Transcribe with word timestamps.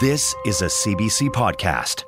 This 0.00 0.32
is 0.44 0.62
a 0.62 0.66
CBC 0.66 1.30
podcast. 1.30 2.04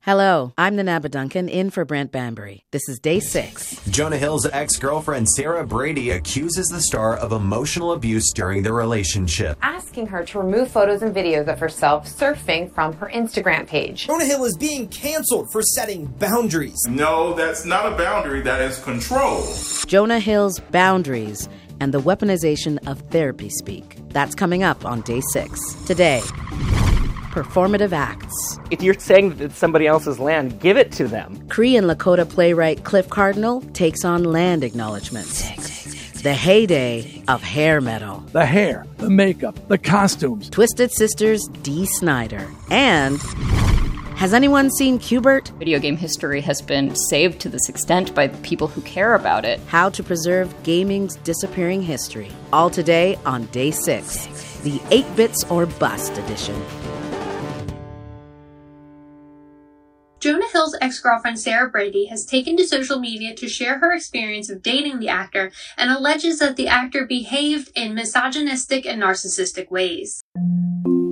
Hello, 0.00 0.52
I'm 0.58 0.76
Nanaba 0.76 1.08
Duncan 1.08 1.48
in 1.48 1.70
for 1.70 1.84
Brent 1.84 2.10
Bambury. 2.10 2.64
This 2.72 2.88
is 2.88 2.98
day 2.98 3.20
six. 3.20 3.78
Jonah 3.88 4.16
Hill's 4.16 4.46
ex 4.46 4.76
girlfriend 4.76 5.28
Sarah 5.28 5.64
Brady 5.64 6.10
accuses 6.10 6.66
the 6.66 6.80
star 6.80 7.16
of 7.16 7.30
emotional 7.30 7.92
abuse 7.92 8.32
during 8.32 8.64
their 8.64 8.72
relationship. 8.72 9.58
Asking 9.62 10.06
her 10.08 10.24
to 10.24 10.40
remove 10.40 10.72
photos 10.72 11.02
and 11.02 11.14
videos 11.14 11.46
of 11.46 11.60
herself 11.60 12.08
surfing 12.08 12.74
from 12.74 12.94
her 12.94 13.08
Instagram 13.14 13.66
page. 13.68 14.06
Jonah 14.06 14.24
Hill 14.24 14.44
is 14.44 14.56
being 14.56 14.88
canceled 14.88 15.52
for 15.52 15.62
setting 15.62 16.06
boundaries. 16.06 16.80
No, 16.88 17.34
that's 17.34 17.64
not 17.64 17.92
a 17.92 17.96
boundary, 17.96 18.40
that 18.40 18.60
is 18.62 18.80
control. 18.80 19.46
Jonah 19.86 20.18
Hill's 20.18 20.58
boundaries 20.58 21.48
and 21.80 21.92
the 21.94 22.00
weaponization 22.00 22.78
of 22.86 23.00
therapy 23.10 23.48
speak. 23.48 23.96
That's 24.10 24.34
coming 24.34 24.62
up 24.62 24.84
on 24.84 25.00
day 25.00 25.20
six. 25.32 25.74
Today, 25.86 26.20
performative 27.32 27.92
acts. 27.92 28.58
If 28.70 28.82
you're 28.82 28.94
saying 28.94 29.30
that 29.30 29.40
it's 29.40 29.56
somebody 29.56 29.86
else's 29.86 30.18
land, 30.18 30.60
give 30.60 30.76
it 30.76 30.92
to 30.92 31.08
them. 31.08 31.48
Cree 31.48 31.76
and 31.76 31.86
Lakota 31.86 32.28
playwright 32.28 32.84
Cliff 32.84 33.08
Cardinal 33.08 33.62
takes 33.72 34.04
on 34.04 34.24
land 34.24 34.64
acknowledgments. 34.64 35.42
The 36.22 36.34
heyday 36.34 37.22
of 37.28 37.42
hair 37.42 37.80
metal. 37.80 38.20
The 38.32 38.44
hair, 38.44 38.84
the 38.98 39.08
makeup, 39.08 39.68
the 39.68 39.78
costumes. 39.78 40.50
Twisted 40.50 40.92
Sisters 40.92 41.48
Dee 41.62 41.86
Snider. 41.86 42.46
And 42.70 43.18
has 44.20 44.34
anyone 44.34 44.70
seen 44.70 44.98
Q*bert? 44.98 45.48
Video 45.58 45.78
game 45.78 45.96
history 45.96 46.42
has 46.42 46.60
been 46.60 46.94
saved 46.94 47.40
to 47.40 47.48
this 47.48 47.70
extent 47.70 48.14
by 48.14 48.26
the 48.26 48.36
people 48.42 48.66
who 48.66 48.82
care 48.82 49.14
about 49.14 49.46
it. 49.46 49.58
How 49.68 49.88
to 49.88 50.02
preserve 50.02 50.54
gaming's 50.62 51.16
disappearing 51.16 51.80
history. 51.80 52.30
All 52.52 52.68
today 52.68 53.18
on 53.24 53.46
day 53.46 53.70
six, 53.70 54.26
the 54.60 54.78
8 54.90 55.16
bits 55.16 55.44
or 55.44 55.64
bust 55.64 56.18
edition. 56.18 56.54
Jonah 60.20 60.48
Hill's 60.52 60.76
ex-girlfriend 60.82 61.40
Sarah 61.40 61.70
Brady 61.70 62.04
has 62.08 62.26
taken 62.26 62.58
to 62.58 62.66
social 62.66 62.98
media 62.98 63.34
to 63.36 63.48
share 63.48 63.78
her 63.78 63.90
experience 63.90 64.50
of 64.50 64.62
dating 64.62 64.98
the 64.98 65.08
actor 65.08 65.50
and 65.78 65.90
alleges 65.90 66.40
that 66.40 66.56
the 66.56 66.68
actor 66.68 67.06
behaved 67.06 67.70
in 67.74 67.94
misogynistic 67.94 68.84
and 68.84 69.00
narcissistic 69.00 69.70
ways. 69.70 70.22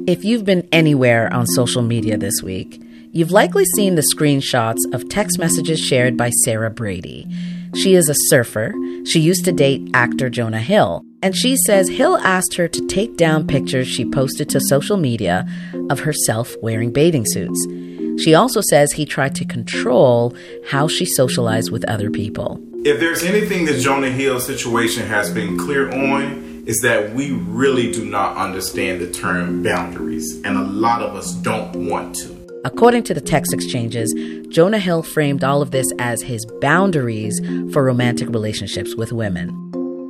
If 0.06 0.26
you've 0.26 0.44
been 0.44 0.68
anywhere 0.72 1.32
on 1.32 1.46
social 1.46 1.80
media 1.80 2.18
this 2.18 2.42
week, 2.42 2.82
you've 3.12 3.30
likely 3.30 3.64
seen 3.76 3.94
the 3.94 4.06
screenshots 4.14 4.78
of 4.92 5.08
text 5.08 5.38
messages 5.38 5.80
shared 5.80 6.16
by 6.16 6.30
Sarah 6.44 6.70
Brady. 6.70 7.26
She 7.74 7.94
is 7.94 8.08
a 8.08 8.14
surfer. 8.28 8.72
She 9.04 9.20
used 9.20 9.44
to 9.44 9.52
date 9.52 9.90
actor 9.94 10.30
Jonah 10.30 10.60
Hill. 10.60 11.04
And 11.22 11.36
she 11.36 11.56
says 11.56 11.88
Hill 11.88 12.16
asked 12.18 12.54
her 12.54 12.68
to 12.68 12.86
take 12.86 13.16
down 13.16 13.46
pictures 13.46 13.88
she 13.88 14.04
posted 14.04 14.48
to 14.50 14.60
social 14.60 14.96
media 14.96 15.46
of 15.90 16.00
herself 16.00 16.54
wearing 16.62 16.92
bathing 16.92 17.24
suits. 17.26 17.66
She 18.22 18.34
also 18.34 18.60
says 18.70 18.92
he 18.92 19.04
tried 19.04 19.34
to 19.36 19.44
control 19.44 20.34
how 20.68 20.88
she 20.88 21.04
socialized 21.04 21.70
with 21.70 21.84
other 21.88 22.10
people. 22.10 22.60
If 22.84 23.00
there's 23.00 23.22
anything 23.22 23.64
that 23.66 23.80
Jonah 23.80 24.10
Hill's 24.10 24.46
situation 24.46 25.06
has 25.06 25.32
been 25.32 25.58
clear 25.58 25.90
on, 25.90 26.64
is 26.66 26.80
that 26.80 27.14
we 27.14 27.32
really 27.32 27.90
do 27.90 28.04
not 28.04 28.36
understand 28.36 29.00
the 29.00 29.10
term 29.10 29.62
boundaries, 29.62 30.40
and 30.42 30.56
a 30.56 30.62
lot 30.62 31.02
of 31.02 31.16
us 31.16 31.32
don't 31.34 31.88
want 31.88 32.14
to. 32.16 32.37
According 32.64 33.04
to 33.04 33.14
the 33.14 33.20
text 33.20 33.54
exchanges, 33.54 34.12
Jonah 34.48 34.80
Hill 34.80 35.02
framed 35.02 35.44
all 35.44 35.62
of 35.62 35.70
this 35.70 35.86
as 35.98 36.22
his 36.22 36.44
boundaries 36.60 37.40
for 37.72 37.84
romantic 37.84 38.28
relationships 38.30 38.96
with 38.96 39.12
women. 39.12 39.54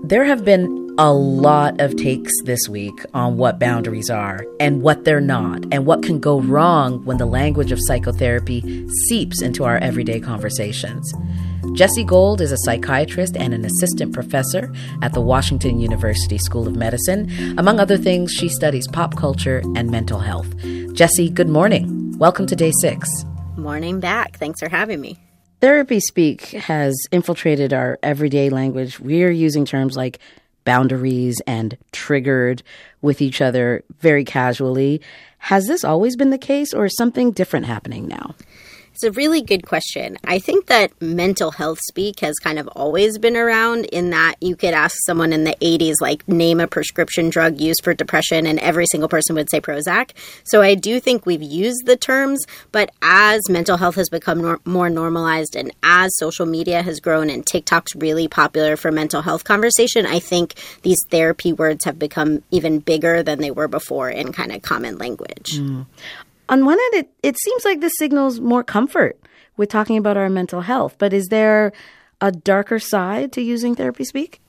There 0.04 0.24
have 0.24 0.44
been 0.44 0.88
a 0.98 1.12
lot 1.12 1.80
of 1.80 1.94
takes 1.96 2.32
this 2.44 2.68
week 2.68 3.04
on 3.12 3.36
what 3.36 3.60
boundaries 3.60 4.08
are 4.08 4.44
and 4.58 4.82
what 4.82 5.04
they're 5.04 5.20
not, 5.20 5.62
and 5.70 5.84
what 5.84 6.02
can 6.02 6.18
go 6.18 6.40
wrong 6.40 7.04
when 7.04 7.18
the 7.18 7.26
language 7.26 7.70
of 7.70 7.78
psychotherapy 7.82 8.88
seeps 9.08 9.42
into 9.42 9.64
our 9.64 9.76
everyday 9.78 10.18
conversations. 10.18 11.12
Jessi 11.76 12.04
Gold 12.04 12.40
is 12.40 12.50
a 12.50 12.58
psychiatrist 12.64 13.36
and 13.36 13.52
an 13.52 13.64
assistant 13.64 14.14
professor 14.14 14.72
at 15.02 15.12
the 15.12 15.20
Washington 15.20 15.78
University 15.78 16.38
School 16.38 16.66
of 16.66 16.74
Medicine. 16.74 17.30
Among 17.58 17.78
other 17.78 17.98
things, 17.98 18.32
she 18.32 18.48
studies 18.48 18.88
pop 18.88 19.16
culture 19.16 19.62
and 19.76 19.90
mental 19.90 20.20
health. 20.20 20.48
Jesse, 20.94 21.28
good 21.28 21.48
morning. 21.48 21.97
Welcome 22.18 22.46
to 22.46 22.56
day 22.56 22.72
six. 22.80 23.08
Morning 23.56 24.00
back. 24.00 24.38
Thanks 24.38 24.58
for 24.58 24.68
having 24.68 25.00
me. 25.00 25.20
Therapy 25.60 26.00
speak 26.00 26.46
has 26.48 26.96
infiltrated 27.12 27.72
our 27.72 27.96
everyday 28.02 28.50
language. 28.50 28.98
We're 28.98 29.30
using 29.30 29.64
terms 29.64 29.96
like 29.96 30.18
boundaries 30.64 31.40
and 31.46 31.78
triggered 31.92 32.64
with 33.02 33.22
each 33.22 33.40
other 33.40 33.84
very 34.00 34.24
casually. 34.24 35.00
Has 35.38 35.68
this 35.68 35.84
always 35.84 36.16
been 36.16 36.30
the 36.30 36.38
case, 36.38 36.74
or 36.74 36.86
is 36.86 36.96
something 36.96 37.30
different 37.30 37.66
happening 37.66 38.08
now? 38.08 38.34
It's 38.98 39.04
a 39.04 39.12
really 39.12 39.42
good 39.42 39.64
question. 39.64 40.18
I 40.24 40.40
think 40.40 40.66
that 40.66 40.90
mental 41.00 41.52
health 41.52 41.78
speak 41.86 42.18
has 42.18 42.34
kind 42.40 42.58
of 42.58 42.66
always 42.74 43.16
been 43.16 43.36
around 43.36 43.84
in 43.84 44.10
that 44.10 44.34
you 44.40 44.56
could 44.56 44.74
ask 44.74 44.96
someone 45.06 45.32
in 45.32 45.44
the 45.44 45.54
80s, 45.60 46.00
like, 46.00 46.26
name 46.26 46.58
a 46.58 46.66
prescription 46.66 47.30
drug 47.30 47.60
used 47.60 47.84
for 47.84 47.94
depression, 47.94 48.44
and 48.44 48.58
every 48.58 48.86
single 48.90 49.08
person 49.08 49.36
would 49.36 49.48
say 49.52 49.60
Prozac. 49.60 50.10
So 50.42 50.62
I 50.62 50.74
do 50.74 50.98
think 50.98 51.26
we've 51.26 51.40
used 51.40 51.86
the 51.86 51.96
terms, 51.96 52.44
but 52.72 52.90
as 53.00 53.48
mental 53.48 53.76
health 53.76 53.94
has 53.94 54.08
become 54.08 54.42
nor- 54.42 54.60
more 54.64 54.90
normalized 54.90 55.54
and 55.54 55.70
as 55.84 56.10
social 56.16 56.44
media 56.44 56.82
has 56.82 56.98
grown 56.98 57.30
and 57.30 57.46
TikTok's 57.46 57.94
really 57.94 58.26
popular 58.26 58.76
for 58.76 58.90
mental 58.90 59.22
health 59.22 59.44
conversation, 59.44 60.06
I 60.06 60.18
think 60.18 60.54
these 60.82 60.98
therapy 61.08 61.52
words 61.52 61.84
have 61.84 62.00
become 62.00 62.42
even 62.50 62.80
bigger 62.80 63.22
than 63.22 63.38
they 63.38 63.52
were 63.52 63.68
before 63.68 64.10
in 64.10 64.32
kind 64.32 64.50
of 64.50 64.62
common 64.62 64.98
language. 64.98 65.52
Mm 65.52 65.86
on 66.48 66.64
one 66.64 66.78
end, 66.78 67.04
it, 67.04 67.10
it 67.22 67.38
seems 67.38 67.64
like 67.64 67.80
this 67.80 67.92
signals 67.98 68.40
more 68.40 68.64
comfort 68.64 69.18
with 69.56 69.68
talking 69.68 69.96
about 69.96 70.16
our 70.16 70.30
mental 70.30 70.62
health. 70.62 70.96
But 70.98 71.12
is 71.12 71.26
there 71.28 71.72
a 72.20 72.32
darker 72.32 72.78
side 72.78 73.32
to 73.32 73.42
using 73.42 73.74
therapy 73.74 74.04
speak? 74.04 74.40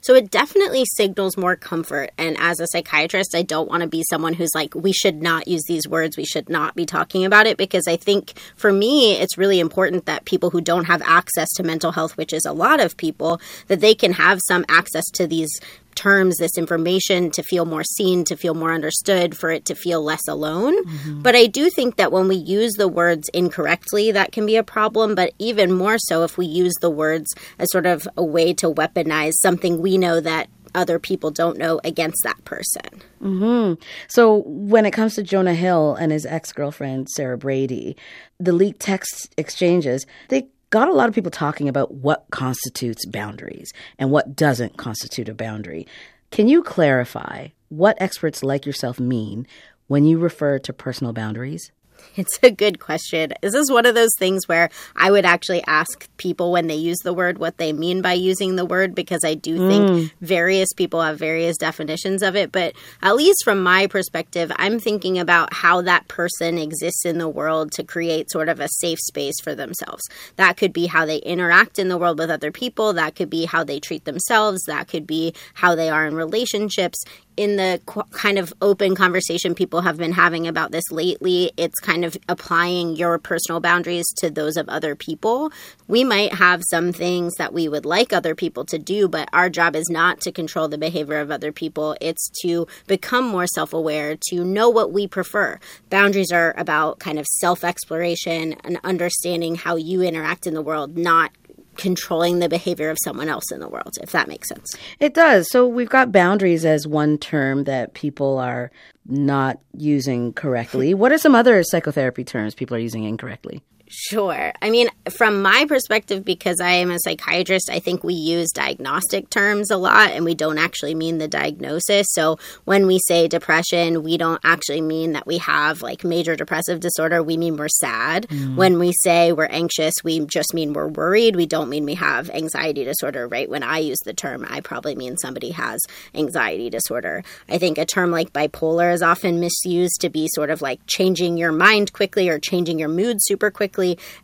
So 0.00 0.14
it 0.14 0.30
definitely 0.30 0.84
signals 0.96 1.36
more 1.36 1.56
comfort. 1.56 2.10
And 2.18 2.36
as 2.38 2.60
a 2.60 2.66
psychiatrist, 2.66 3.34
I 3.34 3.42
don't 3.42 3.68
want 3.68 3.82
to 3.82 3.88
be 3.88 4.04
someone 4.10 4.34
who's 4.34 4.54
like, 4.54 4.74
we 4.74 4.92
should 4.92 5.22
not 5.22 5.48
use 5.48 5.62
these 5.66 5.88
words. 5.88 6.16
We 6.16 6.26
should 6.26 6.48
not 6.48 6.74
be 6.74 6.84
talking 6.84 7.24
about 7.24 7.46
it. 7.46 7.56
Because 7.56 7.84
I 7.88 7.96
think 7.96 8.34
for 8.56 8.72
me, 8.72 9.14
it's 9.14 9.38
really 9.38 9.60
important 9.60 10.06
that 10.06 10.26
people 10.26 10.50
who 10.50 10.60
don't 10.60 10.84
have 10.84 11.02
access 11.02 11.48
to 11.54 11.62
mental 11.62 11.92
health, 11.92 12.16
which 12.16 12.32
is 12.32 12.44
a 12.44 12.52
lot 12.52 12.80
of 12.80 12.96
people, 12.96 13.40
that 13.68 13.80
they 13.80 13.94
can 13.94 14.12
have 14.12 14.40
some 14.46 14.64
access 14.68 15.04
to 15.14 15.26
these 15.26 15.50
terms, 15.94 16.36
this 16.36 16.58
information 16.58 17.30
to 17.32 17.42
feel 17.42 17.64
more 17.64 17.84
seen, 17.84 18.24
to 18.24 18.36
feel 18.36 18.54
more 18.54 18.72
understood, 18.72 19.36
for 19.36 19.50
it 19.50 19.64
to 19.66 19.74
feel 19.74 20.02
less 20.02 20.26
alone. 20.28 20.84
Mm-hmm. 20.84 21.22
But 21.22 21.34
I 21.34 21.46
do 21.46 21.70
think 21.70 21.96
that 21.96 22.12
when 22.12 22.28
we 22.28 22.36
use 22.36 22.72
the 22.72 22.88
words 22.88 23.28
incorrectly, 23.32 24.12
that 24.12 24.32
can 24.32 24.46
be 24.46 24.56
a 24.56 24.62
problem. 24.62 25.14
But 25.14 25.32
even 25.38 25.72
more 25.72 25.98
so 25.98 26.22
if 26.24 26.36
we 26.38 26.46
use 26.46 26.74
the 26.80 26.90
words 26.90 27.32
as 27.58 27.70
sort 27.70 27.86
of 27.86 28.06
a 28.16 28.24
way 28.24 28.52
to 28.54 28.72
weaponize 28.72 29.32
something 29.42 29.80
we 29.80 29.98
know 29.98 30.20
that 30.20 30.48
other 30.74 30.98
people 30.98 31.30
don't 31.30 31.56
know 31.56 31.80
against 31.84 32.22
that 32.24 32.44
person. 32.44 33.02
Mm-hmm. 33.22 33.80
So 34.08 34.42
when 34.46 34.86
it 34.86 34.90
comes 34.90 35.14
to 35.14 35.22
Jonah 35.22 35.54
Hill 35.54 35.94
and 35.94 36.12
his 36.12 36.26
ex 36.26 36.52
girlfriend, 36.52 37.08
Sarah 37.10 37.38
Brady, 37.38 37.96
the 38.38 38.52
leaked 38.52 38.80
text 38.80 39.32
exchanges, 39.38 40.04
they 40.28 40.48
got 40.74 40.88
a 40.88 40.92
lot 40.92 41.08
of 41.08 41.14
people 41.14 41.30
talking 41.30 41.68
about 41.68 41.94
what 41.94 42.26
constitutes 42.32 43.06
boundaries 43.06 43.72
and 43.96 44.10
what 44.10 44.34
doesn't 44.34 44.76
constitute 44.76 45.28
a 45.28 45.34
boundary. 45.34 45.86
Can 46.32 46.48
you 46.48 46.64
clarify 46.64 47.50
what 47.68 47.96
experts 48.00 48.42
like 48.42 48.66
yourself 48.66 48.98
mean 48.98 49.46
when 49.86 50.04
you 50.04 50.18
refer 50.18 50.58
to 50.58 50.72
personal 50.72 51.12
boundaries? 51.12 51.70
It's 52.16 52.38
a 52.44 52.50
good 52.50 52.78
question. 52.78 53.32
This 53.42 53.54
is 53.54 53.72
one 53.72 53.86
of 53.86 53.96
those 53.96 54.14
things 54.20 54.46
where 54.46 54.70
I 54.94 55.10
would 55.10 55.24
actually 55.24 55.64
ask 55.66 56.08
people 56.16 56.52
when 56.52 56.68
they 56.68 56.76
use 56.76 56.98
the 57.02 57.12
word 57.12 57.38
what 57.38 57.58
they 57.58 57.72
mean 57.72 58.02
by 58.02 58.12
using 58.12 58.54
the 58.54 58.64
word 58.64 58.94
because 58.94 59.24
I 59.24 59.34
do 59.34 59.56
think 59.68 59.84
Mm. 59.84 60.10
various 60.20 60.72
people 60.72 61.02
have 61.02 61.18
various 61.18 61.56
definitions 61.56 62.22
of 62.22 62.36
it. 62.36 62.52
But 62.52 62.74
at 63.02 63.16
least 63.16 63.42
from 63.44 63.62
my 63.62 63.88
perspective, 63.88 64.52
I'm 64.56 64.78
thinking 64.78 65.18
about 65.18 65.52
how 65.52 65.82
that 65.82 66.06
person 66.06 66.56
exists 66.56 67.04
in 67.04 67.18
the 67.18 67.28
world 67.28 67.72
to 67.72 67.82
create 67.82 68.30
sort 68.30 68.48
of 68.48 68.60
a 68.60 68.68
safe 68.80 69.00
space 69.00 69.40
for 69.42 69.54
themselves. 69.54 70.02
That 70.36 70.56
could 70.56 70.72
be 70.72 70.86
how 70.86 71.04
they 71.06 71.18
interact 71.18 71.78
in 71.80 71.88
the 71.88 71.98
world 71.98 72.18
with 72.18 72.30
other 72.30 72.52
people, 72.52 72.92
that 72.92 73.16
could 73.16 73.28
be 73.30 73.44
how 73.44 73.64
they 73.64 73.80
treat 73.80 74.04
themselves, 74.04 74.62
that 74.66 74.86
could 74.88 75.06
be 75.06 75.34
how 75.54 75.74
they 75.74 75.90
are 75.90 76.06
in 76.06 76.14
relationships 76.14 76.98
in 77.36 77.56
the 77.56 77.80
qu- 77.86 78.02
kind 78.12 78.38
of 78.38 78.54
open 78.62 78.94
conversation 78.94 79.54
people 79.56 79.80
have 79.80 79.96
been 79.96 80.12
having 80.12 80.46
about 80.46 80.70
this 80.70 80.84
lately, 80.92 81.50
it's 81.56 81.80
kind 81.80 81.93
of 82.02 82.16
applying 82.30 82.96
your 82.96 83.18
personal 83.18 83.60
boundaries 83.60 84.06
to 84.16 84.30
those 84.30 84.56
of 84.56 84.70
other 84.70 84.94
people. 84.94 85.52
We 85.86 86.02
might 86.02 86.32
have 86.32 86.62
some 86.70 86.94
things 86.94 87.34
that 87.34 87.52
we 87.52 87.68
would 87.68 87.84
like 87.84 88.14
other 88.14 88.34
people 88.34 88.64
to 88.64 88.78
do, 88.78 89.06
but 89.06 89.28
our 89.34 89.50
job 89.50 89.76
is 89.76 89.90
not 89.90 90.22
to 90.22 90.32
control 90.32 90.66
the 90.66 90.78
behavior 90.78 91.18
of 91.18 91.30
other 91.30 91.52
people. 91.52 91.94
It's 92.00 92.30
to 92.40 92.66
become 92.86 93.26
more 93.26 93.46
self 93.46 93.74
aware, 93.74 94.16
to 94.30 94.44
know 94.44 94.70
what 94.70 94.92
we 94.92 95.06
prefer. 95.06 95.60
Boundaries 95.90 96.32
are 96.32 96.54
about 96.56 97.00
kind 97.00 97.18
of 97.18 97.26
self 97.26 97.64
exploration 97.64 98.56
and 98.64 98.80
understanding 98.82 99.56
how 99.56 99.76
you 99.76 100.00
interact 100.00 100.46
in 100.46 100.54
the 100.54 100.62
world, 100.62 100.96
not 100.96 101.32
controlling 101.76 102.38
the 102.38 102.48
behavior 102.48 102.90
of 102.90 102.98
someone 103.04 103.28
else 103.28 103.50
in 103.52 103.60
the 103.60 103.68
world, 103.68 103.92
if 104.00 104.12
that 104.12 104.28
makes 104.28 104.48
sense. 104.48 104.74
It 105.00 105.14
does. 105.14 105.50
So 105.50 105.66
we've 105.66 105.88
got 105.88 106.12
boundaries 106.12 106.64
as 106.64 106.86
one 106.86 107.18
term 107.18 107.64
that 107.64 107.94
people 107.94 108.38
are 108.38 108.70
not 109.06 109.58
using 109.76 110.32
correctly. 110.32 110.94
what 110.94 111.12
are 111.12 111.18
some 111.18 111.34
other 111.34 111.62
psychotherapy 111.62 112.24
terms 112.24 112.54
people 112.54 112.76
are 112.76 112.80
using 112.80 113.04
incorrectly? 113.04 113.62
Sure. 113.86 114.52
I 114.62 114.70
mean, 114.70 114.88
from 115.10 115.42
my 115.42 115.66
perspective, 115.68 116.24
because 116.24 116.58
I 116.60 116.70
am 116.70 116.90
a 116.90 116.98
psychiatrist, 116.98 117.68
I 117.70 117.80
think 117.80 118.02
we 118.02 118.14
use 118.14 118.50
diagnostic 118.50 119.28
terms 119.28 119.70
a 119.70 119.76
lot 119.76 120.10
and 120.12 120.24
we 120.24 120.34
don't 120.34 120.58
actually 120.58 120.94
mean 120.94 121.18
the 121.18 121.28
diagnosis. 121.28 122.06
So 122.10 122.38
when 122.64 122.86
we 122.86 122.98
say 123.06 123.28
depression, 123.28 124.02
we 124.02 124.16
don't 124.16 124.40
actually 124.42 124.80
mean 124.80 125.12
that 125.12 125.26
we 125.26 125.38
have 125.38 125.82
like 125.82 126.02
major 126.02 126.34
depressive 126.34 126.80
disorder. 126.80 127.22
We 127.22 127.36
mean 127.36 127.56
we're 127.56 127.68
sad. 127.68 128.26
Mm. 128.28 128.56
When 128.56 128.78
we 128.78 128.92
say 129.02 129.32
we're 129.32 129.44
anxious, 129.46 129.92
we 130.02 130.24
just 130.26 130.54
mean 130.54 130.72
we're 130.72 130.88
worried. 130.88 131.36
We 131.36 131.46
don't 131.46 131.68
mean 131.68 131.84
we 131.84 131.94
have 131.94 132.30
anxiety 132.30 132.84
disorder, 132.84 133.28
right? 133.28 133.50
When 133.50 133.62
I 133.62 133.78
use 133.78 134.00
the 134.04 134.14
term, 134.14 134.46
I 134.48 134.60
probably 134.60 134.94
mean 134.94 135.18
somebody 135.18 135.50
has 135.50 135.78
anxiety 136.14 136.70
disorder. 136.70 137.22
I 137.50 137.58
think 137.58 137.76
a 137.76 137.84
term 137.84 138.10
like 138.10 138.32
bipolar 138.32 138.94
is 138.94 139.02
often 139.02 139.40
misused 139.40 140.00
to 140.00 140.08
be 140.08 140.26
sort 140.34 140.48
of 140.48 140.62
like 140.62 140.80
changing 140.86 141.36
your 141.36 141.52
mind 141.52 141.92
quickly 141.92 142.30
or 142.30 142.38
changing 142.38 142.78
your 142.78 142.88
mood 142.88 143.18
super 143.20 143.50
quickly. 143.50 143.73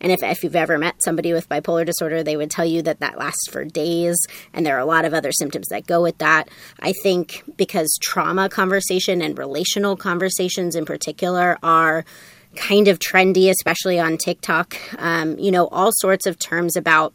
And 0.01 0.13
if, 0.13 0.23
if 0.23 0.43
you've 0.43 0.57
ever 0.57 0.79
met 0.79 0.97
somebody 1.05 1.33
with 1.33 1.49
bipolar 1.49 1.85
disorder, 1.85 2.23
they 2.23 2.37
would 2.37 2.51
tell 2.51 2.65
you 2.65 2.83
that 2.83 3.01
that 3.01 3.19
lasts 3.19 3.49
for 3.51 3.65
days. 3.65 4.17
And 4.53 4.65
there 4.65 4.77
are 4.77 4.81
a 4.81 4.87
lot 4.87 5.05
of 5.05 5.15
other 5.15 5.33
symptoms 5.33 5.69
that 5.69 5.87
go 5.87 6.03
with 6.03 6.19
that. 6.19 6.49
I 6.81 6.93
think 7.03 7.43
because 7.57 7.99
trauma 8.03 8.49
conversation 8.49 9.23
and 9.23 9.39
relational 9.39 9.97
conversations 9.97 10.77
in 10.77 10.85
particular 10.85 11.59
are 11.63 12.05
kind 12.57 12.89
of 12.89 12.99
trendy, 12.99 13.49
especially 13.49 13.99
on 13.99 14.19
TikTok, 14.19 14.77
um, 14.99 15.39
you 15.39 15.51
know, 15.51 15.69
all 15.69 15.91
sorts 15.93 16.27
of 16.27 16.39
terms 16.39 16.77
about 16.77 17.15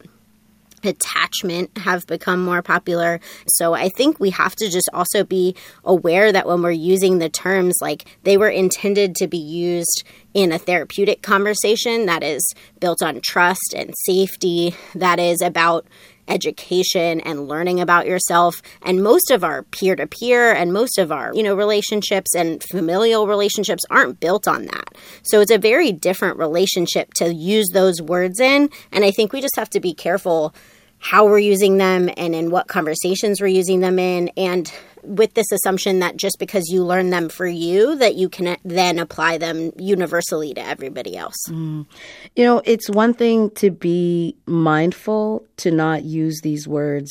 attachment 0.86 1.76
have 1.78 2.06
become 2.06 2.44
more 2.44 2.62
popular. 2.62 3.20
So 3.48 3.74
I 3.74 3.88
think 3.88 4.18
we 4.18 4.30
have 4.30 4.56
to 4.56 4.68
just 4.70 4.88
also 4.92 5.24
be 5.24 5.54
aware 5.84 6.32
that 6.32 6.46
when 6.46 6.62
we're 6.62 6.70
using 6.70 7.18
the 7.18 7.28
terms, 7.28 7.76
like 7.80 8.04
they 8.22 8.36
were 8.36 8.48
intended 8.48 9.14
to 9.16 9.26
be 9.26 9.38
used 9.38 10.04
in 10.34 10.52
a 10.52 10.58
therapeutic 10.58 11.22
conversation 11.22 12.06
that 12.06 12.22
is 12.22 12.54
built 12.80 13.02
on 13.02 13.20
trust 13.22 13.74
and 13.74 13.92
safety, 14.04 14.74
that 14.94 15.18
is 15.18 15.40
about 15.40 15.86
education 16.28 17.20
and 17.20 17.48
learning 17.48 17.80
about 17.80 18.06
yourself. 18.06 18.60
And 18.82 19.02
most 19.02 19.30
of 19.30 19.44
our 19.44 19.62
peer-to-peer 19.62 20.52
and 20.52 20.72
most 20.72 20.98
of 20.98 21.12
our 21.12 21.32
you 21.34 21.42
know 21.42 21.54
relationships 21.54 22.34
and 22.34 22.62
familial 22.70 23.26
relationships 23.26 23.84
aren't 23.90 24.20
built 24.20 24.48
on 24.48 24.66
that. 24.66 24.94
So 25.22 25.40
it's 25.40 25.50
a 25.50 25.58
very 25.58 25.92
different 25.92 26.38
relationship 26.38 27.14
to 27.14 27.32
use 27.32 27.66
those 27.72 28.00
words 28.00 28.40
in. 28.40 28.70
And 28.92 29.04
i 29.04 29.10
think 29.10 29.32
we 29.32 29.40
just 29.40 29.56
have 29.56 29.70
to 29.70 29.80
be 29.80 29.94
careful 29.94 30.54
how 30.98 31.26
we're 31.26 31.38
using 31.38 31.78
them 31.78 32.10
and 32.16 32.34
in 32.34 32.50
what 32.50 32.68
conversations 32.68 33.40
we're 33.40 33.46
using 33.46 33.80
them 33.80 33.98
in 33.98 34.30
and 34.36 34.72
with 35.02 35.34
this 35.34 35.52
assumption 35.52 36.00
that 36.00 36.16
just 36.16 36.36
because 36.40 36.64
you 36.68 36.82
learn 36.82 37.10
them 37.10 37.28
for 37.28 37.46
you 37.46 37.94
that 37.96 38.16
you 38.16 38.28
can 38.28 38.56
then 38.64 38.98
apply 38.98 39.38
them 39.38 39.70
universally 39.78 40.52
to 40.52 40.60
everybody 40.60 41.16
else 41.16 41.36
Mm. 41.48 41.86
You 42.34 42.44
know, 42.44 42.62
it's 42.64 42.90
one 42.90 43.14
thing 43.14 43.50
to 43.50 43.70
be 43.70 44.36
mindful 44.46 45.44
to 45.58 45.70
not 45.70 46.04
use 46.04 46.40
these 46.42 46.66
words 46.66 47.10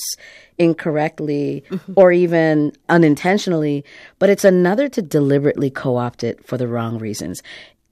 incorrectly 0.58 1.64
or 1.96 2.12
even 2.12 2.74
unintentionally, 2.90 3.84
but 4.20 4.30
it's 4.30 4.44
another 4.44 4.88
to 4.90 5.02
deliberately 5.02 5.70
co 5.70 5.98
opt 5.98 6.24
it 6.24 6.46
for 6.46 6.58
the 6.58 6.68
wrong 6.68 7.00
reasons. 7.00 7.42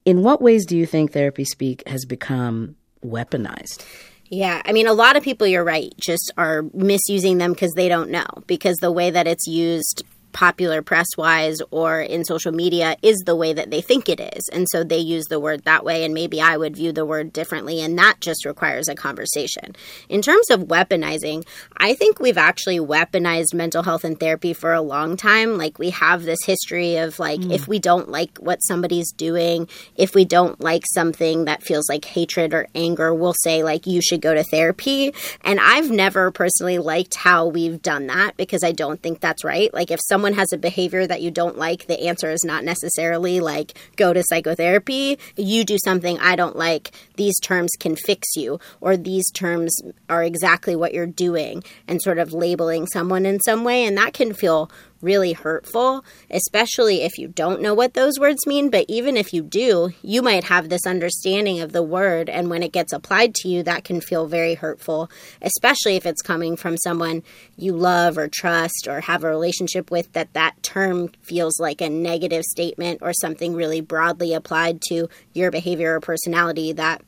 In 0.06 0.22
what 0.22 0.42
ways 0.42 0.66
do 0.66 0.78
you 0.78 0.86
think 0.86 1.12
therapy 1.12 1.46
speak 1.46 1.84
has 1.88 2.06
become 2.06 2.76
weaponized? 3.06 3.86
Yeah, 4.34 4.64
I 4.66 4.72
mean, 4.72 4.88
a 4.88 4.94
lot 4.94 5.16
of 5.16 5.22
people, 5.22 5.46
you're 5.46 5.64
right, 5.64 5.94
just 6.02 6.32
are 6.38 6.64
misusing 6.74 7.38
them 7.38 7.54
because 7.54 7.74
they 7.74 7.88
don't 7.88 8.10
know. 8.10 8.26
Because 8.48 8.78
the 8.78 8.92
way 8.92 9.12
that 9.12 9.28
it's 9.28 9.46
used 9.46 10.04
popular 10.34 10.82
press 10.82 11.08
wise 11.18 11.60
or 11.72 12.02
in 12.02 12.26
social 12.26 12.52
media 12.52 12.98
is 13.02 13.18
the 13.26 13.36
way 13.36 13.54
that 13.54 13.72
they 13.72 13.82
think 13.82 14.10
it 14.10 14.20
is. 14.20 14.50
And 14.52 14.68
so 14.70 14.84
they 14.84 14.98
use 14.98 15.26
the 15.26 15.40
word 15.40 15.64
that 15.64 15.86
way. 15.86 16.04
And 16.04 16.14
maybe 16.14 16.42
I 16.42 16.58
would 16.58 16.76
view 16.76 16.92
the 16.92 17.06
word 17.06 17.32
differently. 17.32 17.82
And 17.82 17.98
that 17.98 18.20
just 18.20 18.46
requires 18.46 18.88
a 18.88 18.96
conversation. 18.96 19.76
In 20.10 20.22
terms 20.22 20.50
of 20.50 20.62
weaponizing, 20.62 21.46
I 21.78 21.94
think 21.94 22.20
we've 22.20 22.38
actually 22.38 22.80
weaponized 22.80 23.54
mental 23.54 23.84
health 23.84 24.04
and 24.04 24.20
therapy 24.20 24.54
for 24.54 24.74
a 24.74 24.82
long 24.82 25.18
time. 25.18 25.58
Like 25.58 25.78
we 25.78 25.92
have 25.92 26.24
this 26.24 26.40
history 26.46 26.98
of 26.98 27.20
like, 27.20 27.40
Mm. 27.44 27.54
if 27.54 27.68
we 27.68 27.78
don't 27.80 28.10
like 28.10 28.38
what 28.38 28.60
somebody's 28.60 29.12
doing, 29.12 29.68
if 29.98 30.16
we 30.16 30.24
don't 30.24 30.60
like 30.62 30.84
something 30.94 31.46
that 31.46 31.62
feels 31.64 31.90
like 31.90 32.06
hatred 32.06 32.54
or 32.54 32.68
anger, 32.74 33.14
we'll 33.14 33.34
say 33.44 33.64
like, 33.64 33.86
you 33.86 34.02
should 34.02 34.22
go 34.22 34.34
to 34.34 34.44
therapy. 34.44 35.14
And 35.42 35.60
I've 35.60 35.92
never 35.92 36.32
personally 36.32 36.78
liked 36.78 37.16
how 37.16 37.48
we've 37.48 37.82
done 37.82 38.08
that 38.08 38.38
because 38.38 38.64
I 38.64 38.72
don't 38.72 39.02
think 39.02 39.20
that's 39.20 39.44
right. 39.44 39.74
Like 39.74 39.92
if 39.92 40.00
someone 40.08 40.23
has 40.32 40.54
a 40.54 40.58
behavior 40.58 41.06
that 41.06 41.22
you 41.22 41.30
don't 41.30 41.58
like, 41.58 41.88
the 41.88 42.08
answer 42.08 42.32
is 42.32 42.46
not 42.46 42.64
necessarily 42.64 43.42
like 43.42 43.78
go 43.98 44.14
to 44.14 44.24
psychotherapy. 44.24 45.20
You 45.36 45.66
do 45.66 45.78
something 45.84 46.18
I 46.20 46.38
don't 46.38 46.56
like, 46.56 46.92
these 47.18 47.38
terms 47.42 47.72
can 47.78 47.98
fix 47.98 48.30
you, 48.38 48.62
or 48.80 48.96
these 48.96 49.30
terms 49.32 49.76
are 50.08 50.24
exactly 50.24 50.78
what 50.78 50.94
you're 50.94 51.06
doing, 51.06 51.62
and 51.90 52.02
sort 52.02 52.20
of 52.20 52.32
labeling 52.32 52.88
someone 52.88 53.26
in 53.26 53.42
some 53.42 53.66
way. 53.66 53.84
And 53.84 53.98
that 53.98 54.14
can 54.14 54.34
feel 54.34 54.72
really 55.04 55.34
hurtful, 55.34 56.04
especially 56.32 57.04
if 57.04 57.18
you 57.18 57.28
don't 57.28 57.62
know 57.62 57.74
what 57.74 57.94
those 57.94 58.20
words 58.20 58.48
mean. 58.48 58.70
But 58.70 58.86
even 58.88 59.18
if 59.18 59.34
you 59.34 59.44
do, 59.44 59.92
you 60.02 60.22
might 60.22 60.46
have 60.46 60.70
this 60.70 60.88
understanding 60.88 61.60
of 61.60 61.74
the 61.74 61.84
word. 61.84 62.30
And 62.30 62.50
when 62.50 62.64
it 62.64 62.72
gets 62.72 62.94
applied 62.94 63.36
to 63.36 63.50
you, 63.50 63.62
that 63.64 63.84
can 63.84 64.02
feel 64.02 64.26
very 64.26 64.56
hurtful, 64.56 65.12
especially 65.42 65.96
if 65.96 66.06
it's 66.06 66.22
coming 66.22 66.56
from 66.56 66.78
someone 66.78 67.22
you 67.58 67.74
love 67.76 68.18
or 68.18 68.28
trust 68.28 68.88
or 68.90 69.02
have 69.02 69.24
a 69.24 69.30
relationship 69.30 69.92
with, 69.92 70.12
that 70.14 70.34
that 70.34 70.64
term 70.64 71.10
feels 71.22 71.60
like 71.60 71.82
a 71.82 71.90
negative 71.90 72.44
statement 72.44 73.00
or 73.02 73.14
something 73.14 73.54
really 73.54 73.82
broadly 73.82 74.34
applied 74.34 74.82
to 74.90 75.10
your 75.34 75.52
behavior 75.52 75.96
or 75.96 76.00
personality 76.00 76.72
that. 76.74 77.02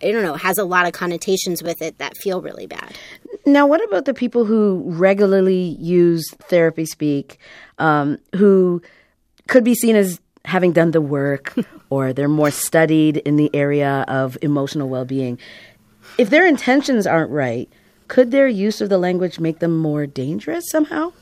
I 0.00 0.12
don't 0.12 0.22
know, 0.22 0.34
has 0.34 0.58
a 0.58 0.64
lot 0.64 0.86
of 0.86 0.92
connotations 0.92 1.60
with 1.60 1.82
it 1.82 1.98
that 1.98 2.16
feel 2.16 2.40
really 2.40 2.68
bad. 2.68 2.94
Now, 3.48 3.66
what 3.66 3.82
about 3.82 4.04
the 4.04 4.12
people 4.12 4.44
who 4.44 4.82
regularly 4.84 5.76
use 5.80 6.30
therapy 6.48 6.84
speak, 6.84 7.38
um, 7.78 8.18
who 8.36 8.82
could 9.46 9.64
be 9.64 9.74
seen 9.74 9.96
as 9.96 10.20
having 10.44 10.72
done 10.72 10.90
the 10.90 11.00
work 11.00 11.54
or 11.90 12.12
they're 12.12 12.28
more 12.28 12.50
studied 12.50 13.16
in 13.18 13.36
the 13.36 13.50
area 13.54 14.04
of 14.06 14.36
emotional 14.42 14.90
well 14.90 15.06
being? 15.06 15.38
If 16.18 16.28
their 16.28 16.46
intentions 16.46 17.06
aren't 17.06 17.30
right, 17.30 17.70
could 18.08 18.32
their 18.32 18.48
use 18.48 18.82
of 18.82 18.90
the 18.90 18.98
language 18.98 19.40
make 19.40 19.60
them 19.60 19.78
more 19.78 20.06
dangerous 20.06 20.68
somehow? 20.70 21.12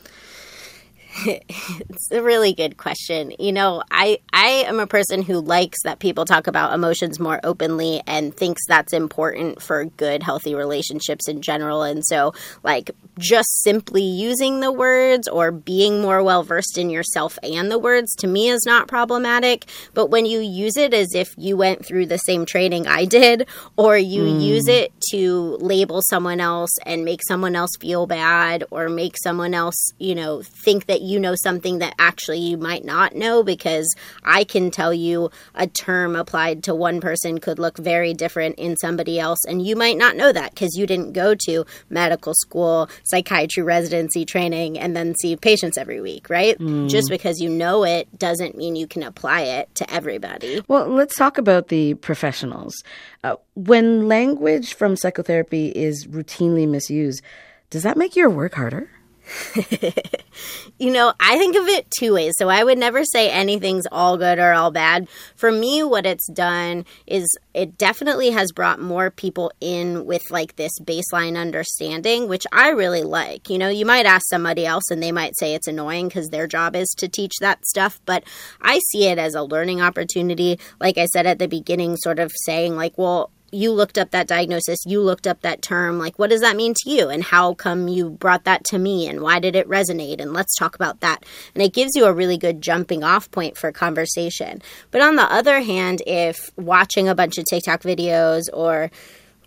It's 1.25 2.11
a 2.11 2.21
really 2.21 2.53
good 2.53 2.77
question. 2.77 3.33
You 3.39 3.51
know, 3.51 3.83
I 3.91 4.19
I 4.33 4.65
am 4.67 4.79
a 4.79 4.87
person 4.87 5.21
who 5.21 5.39
likes 5.39 5.77
that 5.83 5.99
people 5.99 6.25
talk 6.25 6.47
about 6.47 6.73
emotions 6.73 7.19
more 7.19 7.39
openly 7.43 8.01
and 8.07 8.35
thinks 8.35 8.61
that's 8.67 8.93
important 8.93 9.61
for 9.61 9.85
good 9.85 10.23
healthy 10.23 10.55
relationships 10.55 11.27
in 11.27 11.41
general. 11.41 11.83
And 11.83 12.03
so 12.05 12.33
like 12.63 12.91
just 13.17 13.63
simply 13.63 14.03
using 14.03 14.59
the 14.59 14.71
words 14.71 15.27
or 15.27 15.51
being 15.51 16.01
more 16.01 16.21
well 16.23 16.43
versed 16.43 16.77
in 16.77 16.89
yourself 16.89 17.39
and 17.41 17.71
the 17.71 17.79
words 17.79 18.13
to 18.17 18.27
me 18.27 18.49
is 18.49 18.63
not 18.65 18.87
problematic, 18.87 19.65
but 19.93 20.07
when 20.09 20.25
you 20.25 20.39
use 20.39 20.77
it 20.77 20.93
as 20.93 21.15
if 21.15 21.33
you 21.37 21.57
went 21.57 21.85
through 21.85 22.05
the 22.05 22.17
same 22.17 22.45
training 22.45 22.87
I 22.87 23.05
did 23.05 23.47
or 23.75 23.97
you 23.97 24.23
Mm. 24.27 24.41
use 24.41 24.67
it 24.67 24.91
to 25.11 25.57
label 25.61 26.01
someone 26.09 26.39
else 26.41 26.71
and 26.85 27.05
make 27.05 27.21
someone 27.27 27.55
else 27.55 27.71
feel 27.79 28.05
bad 28.07 28.63
or 28.71 28.89
make 28.89 29.15
someone 29.23 29.53
else, 29.53 29.91
you 29.99 30.15
know, 30.15 30.41
think 30.41 30.87
that 30.87 31.01
you 31.07 31.19
know 31.19 31.35
something 31.35 31.79
that 31.79 31.95
actually 31.97 32.39
you 32.39 32.57
might 32.57 32.85
not 32.85 33.15
know 33.15 33.43
because 33.43 33.87
I 34.23 34.43
can 34.43 34.71
tell 34.71 34.93
you 34.93 35.31
a 35.55 35.67
term 35.67 36.15
applied 36.15 36.63
to 36.63 36.75
one 36.75 37.01
person 37.01 37.39
could 37.39 37.59
look 37.59 37.77
very 37.77 38.13
different 38.13 38.55
in 38.57 38.75
somebody 38.77 39.19
else. 39.19 39.39
And 39.47 39.65
you 39.65 39.75
might 39.75 39.97
not 39.97 40.15
know 40.15 40.31
that 40.31 40.51
because 40.51 40.75
you 40.75 40.85
didn't 40.85 41.13
go 41.13 41.35
to 41.45 41.65
medical 41.89 42.33
school, 42.35 42.89
psychiatry 43.03 43.63
residency 43.63 44.25
training, 44.25 44.77
and 44.77 44.95
then 44.95 45.15
see 45.21 45.35
patients 45.35 45.77
every 45.77 46.01
week, 46.01 46.29
right? 46.29 46.57
Mm. 46.59 46.89
Just 46.89 47.09
because 47.09 47.39
you 47.39 47.49
know 47.49 47.83
it 47.83 48.07
doesn't 48.17 48.55
mean 48.55 48.75
you 48.75 48.87
can 48.87 49.03
apply 49.03 49.41
it 49.41 49.73
to 49.75 49.93
everybody. 49.93 50.61
Well, 50.67 50.87
let's 50.87 51.15
talk 51.15 51.37
about 51.37 51.69
the 51.69 51.95
professionals. 51.95 52.75
Uh, 53.23 53.35
when 53.55 54.07
language 54.07 54.73
from 54.73 54.95
psychotherapy 54.95 55.69
is 55.69 56.07
routinely 56.07 56.67
misused, 56.67 57.21
does 57.69 57.83
that 57.83 57.97
make 57.97 58.15
your 58.15 58.29
work 58.29 58.53
harder? 58.53 58.89
you 60.77 60.91
know, 60.91 61.13
I 61.19 61.37
think 61.37 61.55
of 61.55 61.67
it 61.67 61.87
two 61.97 62.13
ways. 62.13 62.33
So 62.37 62.49
I 62.49 62.63
would 62.63 62.77
never 62.77 63.03
say 63.03 63.29
anything's 63.29 63.87
all 63.91 64.17
good 64.17 64.39
or 64.39 64.53
all 64.53 64.71
bad. 64.71 65.07
For 65.35 65.51
me, 65.51 65.83
what 65.83 66.05
it's 66.05 66.27
done 66.31 66.85
is 67.05 67.27
it 67.53 67.77
definitely 67.77 68.31
has 68.31 68.51
brought 68.51 68.79
more 68.79 69.09
people 69.09 69.51
in 69.59 70.05
with 70.05 70.21
like 70.29 70.55
this 70.55 70.71
baseline 70.81 71.37
understanding, 71.37 72.27
which 72.27 72.45
I 72.51 72.69
really 72.69 73.03
like. 73.03 73.49
You 73.49 73.57
know, 73.57 73.69
you 73.69 73.85
might 73.85 74.05
ask 74.05 74.25
somebody 74.29 74.65
else 74.65 74.89
and 74.91 75.01
they 75.01 75.11
might 75.11 75.37
say 75.37 75.53
it's 75.53 75.67
annoying 75.67 76.07
because 76.07 76.29
their 76.29 76.47
job 76.47 76.75
is 76.75 76.87
to 76.97 77.07
teach 77.07 77.33
that 77.41 77.65
stuff, 77.65 77.99
but 78.05 78.23
I 78.61 78.79
see 78.91 79.07
it 79.07 79.17
as 79.17 79.33
a 79.35 79.43
learning 79.43 79.81
opportunity. 79.81 80.59
Like 80.79 80.97
I 80.97 81.05
said 81.05 81.25
at 81.25 81.39
the 81.39 81.47
beginning, 81.47 81.97
sort 81.97 82.19
of 82.19 82.31
saying, 82.45 82.75
like, 82.75 82.97
well, 82.97 83.31
you 83.51 83.71
looked 83.71 83.97
up 83.97 84.11
that 84.11 84.27
diagnosis, 84.27 84.79
you 84.85 85.01
looked 85.01 85.27
up 85.27 85.41
that 85.41 85.61
term. 85.61 85.99
Like, 85.99 86.19
what 86.19 86.29
does 86.29 86.41
that 86.41 86.55
mean 86.55 86.73
to 86.83 86.89
you? 86.89 87.09
And 87.09 87.23
how 87.23 87.53
come 87.53 87.87
you 87.87 88.09
brought 88.09 88.43
that 88.43 88.63
to 88.65 88.77
me? 88.77 89.07
And 89.07 89.21
why 89.21 89.39
did 89.39 89.55
it 89.55 89.67
resonate? 89.69 90.21
And 90.21 90.33
let's 90.33 90.55
talk 90.55 90.75
about 90.75 90.99
that. 90.99 91.25
And 91.53 91.63
it 91.63 91.73
gives 91.73 91.91
you 91.95 92.05
a 92.05 92.13
really 92.13 92.37
good 92.37 92.61
jumping 92.61 93.03
off 93.03 93.31
point 93.31 93.57
for 93.57 93.71
conversation. 93.71 94.61
But 94.91 95.01
on 95.01 95.15
the 95.15 95.31
other 95.31 95.61
hand, 95.61 96.01
if 96.05 96.51
watching 96.57 97.07
a 97.07 97.15
bunch 97.15 97.37
of 97.37 97.45
TikTok 97.49 97.81
videos 97.81 98.43
or 98.53 98.91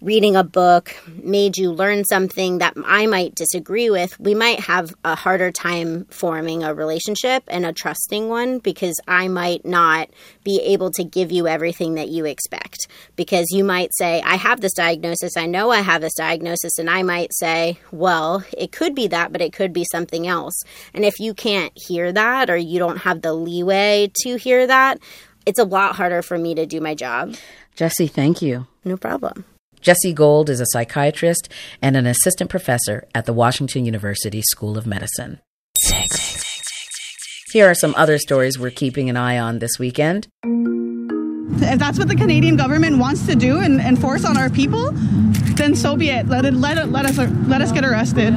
reading 0.02 0.35
a 0.35 0.45
book 0.45 0.97
made 1.23 1.59
you 1.59 1.71
learn 1.71 2.04
something 2.04 2.59
that 2.59 2.75
I 2.87 3.07
might 3.07 3.35
disagree 3.35 3.90
with, 3.90 4.19
we 4.19 4.35
might 4.35 4.61
have 4.61 4.95
a 5.04 5.14
harder 5.14 5.52
time 5.52 6.07
forming 6.07 6.62
a 6.62 6.75
relationship 6.75 7.45
and 7.49 7.66
a 7.66 7.73
trusting 7.73 8.28
one 8.28 8.61
because 8.61 8.99
I 9.07 9.28
might 9.28 9.64
not 9.64 10.09
be 10.42 10.61
able 10.62 10.90
to 10.92 11.04
give 11.04 11.30
you 11.30 11.47
everything 11.47 11.95
that 11.95 12.09
you 12.09 12.25
expect. 12.25 12.88
Because 13.16 13.47
you 13.50 13.62
might 13.62 13.90
say, 13.95 14.23
I 14.23 14.37
have 14.37 14.61
this 14.61 14.73
diagnosis, 14.73 15.37
I 15.37 15.47
know 15.47 15.71
I 15.71 15.80
have 15.80 16.00
this 16.00 16.14
diagnosis, 16.14 16.78
and 16.78 16.88
I 16.88 17.02
might 17.02 17.35
say, 17.35 17.78
well, 17.90 18.42
it 18.57 18.73
could 18.73 18.95
be 18.95 19.09
that, 19.09 19.33
but 19.33 19.42
it 19.42 19.52
could 19.52 19.73
be 19.73 19.85
something 19.92 20.26
else. 20.26 20.62
And 20.95 21.04
if 21.04 21.21
you 21.21 21.35
can't 21.35 21.73
hear 21.75 22.11
that 22.12 22.49
or 22.49 22.57
you 22.57 22.78
don't 22.78 22.99
have 22.99 23.21
the 23.21 23.35
leeway 23.35 24.11
to 24.23 24.37
hear 24.37 24.66
that, 24.66 24.99
it's 25.45 25.59
a 25.59 25.64
lot 25.64 25.97
harder 25.97 26.23
for 26.23 26.38
me 26.38 26.54
to 26.54 26.64
do 26.64 26.80
my 26.80 26.95
job. 26.95 27.35
Jessi, 27.76 28.11
thank 28.11 28.40
you. 28.40 28.66
No 28.85 28.97
problem. 28.97 29.45
Jessi 29.82 30.14
Gold 30.14 30.50
is 30.50 30.60
a 30.60 30.66
psychiatrist 30.66 31.49
and 31.80 31.96
an 31.96 32.06
assistant 32.06 32.50
professor 32.50 33.06
at 33.14 33.25
the 33.26 33.32
Washington 33.32 33.87
University 33.87 34.42
School 34.42 34.76
of 34.76 34.87
Medicine. 34.87 35.40
Here 37.52 37.68
are 37.68 37.75
some 37.75 37.94
other 37.96 38.18
stories 38.18 38.58
we're 38.58 38.70
keeping 38.70 39.08
an 39.08 39.16
eye 39.16 39.38
on 39.38 39.58
this 39.58 39.78
weekend. 39.78 40.28
If 40.44 41.78
that's 41.78 41.99
what 41.99 42.08
the 42.08 42.14
Canadian 42.14 42.56
government 42.56 42.99
wants 42.99 43.26
to 43.26 43.34
do 43.34 43.58
and 43.58 43.80
enforce 43.80 44.25
on 44.25 44.37
our 44.37 44.50
people, 44.50 44.92
then 45.56 45.75
so 45.75 45.96
be 45.96 46.10
it. 46.10 46.28
Let 46.28 46.44
it 46.44 46.54
let 46.54 46.78
it 46.78 46.87
let 46.87 47.06
us 47.06 47.18
let 47.18 47.60
us 47.60 47.72
get 47.72 47.84
arrested. 47.84 48.34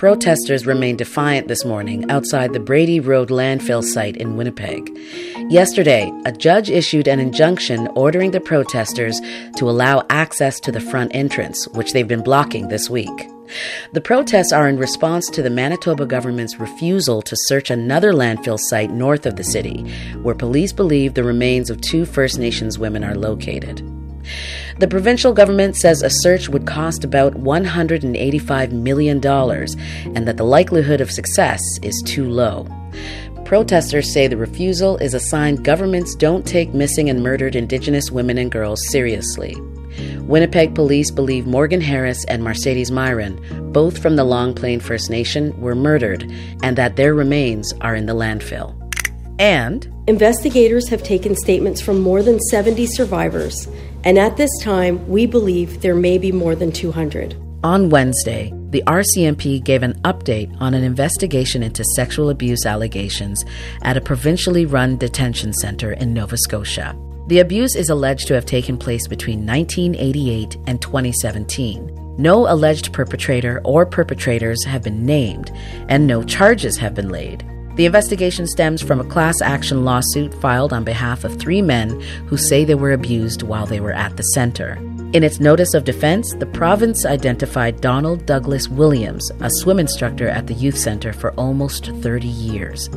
Protesters 0.00 0.66
remained 0.66 0.96
defiant 0.96 1.46
this 1.46 1.62
morning 1.62 2.10
outside 2.10 2.54
the 2.54 2.58
Brady 2.58 3.00
Road 3.00 3.28
landfill 3.28 3.84
site 3.84 4.16
in 4.16 4.34
Winnipeg. 4.34 4.98
Yesterday, 5.50 6.10
a 6.24 6.32
judge 6.32 6.70
issued 6.70 7.06
an 7.06 7.20
injunction 7.20 7.86
ordering 7.88 8.30
the 8.30 8.40
protesters 8.40 9.20
to 9.58 9.68
allow 9.68 10.06
access 10.08 10.58
to 10.60 10.72
the 10.72 10.80
front 10.80 11.14
entrance, 11.14 11.68
which 11.74 11.92
they've 11.92 12.08
been 12.08 12.22
blocking 12.22 12.68
this 12.68 12.88
week. 12.88 13.28
The 13.92 14.00
protests 14.00 14.54
are 14.54 14.70
in 14.70 14.78
response 14.78 15.28
to 15.32 15.42
the 15.42 15.50
Manitoba 15.50 16.06
government's 16.06 16.58
refusal 16.58 17.20
to 17.20 17.36
search 17.40 17.68
another 17.68 18.14
landfill 18.14 18.58
site 18.58 18.90
north 18.90 19.26
of 19.26 19.36
the 19.36 19.44
city, 19.44 19.82
where 20.22 20.34
police 20.34 20.72
believe 20.72 21.12
the 21.12 21.24
remains 21.24 21.68
of 21.68 21.78
two 21.82 22.06
First 22.06 22.38
Nations 22.38 22.78
women 22.78 23.04
are 23.04 23.16
located. 23.16 23.82
The 24.78 24.88
provincial 24.88 25.32
government 25.32 25.76
says 25.76 26.02
a 26.02 26.10
search 26.10 26.48
would 26.48 26.66
cost 26.66 27.04
about 27.04 27.34
$185 27.34 28.72
million 28.72 29.24
and 29.26 30.28
that 30.28 30.36
the 30.36 30.44
likelihood 30.44 31.00
of 31.00 31.10
success 31.10 31.60
is 31.82 32.02
too 32.06 32.28
low. 32.28 32.66
Protesters 33.44 34.12
say 34.12 34.28
the 34.28 34.36
refusal 34.36 34.96
is 34.98 35.12
a 35.12 35.20
sign 35.20 35.56
governments 35.56 36.14
don't 36.14 36.46
take 36.46 36.72
missing 36.72 37.10
and 37.10 37.22
murdered 37.22 37.56
Indigenous 37.56 38.10
women 38.10 38.38
and 38.38 38.50
girls 38.50 38.80
seriously. 38.88 39.56
Winnipeg 40.20 40.74
police 40.74 41.10
believe 41.10 41.46
Morgan 41.46 41.80
Harris 41.80 42.24
and 42.26 42.44
Mercedes 42.44 42.92
Myran, 42.92 43.72
both 43.72 44.00
from 44.00 44.14
the 44.14 44.24
Long 44.24 44.54
Plain 44.54 44.78
First 44.78 45.10
Nation, 45.10 45.58
were 45.60 45.74
murdered 45.74 46.22
and 46.62 46.78
that 46.78 46.94
their 46.94 47.14
remains 47.14 47.72
are 47.80 47.96
in 47.96 48.06
the 48.06 48.14
landfill. 48.14 48.76
And 49.40 49.92
investigators 50.06 50.88
have 50.88 51.02
taken 51.02 51.34
statements 51.34 51.80
from 51.80 52.00
more 52.00 52.22
than 52.22 52.38
70 52.38 52.86
survivors 52.86 53.66
and 54.04 54.18
at 54.18 54.36
this 54.36 54.50
time, 54.62 55.06
we 55.08 55.26
believe 55.26 55.80
there 55.80 55.94
may 55.94 56.18
be 56.18 56.32
more 56.32 56.54
than 56.54 56.72
200. 56.72 57.36
On 57.62 57.90
Wednesday, 57.90 58.52
the 58.70 58.82
RCMP 58.86 59.62
gave 59.62 59.82
an 59.82 60.00
update 60.02 60.50
on 60.60 60.72
an 60.72 60.82
investigation 60.82 61.62
into 61.62 61.84
sexual 61.96 62.30
abuse 62.30 62.64
allegations 62.64 63.44
at 63.82 63.96
a 63.96 64.00
provincially 64.00 64.64
run 64.64 64.96
detention 64.96 65.52
center 65.52 65.92
in 65.92 66.14
Nova 66.14 66.38
Scotia. 66.38 66.96
The 67.26 67.40
abuse 67.40 67.76
is 67.76 67.90
alleged 67.90 68.26
to 68.28 68.34
have 68.34 68.46
taken 68.46 68.78
place 68.78 69.06
between 69.06 69.46
1988 69.46 70.56
and 70.66 70.80
2017. 70.80 72.16
No 72.18 72.50
alleged 72.50 72.92
perpetrator 72.92 73.60
or 73.64 73.84
perpetrators 73.84 74.64
have 74.64 74.82
been 74.82 75.04
named, 75.04 75.50
and 75.88 76.06
no 76.06 76.22
charges 76.22 76.76
have 76.78 76.94
been 76.94 77.08
laid. 77.08 77.44
The 77.76 77.86
investigation 77.86 78.46
stems 78.46 78.82
from 78.82 79.00
a 79.00 79.04
class 79.04 79.40
action 79.42 79.84
lawsuit 79.84 80.34
filed 80.34 80.72
on 80.72 80.84
behalf 80.84 81.24
of 81.24 81.38
three 81.38 81.62
men 81.62 82.00
who 82.26 82.36
say 82.36 82.64
they 82.64 82.74
were 82.74 82.92
abused 82.92 83.42
while 83.42 83.66
they 83.66 83.80
were 83.80 83.92
at 83.92 84.16
the 84.16 84.22
center. 84.22 84.78
In 85.12 85.24
its 85.24 85.40
notice 85.40 85.74
of 85.74 85.84
defense, 85.84 86.34
the 86.34 86.46
province 86.46 87.04
identified 87.04 87.80
Donald 87.80 88.26
Douglas 88.26 88.68
Williams, 88.68 89.28
a 89.40 89.50
swim 89.50 89.80
instructor 89.80 90.28
at 90.28 90.46
the 90.46 90.54
youth 90.54 90.78
center 90.78 91.12
for 91.12 91.32
almost 91.32 91.86
30 91.86 92.28
years. 92.28 92.88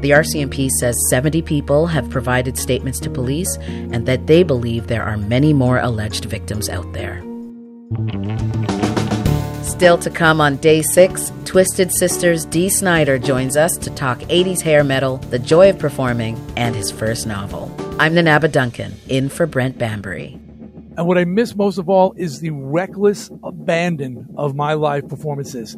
The 0.00 0.10
RCMP 0.10 0.70
says 0.78 0.96
70 1.10 1.42
people 1.42 1.86
have 1.86 2.08
provided 2.08 2.56
statements 2.56 3.00
to 3.00 3.10
police 3.10 3.56
and 3.66 4.06
that 4.06 4.28
they 4.28 4.44
believe 4.44 4.86
there 4.86 5.02
are 5.02 5.16
many 5.16 5.52
more 5.52 5.78
alleged 5.78 6.26
victims 6.26 6.68
out 6.68 6.92
there. 6.92 7.20
Still 9.76 9.98
to 9.98 10.08
come 10.08 10.40
on 10.40 10.56
day 10.56 10.80
six, 10.80 11.30
Twisted 11.44 11.92
Sisters 11.92 12.46
Dee 12.46 12.70
Snider 12.70 13.18
joins 13.18 13.58
us 13.58 13.76
to 13.76 13.90
talk 13.90 14.20
80s 14.20 14.62
hair 14.62 14.82
metal, 14.82 15.18
the 15.18 15.38
joy 15.38 15.68
of 15.68 15.78
performing, 15.78 16.40
and 16.56 16.74
his 16.74 16.90
first 16.90 17.26
novel. 17.26 17.70
I'm 18.00 18.14
Nanaba 18.14 18.50
Duncan, 18.50 18.94
in 19.10 19.28
for 19.28 19.46
Brent 19.46 19.76
Bambury. 19.76 20.40
And 20.96 21.06
what 21.06 21.18
I 21.18 21.26
miss 21.26 21.54
most 21.54 21.76
of 21.76 21.90
all 21.90 22.14
is 22.16 22.40
the 22.40 22.52
reckless 22.52 23.28
abandon 23.44 24.26
of 24.38 24.56
my 24.56 24.72
live 24.72 25.10
performances. 25.10 25.76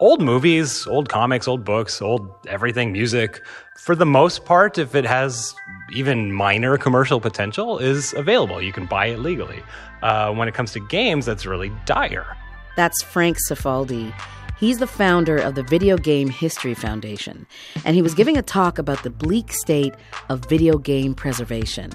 Old 0.00 0.20
movies, 0.20 0.88
old 0.88 1.08
comics, 1.08 1.46
old 1.46 1.64
books, 1.64 2.02
old 2.02 2.28
everything, 2.48 2.90
music, 2.90 3.40
for 3.78 3.94
the 3.94 4.06
most 4.06 4.44
part, 4.44 4.76
if 4.76 4.96
it 4.96 5.04
has 5.04 5.54
even 5.92 6.32
minor 6.32 6.76
commercial 6.78 7.20
potential, 7.20 7.78
is 7.78 8.12
available. 8.14 8.60
You 8.60 8.72
can 8.72 8.86
buy 8.86 9.06
it 9.06 9.20
legally. 9.20 9.62
Uh, 10.02 10.32
when 10.32 10.48
it 10.48 10.54
comes 10.54 10.72
to 10.72 10.80
games, 10.80 11.26
that's 11.26 11.46
really 11.46 11.70
dire. 11.84 12.36
That's 12.76 13.02
Frank 13.02 13.36
Cifaldi. 13.48 14.12
He's 14.58 14.78
the 14.78 14.86
founder 14.86 15.38
of 15.38 15.54
the 15.54 15.62
Video 15.62 15.96
Game 15.96 16.28
History 16.28 16.74
Foundation, 16.74 17.46
and 17.84 17.96
he 17.96 18.02
was 18.02 18.14
giving 18.14 18.36
a 18.36 18.42
talk 18.42 18.78
about 18.78 19.02
the 19.02 19.10
bleak 19.10 19.52
state 19.52 19.94
of 20.28 20.44
video 20.44 20.76
game 20.76 21.14
preservation. 21.14 21.92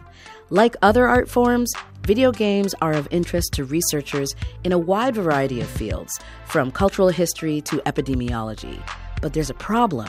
Like 0.50 0.76
other 0.82 1.08
art 1.08 1.30
forms, 1.30 1.72
video 2.02 2.32
games 2.32 2.74
are 2.82 2.94
of 2.94 3.08
interest 3.12 3.54
to 3.54 3.66
researchers 3.66 4.36
in 4.64 4.72
a 4.72 4.80
wide 4.80 5.16
variety 5.16 5.62
of 5.62 5.68
fields, 5.68 6.20
from 6.46 6.72
cultural 6.72 7.10
history 7.10 7.62
to 7.62 7.78
epidemiology. 7.86 8.82
But 9.22 9.34
there's 9.34 9.52
a 9.52 9.56
problem 9.56 10.08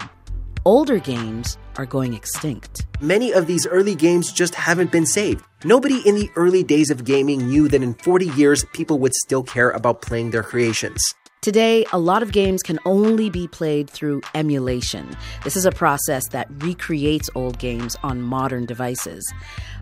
older 0.66 0.99
games 0.99 1.56
are 1.76 1.87
going 1.87 2.12
extinct. 2.12 2.87
Many 3.00 3.32
of 3.32 3.46
these 3.46 3.68
early 3.68 3.94
games 3.94 4.32
just 4.32 4.56
haven't 4.56 4.90
been 4.90 5.06
saved. 5.06 5.44
Nobody 5.64 6.02
in 6.04 6.16
the 6.16 6.28
early 6.35 6.64
days 6.64 6.90
of 6.90 7.04
gaming 7.04 7.46
knew 7.46 7.68
that 7.68 7.85
in 7.85 7.94
40 7.94 8.26
years 8.30 8.64
people 8.75 8.99
would 8.99 9.14
still 9.14 9.44
care 9.44 9.70
about 9.70 10.02
playing 10.02 10.32
their 10.32 10.42
creations. 10.42 11.00
Today, 11.40 11.87
a 11.92 11.99
lot 12.00 12.25
of 12.25 12.32
games 12.32 12.64
can 12.64 12.80
only 12.85 13.30
be 13.30 13.46
played 13.46 13.88
through 13.88 14.23
emulation. 14.35 15.16
This 15.44 15.54
is 15.54 15.64
a 15.64 15.70
process 15.70 16.26
that 16.30 16.49
recreates 16.64 17.30
old 17.37 17.61
games 17.61 17.96
on 18.02 18.20
modern 18.20 18.66
devices. 18.66 19.25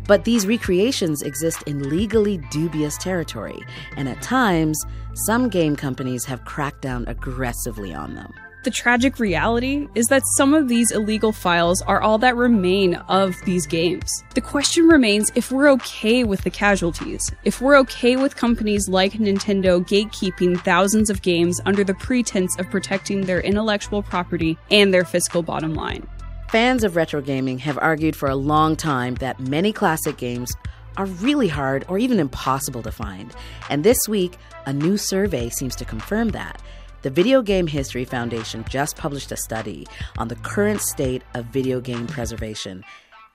But 0.06 0.24
these 0.24 0.46
recreations 0.46 1.22
exist 1.22 1.62
in 1.62 1.88
legally 1.88 2.36
dubious 2.50 2.98
territory, 2.98 3.58
and 3.96 4.06
at 4.10 4.20
times, 4.20 4.78
some 5.14 5.48
game 5.48 5.76
companies 5.76 6.26
have 6.26 6.44
cracked 6.44 6.82
down 6.82 7.06
aggressively 7.08 7.94
on 7.94 8.14
them. 8.14 8.34
The 8.64 8.70
tragic 8.70 9.18
reality 9.18 9.88
is 9.94 10.06
that 10.06 10.22
some 10.38 10.54
of 10.54 10.68
these 10.68 10.90
illegal 10.90 11.32
files 11.32 11.82
are 11.82 12.00
all 12.00 12.16
that 12.16 12.34
remain 12.34 12.94
of 12.94 13.34
these 13.44 13.66
games. 13.66 14.10
The 14.34 14.40
question 14.40 14.88
remains 14.88 15.30
if 15.34 15.52
we're 15.52 15.70
okay 15.72 16.24
with 16.24 16.40
the 16.44 16.50
casualties, 16.50 17.30
if 17.44 17.60
we're 17.60 17.76
okay 17.80 18.16
with 18.16 18.36
companies 18.36 18.88
like 18.88 19.12
Nintendo 19.12 19.86
gatekeeping 19.86 20.58
thousands 20.62 21.10
of 21.10 21.20
games 21.20 21.60
under 21.66 21.84
the 21.84 21.92
pretense 21.92 22.58
of 22.58 22.70
protecting 22.70 23.26
their 23.26 23.42
intellectual 23.42 24.02
property 24.02 24.56
and 24.70 24.94
their 24.94 25.04
fiscal 25.04 25.42
bottom 25.42 25.74
line. 25.74 26.08
Fans 26.48 26.84
of 26.84 26.96
retro 26.96 27.20
gaming 27.20 27.58
have 27.58 27.76
argued 27.76 28.16
for 28.16 28.30
a 28.30 28.34
long 28.34 28.76
time 28.76 29.16
that 29.16 29.38
many 29.40 29.74
classic 29.74 30.16
games 30.16 30.50
are 30.96 31.04
really 31.06 31.48
hard 31.48 31.84
or 31.86 31.98
even 31.98 32.18
impossible 32.18 32.82
to 32.82 32.92
find. 32.92 33.34
And 33.68 33.84
this 33.84 34.08
week, 34.08 34.38
a 34.64 34.72
new 34.72 34.96
survey 34.96 35.50
seems 35.50 35.76
to 35.76 35.84
confirm 35.84 36.30
that. 36.30 36.62
The 37.04 37.10
Video 37.10 37.42
Game 37.42 37.66
History 37.66 38.06
Foundation 38.06 38.64
just 38.66 38.96
published 38.96 39.30
a 39.30 39.36
study 39.36 39.86
on 40.16 40.28
the 40.28 40.36
current 40.36 40.80
state 40.80 41.20
of 41.34 41.44
video 41.44 41.78
game 41.78 42.06
preservation, 42.06 42.82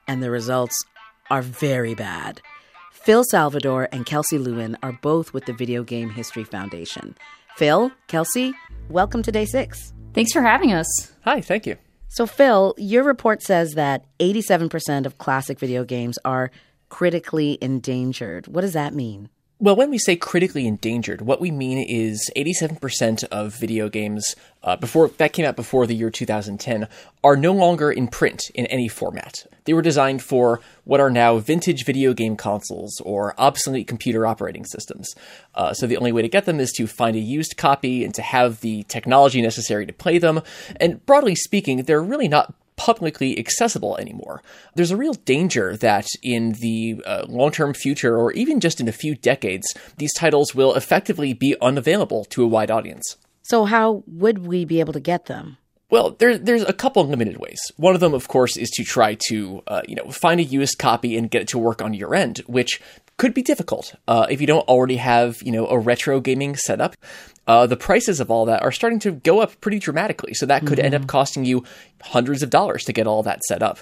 and 0.07 0.23
the 0.23 0.31
results 0.31 0.73
are 1.29 1.43
very 1.43 1.93
bad. 1.93 2.41
Phil 2.91 3.23
Salvador 3.29 3.87
and 3.91 4.07
Kelsey 4.07 4.39
Lewin 4.39 4.75
are 4.81 4.97
both 5.03 5.33
with 5.33 5.45
the 5.45 5.53
Video 5.53 5.83
Game 5.83 6.09
History 6.09 6.43
Foundation. 6.43 7.15
Phil, 7.57 7.91
Kelsey, 8.07 8.55
welcome 8.89 9.21
to 9.21 9.31
day 9.31 9.45
six. 9.45 9.93
Thanks 10.15 10.33
for 10.33 10.41
having 10.41 10.73
us. 10.73 11.13
Hi, 11.25 11.39
thank 11.39 11.67
you. 11.67 11.77
So, 12.07 12.25
Phil, 12.25 12.73
your 12.79 13.03
report 13.03 13.43
says 13.43 13.73
that 13.73 14.03
87% 14.17 15.05
of 15.05 15.19
classic 15.19 15.59
video 15.59 15.83
games 15.83 16.17
are 16.25 16.49
critically 16.89 17.59
endangered. 17.61 18.47
What 18.47 18.61
does 18.61 18.73
that 18.73 18.95
mean? 18.95 19.29
Well, 19.61 19.75
when 19.75 19.89
we 19.89 19.97
say 19.97 20.15
critically 20.15 20.65
endangered, 20.67 21.19
what 21.19 21.41
we 21.41 21.51
mean 21.51 21.79
is 21.79 22.31
87% 22.37 23.25
of 23.25 23.53
video 23.53 23.89
games 23.89 24.37
uh, 24.63 24.77
before 24.77 25.09
that 25.09 25.33
came 25.33 25.45
out 25.45 25.57
before 25.57 25.85
the 25.85 25.95
year 25.95 26.09
2010 26.09 26.87
are 27.25 27.35
no 27.35 27.51
longer 27.51 27.91
in 27.91 28.07
print 28.07 28.43
in 28.55 28.67
any 28.67 28.87
format. 28.87 29.45
They 29.65 29.73
were 29.73 29.81
designed 29.81 30.23
for 30.23 30.61
what 30.85 31.01
are 31.01 31.09
now 31.09 31.39
vintage 31.39 31.83
video 31.83 32.13
game 32.13 32.37
consoles 32.37 33.01
or 33.01 33.33
obsolete 33.37 33.85
computer 33.85 34.25
operating 34.25 34.63
systems. 34.63 35.13
Uh, 35.53 35.73
so 35.73 35.87
the 35.87 35.97
only 35.97 36.13
way 36.13 36.21
to 36.21 36.29
get 36.29 36.45
them 36.45 36.61
is 36.61 36.71
to 36.77 36.87
find 36.87 37.17
a 37.17 37.19
used 37.19 37.57
copy 37.57 38.05
and 38.05 38.15
to 38.15 38.21
have 38.21 38.61
the 38.61 38.83
technology 38.83 39.41
necessary 39.41 39.85
to 39.85 39.91
play 39.91 40.19
them. 40.19 40.41
And 40.79 41.05
broadly 41.05 41.35
speaking, 41.35 41.83
they're 41.83 42.01
really 42.01 42.29
not 42.29 42.53
publicly 42.79 43.37
accessible 43.37 43.97
anymore. 43.97 44.41
There's 44.73 44.89
a 44.89 44.97
real 44.97 45.13
danger 45.13 45.75
that 45.77 46.07
in 46.23 46.53
the 46.61 47.03
uh, 47.05 47.25
long 47.27 47.51
term 47.51 47.73
future, 47.73 48.17
or 48.17 48.31
even 48.31 48.61
just 48.61 48.79
in 48.79 48.87
a 48.87 48.93
few 48.93 49.15
decades, 49.15 49.67
these 49.97 50.13
titles 50.13 50.55
will 50.55 50.73
effectively 50.73 51.33
be 51.33 51.57
unavailable 51.61 52.23
to 52.25 52.43
a 52.43 52.47
wide 52.47 52.71
audience. 52.71 53.17
So, 53.43 53.65
how 53.65 54.03
would 54.07 54.47
we 54.47 54.63
be 54.63 54.79
able 54.79 54.93
to 54.93 54.99
get 55.01 55.25
them? 55.25 55.57
Well, 55.89 56.11
there, 56.11 56.37
there's 56.37 56.63
a 56.63 56.73
couple 56.73 57.05
limited 57.05 57.37
ways. 57.37 57.59
One 57.75 57.95
of 57.95 57.99
them, 57.99 58.13
of 58.13 58.27
course, 58.27 58.55
is 58.55 58.69
to 58.71 58.83
try 58.83 59.17
to, 59.27 59.61
uh, 59.67 59.81
you 59.87 59.95
know, 59.95 60.09
find 60.11 60.39
a 60.39 60.43
used 60.43 60.77
copy 60.77 61.17
and 61.17 61.31
get 61.31 61.41
it 61.41 61.47
to 61.49 61.57
work 61.57 61.81
on 61.81 61.93
your 61.93 62.13
end, 62.15 62.37
which 62.45 62.79
could 63.19 63.33
be 63.33 63.43
difficult 63.43 63.93
uh, 64.07 64.25
if 64.29 64.41
you 64.41 64.47
don't 64.47 64.67
already 64.67 64.95
have, 64.95 65.37
you 65.43 65.51
know, 65.51 65.67
a 65.67 65.77
retro 65.77 66.19
gaming 66.19 66.55
setup. 66.55 66.95
Uh, 67.45 67.67
the 67.67 67.75
prices 67.75 68.19
of 68.19 68.31
all 68.31 68.45
that 68.45 68.61
are 68.61 68.71
starting 68.71 68.99
to 68.99 69.11
go 69.11 69.41
up 69.41 69.59
pretty 69.59 69.79
dramatically, 69.79 70.33
so 70.33 70.45
that 70.45 70.65
could 70.65 70.77
mm-hmm. 70.77 70.85
end 70.85 70.95
up 70.95 71.01
mm-hmm. 71.01 71.09
costing 71.09 71.45
you 71.45 71.63
hundreds 72.01 72.41
of 72.41 72.49
dollars 72.49 72.83
to 72.85 72.93
get 72.93 73.07
all 73.07 73.21
that 73.23 73.43
set 73.43 73.61
up. 73.61 73.79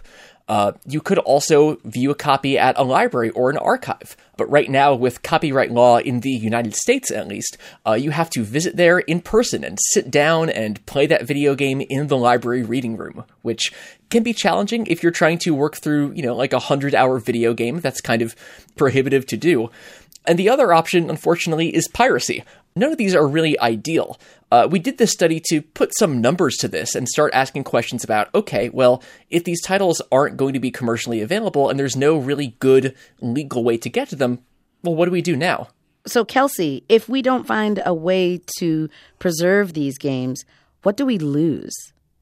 Uh, 0.48 0.72
you 0.86 1.02
could 1.02 1.20
also 1.20 1.76
view 1.84 2.10
a 2.10 2.16
copy 2.16 2.58
at 2.58 2.78
a 2.78 2.84
library 2.84 3.30
or 3.32 3.50
an 3.50 3.58
archive. 3.58 4.16
But 4.38 4.50
right 4.50 4.70
now, 4.70 4.96
with 4.96 5.22
copyright 5.22 5.72
law 5.72 5.98
in 5.98 6.22
the 6.22 6.32
United 6.32 6.74
States 6.74 7.12
at 7.12 7.28
least, 7.28 7.58
uh, 7.86 7.94
you 7.94 8.12
have 8.12 8.30
to 8.32 8.44
visit 8.44 8.78
there 8.78 9.00
in 9.00 9.20
person 9.20 9.64
and 9.64 9.78
sit 9.90 10.10
down 10.10 10.50
and 10.50 10.84
play 10.86 11.06
that 11.08 11.28
video 11.28 11.54
game 11.54 11.82
in 11.82 12.08
the 12.08 12.18
library 12.18 12.64
reading 12.64 12.96
room, 12.96 13.26
which 13.42 13.74
can 14.10 14.24
be 14.24 14.34
challenging 14.34 14.86
if 14.88 15.04
you're 15.04 15.12
trying 15.12 15.38
to 15.40 15.54
work 15.54 15.76
through, 15.76 16.14
you 16.14 16.24
know, 16.24 16.36
like 16.36 16.54
a 16.54 16.60
hundred 16.60 16.96
hour 16.96 17.20
video 17.20 17.54
game. 17.54 17.80
That's 17.80 18.02
kind 18.02 18.22
of 18.22 18.36
prohibitive 18.76 19.26
to 19.28 19.38
do. 19.38 19.70
And 20.26 20.38
the 20.38 20.50
other 20.50 20.74
option, 20.74 21.10
unfortunately, 21.10 21.74
is 21.74 21.88
piracy. 21.88 22.44
None 22.76 22.92
of 22.92 22.98
these 22.98 23.16
are 23.16 23.26
really 23.26 23.60
ideal. 23.60 24.20
Uh, 24.52 24.68
we 24.70 24.80
did 24.80 24.98
this 24.98 25.12
study 25.12 25.42
to 25.50 25.62
put 25.62 25.98
some 25.98 26.22
numbers 26.22 26.56
to 26.58 26.68
this 26.68 26.96
and 26.96 27.08
start 27.08 27.34
asking 27.34 27.64
questions 27.64 28.04
about 28.04 28.34
okay, 28.36 28.70
well, 28.70 29.02
if 29.30 29.44
these 29.44 29.62
titles 29.62 30.02
aren't 30.12 30.38
going 30.38 30.54
to 30.54 30.60
be 30.60 30.72
commercially 30.72 31.22
available 31.22 31.70
and 31.70 31.80
there's 31.80 31.96
no 31.96 32.18
really 32.18 32.56
good 32.60 32.96
legal 33.20 33.64
way 33.64 33.78
to 33.78 33.90
get 33.90 34.10
to 34.10 34.16
them, 34.16 34.40
well, 34.84 34.96
what 34.96 35.06
do 35.06 35.12
we 35.12 35.22
do 35.22 35.36
now? 35.36 35.70
So, 36.06 36.24
Kelsey, 36.24 36.86
if 36.88 37.10
we 37.10 37.22
don't 37.22 37.48
find 37.48 37.82
a 37.86 37.94
way 37.94 38.40
to 38.60 38.90
preserve 39.20 39.74
these 39.74 39.98
games, 39.98 40.46
what 40.84 40.96
do 40.96 41.06
we 41.06 41.18
lose? 41.18 41.76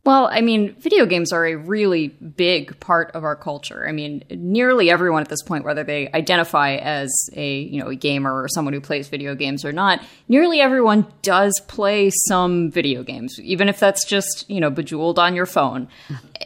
Well, 0.06 0.30
I 0.32 0.42
mean, 0.42 0.76
video 0.76 1.08
games 1.08 1.34
are 1.34 1.48
a 1.48 1.56
really 1.56 2.10
big 2.10 2.80
part 2.80 3.10
of 3.16 3.24
our 3.24 3.36
culture. 3.36 3.88
I 3.88 3.92
mean, 3.92 4.24
nearly 4.30 4.92
everyone 4.92 5.24
at 5.24 5.30
this 5.30 5.42
point, 5.42 5.66
whether 5.66 5.84
they 5.84 6.12
identify 6.12 6.76
as 6.76 7.12
a 7.34 7.62
you 7.62 7.80
know 7.80 7.90
a 7.90 7.96
gamer 7.96 8.40
or 8.40 8.48
someone 8.48 8.76
who 8.76 8.82
plays 8.82 9.08
video 9.08 9.34
games 9.34 9.66
or 9.66 9.72
not, 9.72 10.04
nearly 10.28 10.62
everyone 10.62 11.08
does 11.24 11.60
play 11.68 12.12
some 12.28 12.70
video 12.70 13.02
games, 13.02 13.40
even 13.42 13.68
if 13.68 13.80
that's 13.80 14.06
just 14.06 14.46
you 14.48 14.60
know 14.60 14.70
bejeweled 14.70 15.18
on 15.18 15.36
your 15.36 15.48
phone. 15.48 15.88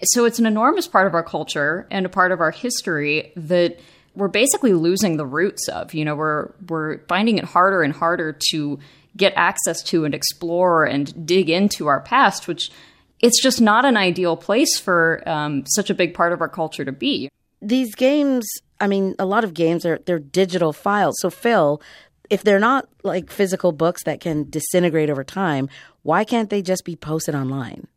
So 0.03 0.23
it's 0.23 0.39
an 0.39 0.45
enormous 0.45 0.87
part 0.87 1.07
of 1.07 1.13
our 1.13 1.23
culture 1.23 1.85
and 1.91 2.05
a 2.05 2.09
part 2.09 2.31
of 2.31 2.39
our 2.39 2.51
history 2.51 3.33
that 3.35 3.77
we're 4.15 4.29
basically 4.29 4.71
losing 4.71 5.17
the 5.17 5.25
roots 5.25 5.67
of. 5.67 5.93
You 5.93 6.05
know, 6.05 6.15
we're 6.15 6.53
we're 6.69 6.99
finding 7.07 7.37
it 7.37 7.43
harder 7.43 7.83
and 7.83 7.93
harder 7.93 8.37
to 8.51 8.79
get 9.17 9.33
access 9.35 9.83
to 9.83 10.05
and 10.05 10.15
explore 10.15 10.85
and 10.85 11.25
dig 11.25 11.49
into 11.49 11.87
our 11.87 11.99
past, 11.99 12.47
which 12.47 12.71
it's 13.21 13.41
just 13.41 13.61
not 13.61 13.85
an 13.85 13.97
ideal 13.97 14.37
place 14.37 14.79
for 14.79 15.21
um, 15.27 15.65
such 15.65 15.89
a 15.89 15.93
big 15.93 16.13
part 16.13 16.33
of 16.33 16.41
our 16.41 16.49
culture 16.49 16.85
to 16.85 16.91
be. 16.91 17.29
These 17.61 17.95
games, 17.95 18.47
I 18.79 18.87
mean, 18.87 19.15
a 19.19 19.25
lot 19.25 19.43
of 19.43 19.53
games 19.53 19.85
are 19.85 19.99
they're 20.05 20.19
digital 20.19 20.71
files. 20.71 21.17
So 21.19 21.29
Phil, 21.29 21.81
if 22.29 22.43
they're 22.43 22.59
not 22.59 22.87
like 23.03 23.29
physical 23.29 23.71
books 23.71 24.03
that 24.03 24.21
can 24.21 24.49
disintegrate 24.49 25.09
over 25.09 25.23
time, 25.23 25.69
why 26.03 26.23
can't 26.23 26.49
they 26.49 26.61
just 26.61 26.85
be 26.85 26.95
posted 26.95 27.35
online? 27.35 27.87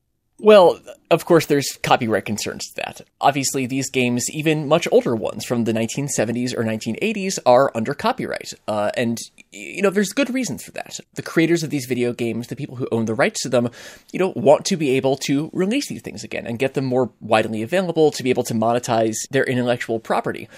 Well, 0.43 0.81
of 1.09 1.25
course, 1.25 1.47
there's 1.47 1.79
copyright 1.85 2.25
concerns 2.25 2.67
to 2.67 2.75
that. 2.85 3.01
Obviously, 3.21 3.65
these 3.65 3.89
games, 3.89 4.29
even 4.29 4.67
much 4.67 4.89
older 4.91 5.15
ones 5.15 5.45
from 5.45 5.63
the 5.63 5.73
1970s 5.73 6.53
or 6.53 6.65
1980s, 6.65 7.39
are 7.47 7.71
under 7.77 7.95
copyright. 7.95 8.53
Uh, 8.67 8.91
and, 8.97 9.19
you 9.53 9.83
know, 9.83 9.91
there's 9.91 10.13
good 10.13 10.35
reasons 10.35 10.65
for 10.65 10.73
that. 10.73 10.99
The 11.15 11.23
creators 11.23 11.63
of 11.63 11.71
these 11.71 11.87
video 11.87 12.13
games, 12.13 12.49
the 12.49 12.57
people 12.57 12.75
who 12.75 12.89
own 12.91 13.05
the 13.05 13.15
rights 13.15 13.43
to 13.43 13.49
them, 13.49 13.71
you 14.13 14.19
know, 14.19 14.33
want 14.35 14.65
to 14.65 14.77
be 14.77 14.91
able 14.97 15.17
to 15.19 15.49
release 15.53 15.89
these 15.89 16.03
things 16.03 16.25
again 16.25 16.45
and 16.45 16.59
get 16.59 16.75
them 16.75 16.87
more 16.87 17.13
widely 17.21 17.63
available 17.63 18.11
to 18.11 18.25
be 18.25 18.31
able 18.31 18.43
to 18.43 18.55
monetize 18.55 19.15
their 19.31 19.45
intellectual 19.45 20.01
property. 20.01 20.49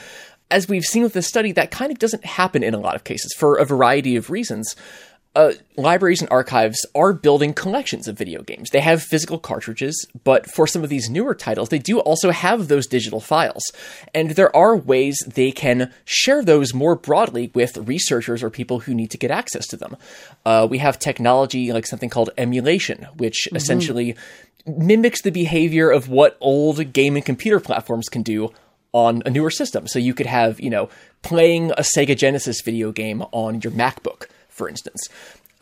As 0.50 0.66
we've 0.66 0.84
seen 0.84 1.02
with 1.02 1.12
this 1.12 1.28
study, 1.28 1.52
that 1.52 1.70
kind 1.70 1.92
of 1.92 1.98
doesn't 1.98 2.24
happen 2.24 2.62
in 2.62 2.72
a 2.72 2.80
lot 2.80 2.94
of 2.94 3.04
cases 3.04 3.34
for 3.36 3.56
a 3.56 3.66
variety 3.66 4.16
of 4.16 4.30
reasons 4.30 4.74
uh, 5.34 5.52
libraries 5.76 6.20
and 6.20 6.30
archives 6.30 6.86
are 6.94 7.12
building 7.12 7.52
collections 7.52 8.06
of 8.06 8.16
video 8.16 8.42
games. 8.42 8.70
They 8.70 8.80
have 8.80 9.02
physical 9.02 9.38
cartridges, 9.38 10.06
but 10.22 10.48
for 10.48 10.66
some 10.66 10.84
of 10.84 10.90
these 10.90 11.10
newer 11.10 11.34
titles, 11.34 11.70
they 11.70 11.78
do 11.78 11.98
also 11.98 12.30
have 12.30 12.68
those 12.68 12.86
digital 12.86 13.20
files. 13.20 13.64
And 14.14 14.30
there 14.30 14.54
are 14.54 14.76
ways 14.76 15.18
they 15.26 15.50
can 15.50 15.92
share 16.04 16.44
those 16.44 16.72
more 16.72 16.94
broadly 16.94 17.50
with 17.54 17.76
researchers 17.76 18.42
or 18.42 18.50
people 18.50 18.80
who 18.80 18.94
need 18.94 19.10
to 19.10 19.18
get 19.18 19.30
access 19.30 19.66
to 19.68 19.76
them. 19.76 19.96
Uh, 20.46 20.68
we 20.70 20.78
have 20.78 20.98
technology 20.98 21.72
like 21.72 21.86
something 21.86 22.10
called 22.10 22.30
emulation, 22.38 23.08
which 23.16 23.46
mm-hmm. 23.46 23.56
essentially 23.56 24.16
mimics 24.66 25.22
the 25.22 25.30
behavior 25.30 25.90
of 25.90 26.08
what 26.08 26.38
old 26.40 26.92
game 26.92 27.16
and 27.16 27.24
computer 27.24 27.60
platforms 27.60 28.08
can 28.08 28.22
do 28.22 28.52
on 28.92 29.22
a 29.26 29.30
newer 29.30 29.50
system. 29.50 29.88
So 29.88 29.98
you 29.98 30.14
could 30.14 30.26
have, 30.26 30.60
you 30.60 30.70
know, 30.70 30.88
playing 31.22 31.72
a 31.72 31.84
Sega 31.96 32.16
Genesis 32.16 32.60
video 32.60 32.92
game 32.92 33.22
on 33.32 33.60
your 33.60 33.72
MacBook 33.72 34.26
for 34.54 34.68
instance. 34.68 35.08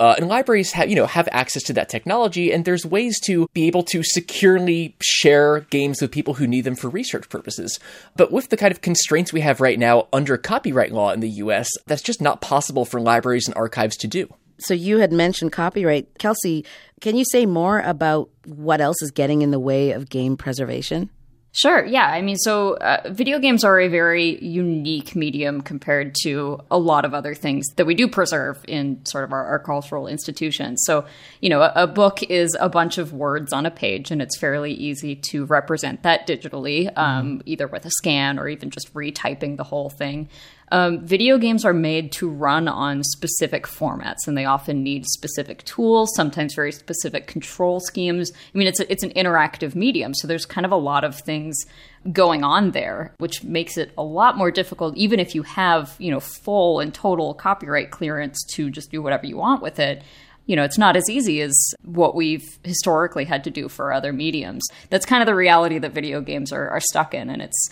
Uh, 0.00 0.14
and 0.16 0.26
libraries 0.26 0.72
have, 0.72 0.88
you 0.88 0.96
know, 0.96 1.06
have 1.06 1.28
access 1.30 1.62
to 1.62 1.72
that 1.72 1.88
technology, 1.88 2.52
and 2.52 2.64
there's 2.64 2.84
ways 2.84 3.20
to 3.20 3.46
be 3.52 3.68
able 3.68 3.84
to 3.84 4.02
securely 4.02 4.96
share 5.00 5.60
games 5.70 6.02
with 6.02 6.10
people 6.10 6.34
who 6.34 6.46
need 6.46 6.62
them 6.62 6.74
for 6.74 6.88
research 6.88 7.28
purposes. 7.28 7.78
But 8.16 8.32
with 8.32 8.48
the 8.48 8.56
kind 8.56 8.72
of 8.72 8.80
constraints 8.80 9.32
we 9.32 9.42
have 9.42 9.60
right 9.60 9.78
now 9.78 10.08
under 10.12 10.36
copyright 10.36 10.90
law 10.90 11.12
in 11.12 11.20
the 11.20 11.28
U.S., 11.28 11.68
that's 11.86 12.02
just 12.02 12.20
not 12.20 12.40
possible 12.40 12.84
for 12.84 13.00
libraries 13.00 13.46
and 13.46 13.56
archives 13.56 13.96
to 13.98 14.08
do. 14.08 14.32
So 14.58 14.74
you 14.74 14.98
had 14.98 15.12
mentioned 15.12 15.52
copyright, 15.52 16.18
Kelsey. 16.18 16.64
Can 17.00 17.16
you 17.16 17.24
say 17.24 17.46
more 17.46 17.80
about 17.80 18.28
what 18.44 18.80
else 18.80 19.02
is 19.02 19.10
getting 19.10 19.42
in 19.42 19.50
the 19.52 19.60
way 19.60 19.92
of 19.92 20.08
game 20.08 20.36
preservation? 20.36 21.10
Sure. 21.54 21.84
Yeah. 21.84 22.06
I 22.06 22.22
mean, 22.22 22.36
so 22.36 22.74
uh, 22.78 23.02
video 23.10 23.38
games 23.38 23.62
are 23.62 23.78
a 23.78 23.86
very 23.86 24.42
unique 24.42 25.14
medium 25.14 25.60
compared 25.60 26.14
to 26.22 26.60
a 26.70 26.78
lot 26.78 27.04
of 27.04 27.12
other 27.12 27.34
things 27.34 27.66
that 27.76 27.84
we 27.84 27.94
do 27.94 28.08
preserve 28.08 28.64
in 28.66 29.04
sort 29.04 29.24
of 29.24 29.34
our, 29.34 29.44
our 29.44 29.58
cultural 29.58 30.06
institutions. 30.06 30.82
So, 30.86 31.04
you 31.42 31.50
know, 31.50 31.60
a, 31.60 31.72
a, 31.74 31.86
book 31.86 32.22
is 32.22 32.56
a 32.58 32.70
bunch 32.70 32.96
of 32.96 33.12
words 33.12 33.52
on 33.52 33.66
a 33.66 33.70
page, 33.70 34.10
and 34.10 34.22
it's 34.22 34.38
fairly 34.38 34.72
easy 34.72 35.14
to 35.30 35.44
represent 35.44 36.04
that 36.04 36.26
digitally, 36.26 36.86
um, 36.96 37.40
mm-hmm. 37.40 37.40
either 37.44 37.66
with 37.66 37.84
a 37.84 37.90
scan 37.90 38.38
or 38.38 38.48
even 38.48 38.70
just 38.70 38.92
retyping 38.94 39.58
the 39.58 39.64
whole 39.64 39.90
thing. 39.90 40.30
Um, 40.72 41.04
video 41.04 41.36
games 41.36 41.66
are 41.66 41.74
made 41.74 42.12
to 42.12 42.30
run 42.30 42.66
on 42.66 43.04
specific 43.04 43.66
formats, 43.66 44.26
and 44.26 44.38
they 44.38 44.46
often 44.46 44.82
need 44.82 45.04
specific 45.04 45.62
tools, 45.64 46.10
sometimes 46.16 46.54
very 46.54 46.72
specific 46.72 47.26
control 47.26 47.78
schemes. 47.78 48.32
I 48.34 48.58
mean, 48.58 48.66
it's 48.66 48.80
a, 48.80 48.90
it's 48.90 49.02
an 49.02 49.10
interactive 49.10 49.74
medium, 49.74 50.14
so 50.14 50.26
there's 50.26 50.46
kind 50.46 50.64
of 50.64 50.72
a 50.72 50.76
lot 50.76 51.04
of 51.04 51.20
things 51.20 51.62
going 52.10 52.42
on 52.42 52.70
there, 52.70 53.14
which 53.18 53.44
makes 53.44 53.76
it 53.76 53.92
a 53.98 54.02
lot 54.02 54.38
more 54.38 54.50
difficult, 54.50 54.96
even 54.96 55.20
if 55.20 55.34
you 55.34 55.42
have 55.42 55.94
you 55.98 56.10
know 56.10 56.20
full 56.20 56.80
and 56.80 56.94
total 56.94 57.34
copyright 57.34 57.90
clearance 57.90 58.42
to 58.54 58.70
just 58.70 58.90
do 58.90 59.02
whatever 59.02 59.26
you 59.26 59.36
want 59.36 59.60
with 59.62 59.78
it 59.78 60.02
you 60.46 60.56
know, 60.56 60.64
it's 60.64 60.76
not 60.76 60.96
as 60.96 61.08
easy 61.08 61.40
as 61.40 61.54
what 61.84 62.16
we've 62.16 62.58
historically 62.64 63.24
had 63.24 63.44
to 63.44 63.50
do 63.50 63.68
for 63.68 63.92
other 63.92 64.12
mediums. 64.12 64.66
That's 64.90 65.06
kind 65.06 65.22
of 65.22 65.26
the 65.26 65.36
reality 65.36 65.78
that 65.78 65.92
video 65.92 66.20
games 66.20 66.52
are, 66.52 66.68
are 66.68 66.80
stuck 66.80 67.14
in, 67.14 67.30
and 67.30 67.40
it's 67.40 67.70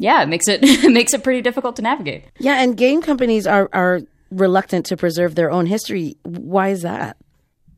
yeah, 0.00 0.22
it 0.22 0.28
makes 0.28 0.48
it 0.48 0.60
it 0.62 0.92
makes 0.92 1.12
it 1.12 1.22
pretty 1.22 1.42
difficult 1.42 1.76
to 1.76 1.82
navigate. 1.82 2.24
Yeah, 2.38 2.62
and 2.62 2.76
game 2.76 3.02
companies 3.02 3.46
are 3.46 3.68
are 3.72 4.00
reluctant 4.30 4.86
to 4.86 4.96
preserve 4.96 5.34
their 5.34 5.50
own 5.50 5.66
history. 5.66 6.16
Why 6.22 6.68
is 6.70 6.82
that? 6.82 7.18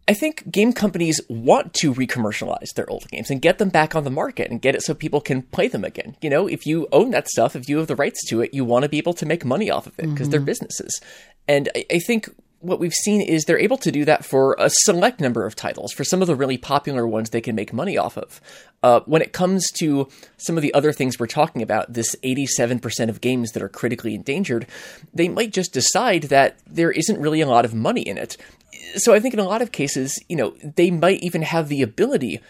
I 0.09 0.15
think 0.15 0.51
game 0.51 0.73
companies 0.73 1.21
want 1.29 1.75
to 1.75 1.93
re-commercialize 1.93 2.71
their 2.75 2.91
old 2.91 3.09
games 3.09 3.31
and 3.31 3.41
get 3.41 3.59
them 3.59 3.69
back 3.69 3.95
on 3.95 4.03
the 4.03 4.11
market 4.11 4.51
and 4.51 4.61
get 4.61 4.75
it 4.75 4.83
so 4.83 4.95
people 4.95 5.21
can 5.21 5.43
play 5.43 5.69
them 5.69 5.85
again. 5.85 6.17
You 6.21 6.29
know, 6.29 6.49
if 6.49 6.67
you 6.67 6.89
own 6.91 7.11
that 7.13 7.29
stuff, 7.29 7.55
if 7.55 7.69
you 7.69 7.79
have 7.79 7.87
the 7.87 7.95
rights 7.95 8.29
to 8.29 8.41
it, 8.41 8.53
you 8.53 8.65
want 8.65 8.83
to 8.83 8.89
be 8.89 8.99
able 8.99 9.15
to 9.15 9.27
make 9.27 9.45
money 9.45 9.71
off 9.71 9.87
of 9.87 9.95
it 9.99 10.03
because 10.03 10.27
mm-hmm. 10.27 10.31
they're 10.31 10.41
businesses. 10.41 11.01
And 11.47 11.69
I, 11.75 11.85
I 11.93 11.99
think 12.01 12.29
what 12.63 12.79
we've 12.79 12.93
seen 12.93 13.21
is 13.21 13.45
they're 13.45 13.59
able 13.59 13.77
to 13.79 13.93
do 13.93 14.05
that 14.05 14.25
for 14.25 14.57
a 14.59 14.71
select 14.71 15.21
number 15.21 15.45
of 15.45 15.57
titles. 15.57 15.93
For 15.93 16.05
some 16.05 16.23
of 16.23 16.29
the 16.29 16.37
really 16.37 16.57
popular 16.57 17.07
ones, 17.07 17.31
they 17.31 17.41
can 17.41 17.57
make 17.57 17.73
money 17.73 17.99
off 17.99 18.17
of. 18.17 18.41
Uh, 18.83 19.01
when 19.07 19.21
it 19.21 19.33
comes 19.33 19.71
to 19.79 20.09
some 20.37 20.57
of 20.57 20.63
the 20.63 20.73
other 20.73 20.93
things 20.93 21.19
we're 21.19 21.27
talking 21.27 21.61
about, 21.61 21.93
this 21.93 22.15
87% 22.25 23.09
of 23.09 23.21
games 23.21 23.51
that 23.53 23.63
are 23.63 23.69
critically 23.69 24.15
endangered, 24.15 24.67
they 25.13 25.29
might 25.29 25.53
just 25.53 25.73
decide 25.73 26.25
that 26.25 26.59
there 26.67 26.91
isn't 26.91 27.21
really 27.21 27.41
a 27.41 27.49
lot 27.49 27.65
of 27.65 27.75
money 27.75 28.03
in 28.03 28.17
it. 28.17 28.37
So 28.97 29.13
I 29.13 29.21
think 29.21 29.35
in 29.35 29.41
a 29.41 29.45
lot 29.45 29.63
of 29.63 29.73
cases, 29.73 30.19
you 30.29 30.37
know, 30.37 30.55
they 30.63 30.91
might 30.91 31.23
even 31.23 31.43
have 31.43 31.69
the 31.69 31.83
ability 31.83 32.41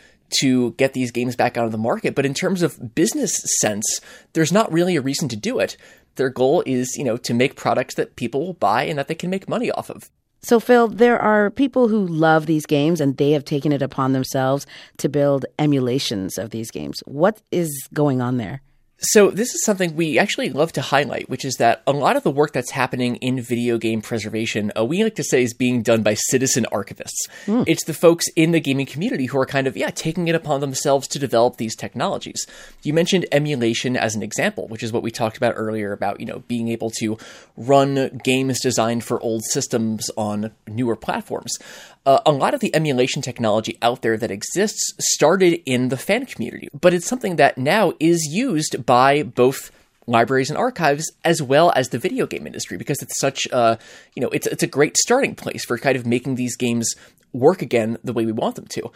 to 0.40 0.72
get 0.72 0.94
these 0.94 1.10
games 1.10 1.36
back 1.36 1.56
out 1.56 1.66
of 1.66 1.72
the 1.72 1.78
market. 1.78 2.14
But 2.14 2.26
in 2.26 2.34
terms 2.34 2.62
of 2.62 2.94
business 2.94 3.38
sense, 3.60 4.00
there's 4.32 4.52
not 4.52 4.72
really 4.72 4.96
a 4.96 5.02
reason 5.02 5.28
to 5.28 5.36
do 5.36 5.58
it 5.58 5.76
their 6.16 6.30
goal 6.30 6.62
is, 6.66 6.96
you 6.96 7.04
know, 7.04 7.16
to 7.18 7.34
make 7.34 7.56
products 7.56 7.94
that 7.94 8.16
people 8.16 8.40
will 8.44 8.54
buy 8.54 8.84
and 8.84 8.98
that 8.98 9.08
they 9.08 9.14
can 9.14 9.30
make 9.30 9.48
money 9.48 9.70
off 9.70 9.90
of. 9.90 10.10
So, 10.44 10.58
Phil, 10.58 10.88
there 10.88 11.20
are 11.20 11.50
people 11.50 11.86
who 11.86 12.04
love 12.04 12.46
these 12.46 12.66
games 12.66 13.00
and 13.00 13.16
they 13.16 13.30
have 13.30 13.44
taken 13.44 13.70
it 13.70 13.80
upon 13.80 14.12
themselves 14.12 14.66
to 14.96 15.08
build 15.08 15.46
emulations 15.58 16.36
of 16.36 16.50
these 16.50 16.72
games. 16.72 17.00
What 17.06 17.40
is 17.52 17.88
going 17.94 18.20
on 18.20 18.38
there? 18.38 18.60
So, 19.04 19.30
this 19.30 19.52
is 19.52 19.64
something 19.64 19.96
we 19.96 20.16
actually 20.16 20.50
love 20.50 20.72
to 20.74 20.80
highlight, 20.80 21.28
which 21.28 21.44
is 21.44 21.56
that 21.56 21.82
a 21.88 21.92
lot 21.92 22.16
of 22.16 22.22
the 22.22 22.30
work 22.30 22.52
that's 22.52 22.70
happening 22.70 23.16
in 23.16 23.40
video 23.40 23.76
game 23.76 24.00
preservation, 24.00 24.70
uh, 24.78 24.84
we 24.84 25.02
like 25.02 25.16
to 25.16 25.24
say 25.24 25.42
is 25.42 25.54
being 25.54 25.82
done 25.82 26.04
by 26.04 26.14
citizen 26.14 26.66
archivists. 26.70 27.28
Mm. 27.46 27.64
It's 27.66 27.84
the 27.84 27.94
folks 27.94 28.28
in 28.36 28.52
the 28.52 28.60
gaming 28.60 28.86
community 28.86 29.26
who 29.26 29.38
are 29.38 29.46
kind 29.46 29.66
of, 29.66 29.76
yeah, 29.76 29.90
taking 29.90 30.28
it 30.28 30.36
upon 30.36 30.60
themselves 30.60 31.08
to 31.08 31.18
develop 31.18 31.56
these 31.56 31.74
technologies. 31.74 32.46
You 32.84 32.94
mentioned 32.94 33.26
emulation 33.32 33.96
as 33.96 34.14
an 34.14 34.22
example, 34.22 34.68
which 34.68 34.84
is 34.84 34.92
what 34.92 35.02
we 35.02 35.10
talked 35.10 35.36
about 35.36 35.54
earlier 35.56 35.92
about, 35.92 36.20
you 36.20 36.26
know, 36.26 36.44
being 36.46 36.68
able 36.68 36.90
to 37.00 37.18
run 37.56 38.20
games 38.22 38.60
designed 38.60 39.02
for 39.02 39.20
old 39.20 39.42
systems 39.50 40.10
on 40.16 40.52
newer 40.68 40.94
platforms 40.94 41.58
uh, 42.04 42.20
a 42.26 42.32
lot 42.32 42.54
of 42.54 42.60
the 42.60 42.74
emulation 42.74 43.22
technology 43.22 43.78
out 43.82 44.02
there 44.02 44.16
that 44.16 44.30
exists 44.30 44.92
started 44.98 45.62
in 45.66 45.88
the 45.88 45.96
fan 45.96 46.26
community, 46.26 46.68
but 46.78 46.92
it's 46.94 47.06
something 47.06 47.36
that 47.36 47.58
now 47.58 47.92
is 48.00 48.26
used 48.30 48.84
by 48.84 49.22
both 49.22 49.70
libraries 50.06 50.50
and 50.50 50.58
archives 50.58 51.12
as 51.24 51.40
well 51.40 51.72
as 51.76 51.90
the 51.90 51.98
video 51.98 52.26
game 52.26 52.46
industry 52.46 52.76
because 52.76 53.00
it's 53.02 53.20
such 53.20 53.46
a 53.52 53.78
you 54.14 54.20
know 54.20 54.28
it's 54.30 54.48
it's 54.48 54.64
a 54.64 54.66
great 54.66 54.96
starting 54.96 55.32
place 55.34 55.64
for 55.64 55.78
kind 55.78 55.96
of 55.96 56.04
making 56.04 56.34
these 56.34 56.56
games 56.56 56.94
work 57.32 57.62
again 57.62 57.96
the 58.02 58.12
way 58.12 58.26
we 58.26 58.32
want 58.32 58.56
them 58.56 58.66
to. 58.66 58.90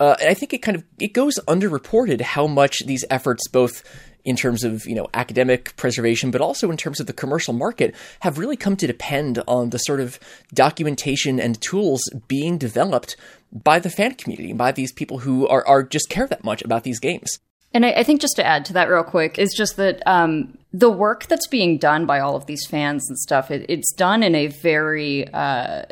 Uh, 0.00 0.16
and 0.20 0.28
I 0.28 0.34
think 0.34 0.52
it 0.52 0.58
kind 0.58 0.76
of 0.76 0.84
it 0.98 1.12
goes 1.12 1.38
underreported 1.46 2.20
how 2.20 2.46
much 2.46 2.78
these 2.86 3.04
efforts 3.10 3.48
both 3.48 3.82
in 4.24 4.36
terms 4.36 4.64
of 4.64 4.86
you 4.86 4.94
know 4.94 5.06
academic 5.14 5.76
preservation, 5.76 6.30
but 6.30 6.40
also 6.40 6.70
in 6.70 6.76
terms 6.76 7.00
of 7.00 7.06
the 7.06 7.12
commercial 7.12 7.54
market, 7.54 7.94
have 8.20 8.38
really 8.38 8.56
come 8.56 8.76
to 8.76 8.86
depend 8.86 9.42
on 9.46 9.70
the 9.70 9.78
sort 9.78 10.00
of 10.00 10.18
documentation 10.52 11.38
and 11.38 11.60
tools 11.60 12.02
being 12.28 12.58
developed 12.58 13.16
by 13.52 13.78
the 13.78 13.90
fan 13.90 14.14
community, 14.14 14.52
by 14.52 14.72
these 14.72 14.92
people 14.92 15.18
who 15.18 15.46
are, 15.46 15.66
are 15.66 15.82
just 15.82 16.08
care 16.08 16.26
that 16.26 16.42
much 16.42 16.62
about 16.62 16.82
these 16.82 16.98
games. 16.98 17.38
And 17.72 17.84
I, 17.84 17.90
I 17.90 18.02
think 18.02 18.20
just 18.20 18.36
to 18.36 18.46
add 18.46 18.64
to 18.66 18.72
that 18.74 18.88
real 18.88 19.04
quick 19.04 19.38
is 19.38 19.52
just 19.56 19.76
that 19.76 20.02
um, 20.06 20.56
the 20.72 20.90
work 20.90 21.26
that's 21.26 21.46
being 21.48 21.78
done 21.78 22.06
by 22.06 22.20
all 22.20 22.36
of 22.36 22.46
these 22.46 22.66
fans 22.66 23.08
and 23.08 23.18
stuff, 23.18 23.50
it, 23.50 23.66
it's 23.68 23.92
done 23.94 24.22
in 24.22 24.34
a 24.34 24.46
very 24.46 25.28
uh, 25.32 25.84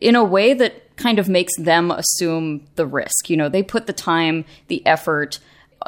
in 0.00 0.16
a 0.16 0.24
way 0.24 0.54
that 0.54 0.96
kind 0.96 1.18
of 1.18 1.28
makes 1.28 1.56
them 1.56 1.90
assume 1.90 2.66
the 2.74 2.86
risk. 2.86 3.28
You 3.28 3.36
know, 3.36 3.48
they 3.48 3.62
put 3.62 3.86
the 3.86 3.92
time, 3.92 4.44
the 4.68 4.84
effort 4.86 5.38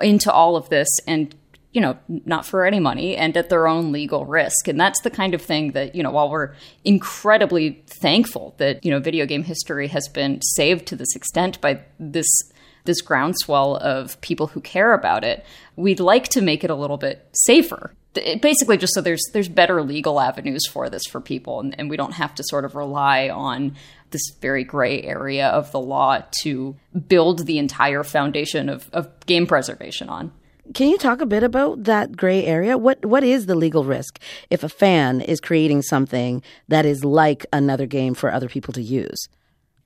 into 0.01 0.33
all 0.33 0.57
of 0.57 0.68
this 0.68 0.88
and 1.07 1.35
you 1.73 1.81
know, 1.81 1.99
not 2.09 2.45
for 2.45 2.67
any 2.67 2.79
money 2.79 3.17
and 3.17 3.37
at 3.37 3.49
their 3.49 3.67
own 3.67 3.93
legal 3.93 4.27
risk. 4.27 4.69
And 4.69 4.79
that's 4.79 5.01
the 5.01 5.11
kind 5.11 5.35
of 5.35 5.41
thing 5.41 5.73
that, 5.73 5.95
you 5.95 6.03
know, 6.03 6.11
while 6.11 6.31
we're 6.31 6.55
incredibly 6.85 7.83
thankful 7.87 8.55
that, 8.59 8.85
you 8.85 8.91
know, 8.91 9.01
video 9.01 9.25
game 9.27 9.43
history 9.43 9.89
has 9.89 10.07
been 10.09 10.41
saved 10.43 10.87
to 10.87 10.97
this 10.97 11.17
extent 11.17 11.61
by 11.61 11.81
this 11.99 12.29
this 12.85 13.01
groundswell 13.01 13.77
of 13.77 14.21
people 14.23 14.49
who 14.49 14.61
care 14.61 14.93
about 14.93 15.23
it, 15.23 15.45
we'd 15.77 16.01
like 16.01 16.27
to 16.27 16.43
make 16.43 16.65
it 16.65 16.71
a 16.71 16.75
little 16.75 16.97
bit 16.97 17.29
safer. 17.33 17.95
basically, 18.41 18.77
just 18.77 18.93
so 18.93 19.01
there's 19.01 19.23
there's 19.33 19.49
better 19.49 19.83
legal 19.83 20.21
avenues 20.21 20.67
for 20.67 20.91
this 20.91 21.05
for 21.07 21.21
people, 21.21 21.61
and, 21.61 21.79
and 21.79 21.89
we 21.89 21.97
don't 21.97 22.15
have 22.15 22.35
to 22.35 22.43
sort 22.45 22.65
of 22.65 22.75
rely 22.75 23.29
on 23.29 23.77
this 24.11 24.23
very 24.41 24.65
gray 24.65 25.01
area 25.03 25.47
of 25.49 25.73
the 25.73 25.81
law 25.81 26.23
to 26.43 26.77
build 27.09 27.47
the 27.47 27.59
entire 27.59 28.03
foundation 28.03 28.69
of, 28.69 28.91
of 28.93 29.09
game 29.27 29.47
preservation 29.47 30.09
on. 30.09 30.33
Can 30.75 30.88
you 30.88 30.96
talk 30.96 31.20
a 31.20 31.27
bit 31.27 31.42
about 31.42 31.85
that 31.85 32.16
gray 32.16 32.44
area? 32.44 32.79
What 32.79 33.05
what 33.05 33.25
is 33.25 33.46
the 33.46 33.55
legal 33.55 33.85
risk 33.85 34.20
if 34.48 34.62
a 34.62 34.68
fan 34.68 35.20
is 35.20 35.40
creating 35.40 35.83
something 35.83 36.42
that 36.68 36.87
is 36.87 37.05
like 37.05 37.44
another 37.53 37.87
game 37.87 38.14
for 38.14 38.33
other 38.33 38.48
people 38.48 38.72
to 38.75 38.83
use? 38.83 39.29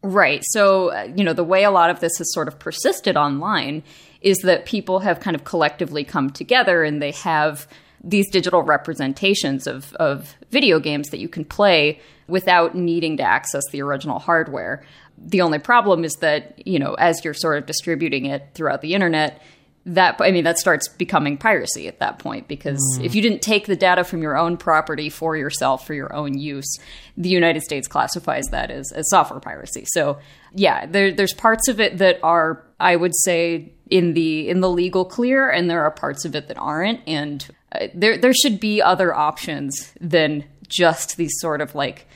Right. 0.02 0.42
So, 0.50 0.92
uh, 0.92 1.08
you 1.16 1.24
know, 1.24 1.32
the 1.32 1.42
way 1.42 1.64
a 1.64 1.70
lot 1.70 1.90
of 1.90 2.00
this 2.00 2.18
has 2.18 2.32
sort 2.32 2.46
of 2.46 2.58
persisted 2.58 3.16
online 3.16 3.82
is 4.20 4.38
that 4.38 4.66
people 4.66 5.00
have 5.00 5.18
kind 5.20 5.34
of 5.34 5.44
collectively 5.44 6.04
come 6.04 6.30
together 6.30 6.84
and 6.84 7.02
they 7.02 7.10
have 7.12 7.66
these 8.04 8.30
digital 8.30 8.62
representations 8.62 9.66
of, 9.66 9.92
of 9.94 10.36
video 10.50 10.78
games 10.78 11.08
that 11.08 11.18
you 11.18 11.28
can 11.28 11.44
play 11.44 11.98
without 12.28 12.74
needing 12.74 13.16
to 13.16 13.22
access 13.22 13.62
the 13.72 13.82
original 13.82 14.18
hardware. 14.18 14.84
The 15.18 15.40
only 15.40 15.58
problem 15.58 16.04
is 16.04 16.12
that, 16.20 16.66
you 16.66 16.78
know, 16.78 16.94
as 16.94 17.24
you're 17.24 17.34
sort 17.34 17.58
of 17.58 17.66
distributing 17.66 18.26
it 18.26 18.50
throughout 18.54 18.82
the 18.82 18.94
internet, 18.94 19.42
that 19.86 20.16
I 20.20 20.32
mean 20.32 20.44
that 20.44 20.58
starts 20.58 20.88
becoming 20.88 21.38
piracy 21.38 21.86
at 21.86 22.00
that 22.00 22.18
point 22.18 22.48
because 22.48 22.80
mm. 22.98 23.04
if 23.04 23.14
you 23.14 23.22
didn't 23.22 23.40
take 23.40 23.66
the 23.66 23.76
data 23.76 24.02
from 24.02 24.20
your 24.20 24.36
own 24.36 24.56
property 24.56 25.08
for 25.08 25.36
yourself 25.36 25.86
for 25.86 25.94
your 25.94 26.12
own 26.12 26.36
use, 26.36 26.78
the 27.16 27.28
United 27.28 27.62
States 27.62 27.86
classifies 27.86 28.46
that 28.50 28.72
as, 28.72 28.90
as 28.92 29.08
software 29.08 29.38
piracy. 29.38 29.84
So 29.86 30.18
yeah, 30.52 30.86
there, 30.86 31.12
there's 31.12 31.32
parts 31.32 31.68
of 31.68 31.78
it 31.80 31.98
that 31.98 32.18
are 32.24 32.66
I 32.80 32.96
would 32.96 33.12
say 33.24 33.72
in 33.88 34.14
the 34.14 34.48
in 34.48 34.60
the 34.60 34.68
legal 34.68 35.04
clear, 35.04 35.48
and 35.48 35.70
there 35.70 35.82
are 35.82 35.90
parts 35.92 36.24
of 36.24 36.34
it 36.34 36.48
that 36.48 36.58
aren't, 36.58 37.00
and 37.06 37.46
uh, 37.72 37.86
there 37.94 38.18
there 38.18 38.34
should 38.34 38.58
be 38.58 38.82
other 38.82 39.14
options 39.14 39.92
than 40.00 40.44
just 40.68 41.16
these 41.16 41.32
sort 41.38 41.60
of 41.60 41.76
like 41.76 42.08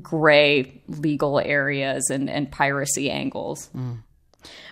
gray 0.00 0.80
legal 0.86 1.40
areas 1.40 2.08
and 2.08 2.30
and 2.30 2.52
piracy 2.52 3.10
angles. 3.10 3.68
Mm. 3.76 4.04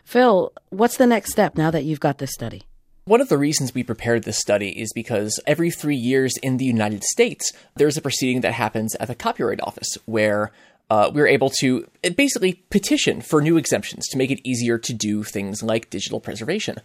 Phil, 0.08 0.54
what's 0.70 0.96
the 0.96 1.06
next 1.06 1.32
step 1.32 1.58
now 1.58 1.70
that 1.70 1.84
you've 1.84 2.00
got 2.00 2.16
this 2.16 2.32
study? 2.32 2.62
One 3.04 3.20
of 3.20 3.28
the 3.28 3.36
reasons 3.36 3.74
we 3.74 3.82
prepared 3.82 4.24
this 4.24 4.38
study 4.38 4.70
is 4.70 4.90
because 4.94 5.38
every 5.46 5.70
three 5.70 5.96
years 5.96 6.32
in 6.42 6.56
the 6.56 6.64
United 6.64 7.04
States, 7.04 7.52
there's 7.76 7.98
a 7.98 8.00
proceeding 8.00 8.40
that 8.40 8.54
happens 8.54 8.94
at 8.94 9.08
the 9.08 9.14
Copyright 9.14 9.60
Office 9.60 9.98
where 10.06 10.50
uh, 10.88 11.10
we 11.12 11.20
were 11.20 11.26
able 11.26 11.50
to 11.60 11.86
basically 12.16 12.54
petition 12.70 13.20
for 13.20 13.42
new 13.42 13.58
exemptions 13.58 14.08
to 14.08 14.16
make 14.16 14.30
it 14.30 14.40
easier 14.48 14.78
to 14.78 14.94
do 14.94 15.24
things 15.24 15.62
like 15.62 15.90
digital 15.90 16.20
preservation. 16.20 16.78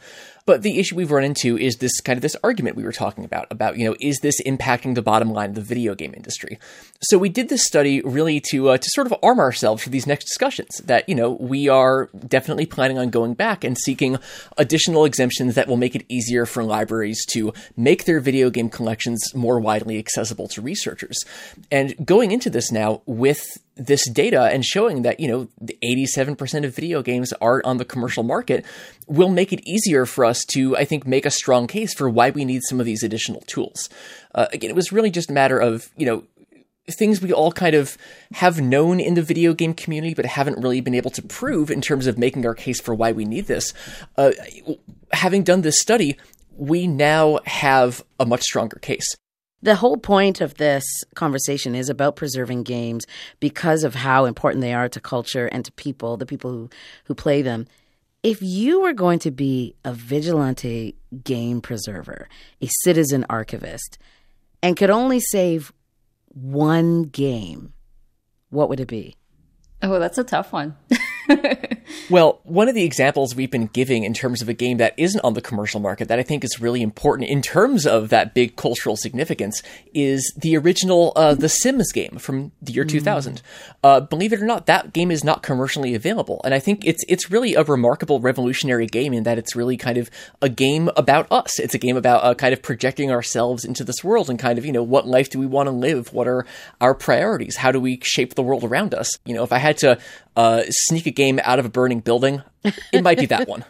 But 0.46 0.62
the 0.62 0.80
issue 0.80 0.96
we've 0.96 1.12
run 1.12 1.24
into 1.24 1.58
is 1.58 1.78
this 1.78 2.02
kind 2.02 2.18
of 2.18 2.22
this 2.22 2.36
argument 2.44 2.76
we 2.76 2.84
were 2.84 2.92
talking 2.92 3.24
about 3.24 3.48
about 3.50 3.78
you 3.78 3.86
know 3.86 3.96
is 4.00 4.20
this 4.20 4.42
impacting 4.42 4.96
the 4.96 5.02
bottom 5.02 5.32
line 5.32 5.50
of 5.50 5.56
the 5.56 5.62
video 5.62 5.96
game 5.96 6.14
industry? 6.16 6.60
So 7.02 7.18
we 7.18 7.30
did 7.30 7.50
this 7.50 7.66
study 7.66 8.02
really 8.02 8.42
to 8.52 8.70
uh, 8.70 8.78
to 8.78 8.90
sort 8.90 9.08
of 9.08 9.16
arm 9.24 9.40
ourselves 9.40 9.84
for 9.84 9.90
these 9.90 10.06
next 10.06 10.26
discussions. 10.26 10.82
That 10.86 11.08
you 11.08 11.16
know 11.16 11.32
we 11.32 11.70
are 11.70 12.10
definitely 12.28 12.66
planning 12.66 12.98
on 12.98 13.10
going 13.10 13.36
back 13.36 13.64
and 13.64 13.78
seeking 13.78 14.18
additional 14.58 15.06
exemptions 15.06 15.56
that 15.56 15.68
will 15.68 15.78
make 15.78 15.96
it 15.96 16.06
easier 16.10 16.46
for 16.46 16.64
libraries 16.64 17.26
to 17.28 17.54
make 17.78 18.06
their 18.06 18.20
video 18.20 18.50
game 18.50 18.70
collections 18.70 19.34
more 19.34 19.60
widely 19.60 19.98
accessible 19.98 20.48
to 20.50 20.62
researchers. 20.62 21.18
And 21.72 21.96
going 22.06 22.32
into 22.32 22.50
this 22.50 22.72
now 22.72 23.02
with 23.06 23.46
this 23.76 24.08
data 24.08 24.44
and 24.44 24.64
showing 24.64 25.02
that, 25.02 25.20
you 25.20 25.28
know, 25.28 25.48
87% 25.84 26.66
of 26.66 26.76
video 26.76 27.02
games 27.02 27.34
are 27.34 27.62
on 27.66 27.78
the 27.78 27.86
commercial 27.86 28.24
market 28.24 28.64
will 29.08 29.30
make 29.30 29.54
it 29.54 29.66
easier 29.68 30.06
for 30.06 30.26
us 30.26 30.44
to, 30.54 30.76
I 30.78 30.86
think, 30.86 31.06
make 31.06 31.26
a 31.26 31.32
strong 31.32 31.68
case 31.68 31.94
for 31.94 32.10
why 32.10 32.30
we 32.30 32.46
need 32.46 32.62
some 32.68 32.80
of 32.80 32.86
these 32.86 33.04
additional 33.04 33.42
tools. 33.42 33.90
Uh, 34.36 34.48
again, 34.52 34.70
it 34.70 34.76
was 34.76 34.92
really 34.92 35.12
just 35.12 35.30
a 35.30 35.34
matter 35.34 35.60
of, 35.60 35.90
you 35.98 36.06
know, 36.06 36.24
things 36.92 37.22
we 37.22 37.32
all 37.32 37.52
kind 37.52 37.76
of 37.76 37.98
have 38.34 38.60
known 38.60 39.00
in 39.00 39.14
the 39.14 39.22
video 39.22 39.54
game 39.54 39.74
community, 39.74 40.14
but 40.14 40.26
haven't 40.26 40.62
really 40.62 40.82
been 40.82 40.96
able 40.96 41.12
to 41.12 41.22
prove 41.22 41.72
in 41.72 41.82
terms 41.82 42.08
of 42.08 42.18
making 42.18 42.46
our 42.46 42.54
case 42.54 42.82
for 42.82 42.94
why 42.94 43.12
we 43.12 43.26
need 43.26 43.48
this. 43.48 43.74
Uh, 44.18 44.32
having 45.12 45.44
done 45.44 45.62
this 45.62 45.80
study, 45.80 46.18
we 46.58 46.88
now 46.88 47.40
have 47.46 48.04
a 48.20 48.26
much 48.26 48.42
stronger 48.42 48.78
case. 48.80 49.08
The 49.62 49.76
whole 49.76 49.96
point 49.96 50.42
of 50.42 50.56
this 50.56 50.84
conversation 51.16 51.74
is 51.74 51.88
about 51.88 52.18
preserving 52.18 52.64
games 52.64 53.06
because 53.40 53.86
of 53.86 53.96
how 53.96 54.26
important 54.26 54.62
they 54.62 54.74
are 54.74 54.90
to 54.90 55.00
culture 55.00 55.48
and 55.48 55.64
to 55.64 55.72
people, 55.72 56.18
the 56.18 56.26
people 56.26 56.52
who, 56.52 56.70
who 57.06 57.16
play 57.16 57.42
them. 57.42 57.68
If 58.24 58.42
you 58.42 58.80
were 58.80 58.94
going 58.94 59.20
to 59.20 59.32
be 59.32 59.76
a 59.84 59.94
vigilante 59.94 60.96
game 61.26 61.60
preserver, 61.60 62.30
a 62.62 62.70
citizen 62.82 63.26
archivist, 63.30 63.98
and 64.62 64.78
could 64.78 64.90
only 64.90 65.20
save 65.20 65.74
one 66.30 67.04
game, 67.04 67.74
what 68.50 68.70
would 68.70 68.80
it 68.80 68.88
be? 68.88 69.18
Oh, 69.82 70.00
that's 70.00 70.18
a 70.18 70.24
tough 70.24 70.54
one. 70.54 70.78
well, 72.10 72.40
one 72.44 72.68
of 72.68 72.76
the 72.76 72.84
examples 72.84 73.36
we've 73.36 73.52
been 73.52 73.68
giving 73.68 74.04
in 74.04 74.14
terms 74.14 74.42
of 74.42 74.50
a 74.50 74.54
game 74.54 74.78
that 74.78 74.94
isn't 74.98 75.22
on 75.22 75.34
the 75.34 75.42
commercial 75.42 75.80
market 75.80 76.08
that 76.08 76.20
I 76.20 76.24
think 76.24 76.44
is 76.44 76.60
really 76.60 76.82
important 76.82 77.30
in 77.30 77.42
terms 77.42 77.86
of 77.86 78.10
that 78.10 78.34
big 78.34 78.56
cultural 78.56 78.96
significance 78.96 79.62
is 79.94 80.34
the 80.38 80.58
original 80.58 81.14
uh, 81.16 81.36
The 81.36 81.50
Sims 81.50 81.92
game 81.92 82.18
from 82.18 82.52
the 82.62 82.74
year 82.74 82.86
mm. 82.86 82.90
2000. 82.90 83.42
Uh, 83.84 84.00
believe 84.02 84.34
it 84.34 84.42
or 84.42 84.46
not, 84.46 84.66
that 84.66 84.94
game 84.94 85.12
is 85.12 85.24
not 85.24 85.44
commercially 85.44 85.96
available, 85.96 86.42
and 86.44 86.54
I 86.54 86.60
think 86.60 86.86
it's 86.86 87.04
it's 87.08 87.32
really 87.32 87.56
a 87.56 87.64
remarkable, 87.64 88.20
revolutionary 88.20 88.88
game 88.88 89.14
in 89.14 89.24
that 89.24 89.38
it's 89.38 89.56
really 89.56 89.78
kind 89.78 89.98
of 89.98 90.10
a 90.42 90.50
game 90.50 90.90
about 90.96 91.32
us. 91.32 91.60
It's 91.60 91.74
a 91.74 91.78
game 91.78 91.98
about 91.98 92.24
uh, 92.24 92.34
kind 92.34 92.54
of 92.54 92.62
projecting 92.62 93.12
ourselves 93.12 93.66
into 93.66 93.84
this 93.84 94.04
world 94.04 94.30
and 94.30 94.40
kind 94.40 94.58
of 94.58 94.66
you 94.66 94.72
know 94.72 94.84
what 94.84 95.08
life 95.08 95.30
do 95.30 95.40
we 95.40 95.46
want 95.46 95.68
to 95.68 95.72
live? 95.72 96.14
What 96.14 96.28
are 96.28 96.46
our 96.82 96.94
priorities? 96.94 97.58
How 97.58 97.72
do 97.72 97.80
we 97.80 98.00
shape 98.04 98.36
the 98.36 98.44
world 98.44 98.64
around 98.64 98.94
us? 98.94 99.10
You 99.26 99.34
know, 99.34 99.44
if 99.44 99.52
I 99.52 99.58
had 99.58 99.78
to 99.80 99.98
uh, 100.36 100.64
sneak 100.70 101.06
a 101.06 101.12
game 101.12 101.40
out 101.44 101.60
of 101.60 101.66
a 101.66 101.70
burning 101.70 102.00
building, 102.00 102.42
it 102.92 103.04
might 103.04 103.18
be 103.18 103.26
that 103.28 103.48
one. 103.48 103.66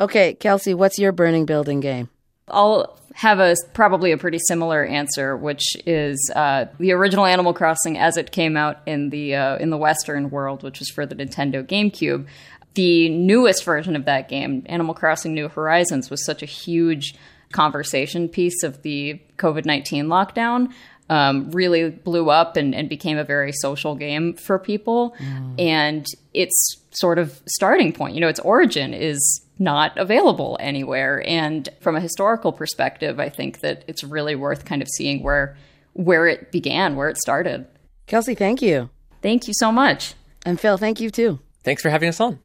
Okay, 0.00 0.34
Kelsey, 0.34 0.74
what's 0.74 0.98
your 0.98 1.12
burning 1.12 1.46
building 1.46 1.80
game? 1.80 2.08
I'll 2.48 2.98
have 3.14 3.38
a 3.38 3.54
probably 3.72 4.12
a 4.12 4.18
pretty 4.18 4.38
similar 4.46 4.84
answer, 4.84 5.36
which 5.36 5.62
is 5.86 6.30
uh, 6.34 6.66
the 6.78 6.92
original 6.92 7.24
Animal 7.24 7.54
Crossing 7.54 7.98
as 7.98 8.16
it 8.16 8.32
came 8.32 8.56
out 8.56 8.80
in 8.86 9.10
the 9.10 9.34
uh, 9.34 9.56
in 9.58 9.70
the 9.70 9.76
Western 9.76 10.30
world, 10.30 10.62
which 10.62 10.78
was 10.78 10.88
for 10.90 11.06
the 11.06 11.14
Nintendo 11.14 11.64
GameCube. 11.64 12.26
The 12.74 13.10
newest 13.10 13.64
version 13.64 13.96
of 13.96 14.06
that 14.06 14.28
game, 14.28 14.64
Animal 14.66 14.94
Crossing: 14.94 15.34
New 15.34 15.48
Horizons, 15.48 16.10
was 16.10 16.24
such 16.24 16.42
a 16.42 16.46
huge 16.46 17.14
conversation 17.52 18.28
piece 18.28 18.62
of 18.62 18.82
the 18.82 19.20
COVID 19.36 19.64
nineteen 19.64 20.06
lockdown 20.06 20.72
um, 21.08 21.50
really 21.50 21.90
blew 21.90 22.30
up 22.30 22.56
and, 22.56 22.74
and, 22.74 22.88
became 22.88 23.18
a 23.18 23.24
very 23.24 23.52
social 23.52 23.94
game 23.94 24.34
for 24.34 24.58
people. 24.58 25.14
Mm. 25.18 25.60
And 25.60 26.06
its 26.32 26.54
sort 26.92 27.18
of 27.18 27.42
starting 27.46 27.92
point, 27.92 28.14
you 28.14 28.20
know, 28.20 28.28
its 28.28 28.40
origin 28.40 28.94
is 28.94 29.42
not 29.58 29.96
available 29.98 30.56
anywhere. 30.60 31.22
And 31.26 31.68
from 31.80 31.96
a 31.96 32.00
historical 32.00 32.52
perspective, 32.52 33.20
I 33.20 33.28
think 33.28 33.60
that 33.60 33.84
it's 33.86 34.04
really 34.04 34.34
worth 34.34 34.64
kind 34.64 34.80
of 34.80 34.88
seeing 34.88 35.22
where 35.22 35.56
where 35.94 36.26
it 36.26 36.50
began, 36.50 36.96
where 36.96 37.08
it 37.08 37.18
started. 37.18 37.66
Kelsey, 38.06 38.34
thank 38.34 38.62
you. 38.62 38.88
Thank 39.20 39.46
you 39.46 39.54
so 39.54 39.70
much. 39.70 40.14
And 40.46 40.58
Phil, 40.58 40.78
thank 40.78 41.00
you 41.00 41.10
too. 41.10 41.38
Thanks 41.62 41.82
for 41.82 41.90
having 41.90 42.08
us 42.08 42.20
on. 42.20 42.40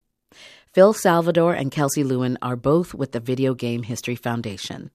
Phil 0.73 0.93
Salvador 0.93 1.53
and 1.53 1.71
Kelsey 1.71 2.03
Lewin 2.03 2.37
are 2.41 2.55
both 2.55 2.93
with 2.93 3.13
the 3.13 3.19
Video 3.19 3.53
Game 3.53 3.83
History 3.83 4.15
Foundation. 4.15 4.91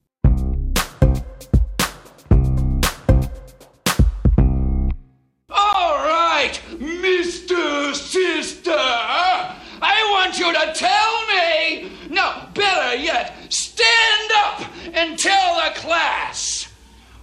Sister, 7.93 8.71
I 8.75 10.07
want 10.11 10.39
you 10.39 10.51
to 10.51 10.73
tell 10.73 11.25
me, 11.27 11.91
no, 12.09 12.47
better 12.53 12.95
yet, 12.95 13.35
stand 13.53 14.31
up 14.35 14.61
and 14.93 15.17
tell 15.19 15.55
the 15.55 15.71
class. 15.79 16.67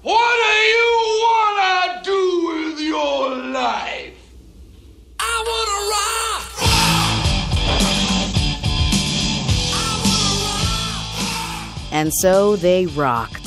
What 0.02 0.36
do 0.36 0.52
you 0.74 0.90
want 1.26 1.58
to 2.04 2.10
do 2.10 2.22
with 2.48 2.80
your 2.80 3.36
life? 3.52 4.14
I 5.18 5.42
want 5.48 5.68
to 5.70 5.80
rock. 5.90 6.46
And 11.92 12.12
so 12.20 12.56
they 12.56 12.86
rocked. 12.86 13.39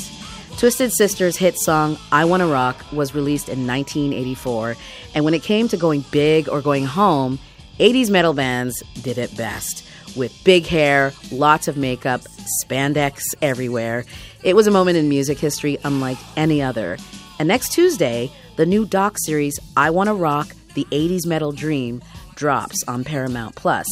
Twisted 0.63 0.93
Sister's 0.93 1.36
hit 1.36 1.60
song 1.60 1.97
I 2.10 2.23
Wanna 2.23 2.47
Rock 2.47 2.86
was 2.93 3.13
released 3.13 3.49
in 3.49 3.67
1984, 3.67 4.78
and 5.13 5.26
when 5.26 5.34
it 5.34 5.43
came 5.43 5.67
to 5.67 5.76
going 5.76 6.06
big 6.10 6.47
or 6.47 6.62
going 6.62 6.86
home, 6.86 7.38
80s 7.80 8.10
metal 8.10 8.32
bands 8.32 8.82
did 9.02 9.17
it 9.17 9.36
best. 9.36 9.86
With 10.15 10.32
big 10.45 10.65
hair, 10.65 11.12
lots 11.34 11.67
of 11.67 11.76
makeup, 11.76 12.21
spandex 12.63 13.23
everywhere. 13.41 14.06
It 14.41 14.56
was 14.56 14.65
a 14.65 14.71
moment 14.71 14.97
in 14.97 15.10
music 15.10 15.38
history 15.38 15.80
unlike 15.84 16.17
any 16.38 16.62
other. 16.62 16.97
And 17.39 17.49
next 17.49 17.73
Tuesday, 17.73 18.32
the 18.56 18.65
new 18.65 18.86
doc 18.86 19.17
series 19.17 19.60
I 19.76 19.89
Wanna 19.89 20.15
Rock 20.15 20.56
The 20.76 20.88
80s 20.91 21.28
Metal 21.28 21.52
Dream 21.52 22.02
drops 22.36 22.86
on 22.88 23.04
Paramount 23.04 23.56
Plus. 23.56 23.86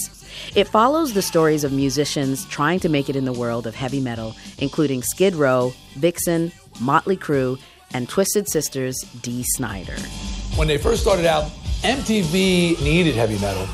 It 0.55 0.69
follows 0.69 1.11
the 1.11 1.21
stories 1.21 1.65
of 1.65 1.73
musicians 1.73 2.45
trying 2.45 2.79
to 2.79 2.87
make 2.87 3.09
it 3.09 3.17
in 3.17 3.25
the 3.25 3.33
world 3.33 3.67
of 3.67 3.75
heavy 3.75 3.99
metal, 3.99 4.37
including 4.57 5.03
Skid 5.03 5.35
Row, 5.35 5.73
Vixen, 5.95 6.53
Motley 6.81 7.17
Crue, 7.17 7.59
and 7.93 8.09
Twisted 8.09 8.49
Sisters' 8.49 8.99
Dee 9.21 9.43
Snider. 9.55 9.97
When 10.55 10.67
they 10.67 10.77
first 10.77 11.01
started 11.01 11.25
out, 11.25 11.45
MTV 11.83 12.81
needed 12.81 13.15
heavy 13.15 13.39
metal, 13.39 13.67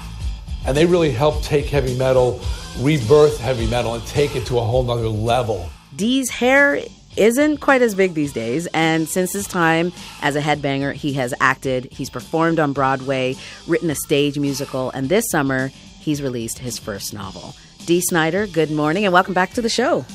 and 0.65 0.75
they 0.75 0.85
really 0.85 1.11
helped 1.11 1.43
take 1.43 1.65
heavy 1.65 1.97
metal, 1.97 2.39
rebirth 2.79 3.39
heavy 3.39 3.67
metal, 3.67 3.95
and 3.95 4.05
take 4.07 4.35
it 4.35 4.45
to 4.47 4.59
a 4.59 4.61
whole 4.61 4.83
nother 4.83 5.07
level. 5.07 5.69
Dee's 5.95 6.29
hair 6.29 6.81
isn't 7.15 7.57
quite 7.57 7.81
as 7.81 7.95
big 7.95 8.13
these 8.13 8.31
days, 8.31 8.67
and 8.73 9.07
since 9.07 9.33
his 9.33 9.47
time 9.47 9.91
as 10.21 10.35
a 10.35 10.41
headbanger, 10.41 10.93
he 10.93 11.13
has 11.13 11.33
acted, 11.39 11.85
he's 11.91 12.09
performed 12.09 12.59
on 12.59 12.73
Broadway, 12.73 13.35
written 13.67 13.89
a 13.89 13.95
stage 13.95 14.37
musical, 14.37 14.91
and 14.91 15.09
this 15.09 15.29
summer, 15.31 15.69
he's 15.99 16.21
released 16.21 16.59
his 16.59 16.77
first 16.77 17.13
novel. 17.13 17.55
Dee 17.85 18.01
Snider, 18.01 18.47
good 18.47 18.69
morning, 18.69 19.05
and 19.05 19.13
welcome 19.13 19.33
back 19.33 19.53
to 19.53 19.61
the 19.61 19.69
show. 19.69 20.05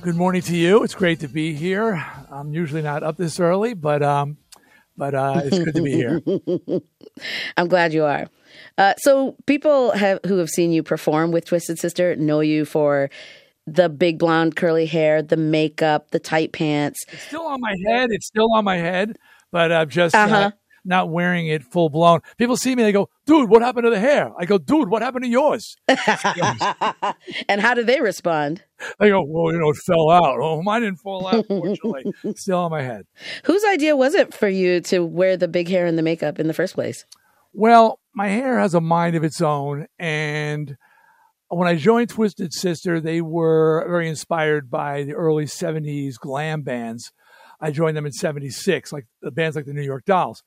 Good 0.00 0.16
morning 0.16 0.42
to 0.42 0.56
you. 0.56 0.82
It's 0.82 0.94
great 0.94 1.20
to 1.20 1.28
be 1.28 1.54
here. 1.54 2.04
I'm 2.30 2.52
usually 2.52 2.82
not 2.82 3.02
up 3.02 3.16
this 3.16 3.40
early, 3.40 3.74
but 3.74 4.02
um, 4.02 4.36
but 4.96 5.14
uh, 5.14 5.42
it's 5.44 5.58
good 5.58 5.74
to 5.74 5.82
be 5.82 5.92
here. 5.92 6.22
I'm 7.56 7.68
glad 7.68 7.92
you 7.92 8.04
are. 8.04 8.26
Uh, 8.76 8.94
so 8.98 9.36
people 9.46 9.92
have 9.92 10.20
who 10.26 10.38
have 10.38 10.50
seen 10.50 10.72
you 10.72 10.82
perform 10.82 11.30
with 11.30 11.46
Twisted 11.46 11.78
Sister 11.78 12.16
know 12.16 12.40
you 12.40 12.64
for 12.64 13.10
the 13.66 13.88
big 13.88 14.18
blonde 14.18 14.56
curly 14.56 14.86
hair, 14.86 15.22
the 15.22 15.36
makeup, 15.36 16.10
the 16.10 16.18
tight 16.18 16.52
pants. 16.52 17.00
It's 17.10 17.22
still 17.22 17.46
on 17.46 17.60
my 17.60 17.74
head. 17.86 18.10
It's 18.12 18.26
still 18.26 18.52
on 18.54 18.64
my 18.64 18.76
head, 18.76 19.16
but 19.50 19.72
I've 19.72 19.88
just 19.88 20.14
uh-huh. 20.14 20.34
uh, 20.34 20.50
not 20.84 21.10
wearing 21.10 21.46
it 21.46 21.64
full 21.64 21.88
blown. 21.88 22.20
People 22.36 22.56
see 22.56 22.74
me, 22.74 22.82
they 22.82 22.92
go, 22.92 23.08
dude, 23.26 23.48
what 23.48 23.62
happened 23.62 23.84
to 23.84 23.90
the 23.90 24.00
hair? 24.00 24.30
I 24.38 24.44
go, 24.44 24.58
dude, 24.58 24.88
what 24.88 25.02
happened 25.02 25.24
to 25.24 25.30
yours? 25.30 25.76
and 27.48 27.60
how 27.60 27.74
do 27.74 27.82
they 27.82 28.00
respond? 28.00 28.62
They 28.98 29.08
go, 29.08 29.24
well, 29.26 29.52
you 29.52 29.58
know, 29.58 29.70
it 29.70 29.76
fell 29.76 30.10
out. 30.10 30.38
Oh, 30.40 30.62
mine 30.62 30.82
didn't 30.82 30.98
fall 30.98 31.26
out, 31.26 31.46
fortunately. 31.46 32.12
Still 32.36 32.58
on 32.58 32.70
my 32.70 32.82
head. 32.82 33.06
Whose 33.44 33.64
idea 33.64 33.96
was 33.96 34.14
it 34.14 34.34
for 34.34 34.48
you 34.48 34.80
to 34.82 35.04
wear 35.04 35.36
the 35.36 35.48
big 35.48 35.68
hair 35.68 35.86
and 35.86 35.96
the 35.96 36.02
makeup 36.02 36.38
in 36.38 36.48
the 36.48 36.54
first 36.54 36.74
place? 36.74 37.04
Well, 37.52 38.00
my 38.14 38.28
hair 38.28 38.58
has 38.58 38.74
a 38.74 38.80
mind 38.80 39.16
of 39.16 39.24
its 39.24 39.40
own. 39.40 39.86
And 39.98 40.76
when 41.48 41.68
I 41.68 41.76
joined 41.76 42.10
Twisted 42.10 42.52
Sister, 42.52 43.00
they 43.00 43.20
were 43.20 43.84
very 43.88 44.08
inspired 44.08 44.70
by 44.70 45.04
the 45.04 45.14
early 45.14 45.44
70s 45.44 46.14
glam 46.18 46.62
bands. 46.62 47.12
I 47.60 47.70
joined 47.70 47.96
them 47.96 48.06
in 48.06 48.12
76, 48.12 48.92
like 48.92 49.06
the 49.22 49.30
bands 49.30 49.56
like 49.56 49.64
the 49.64 49.72
New 49.72 49.82
York 49.82 50.04
Dolls. 50.04 50.42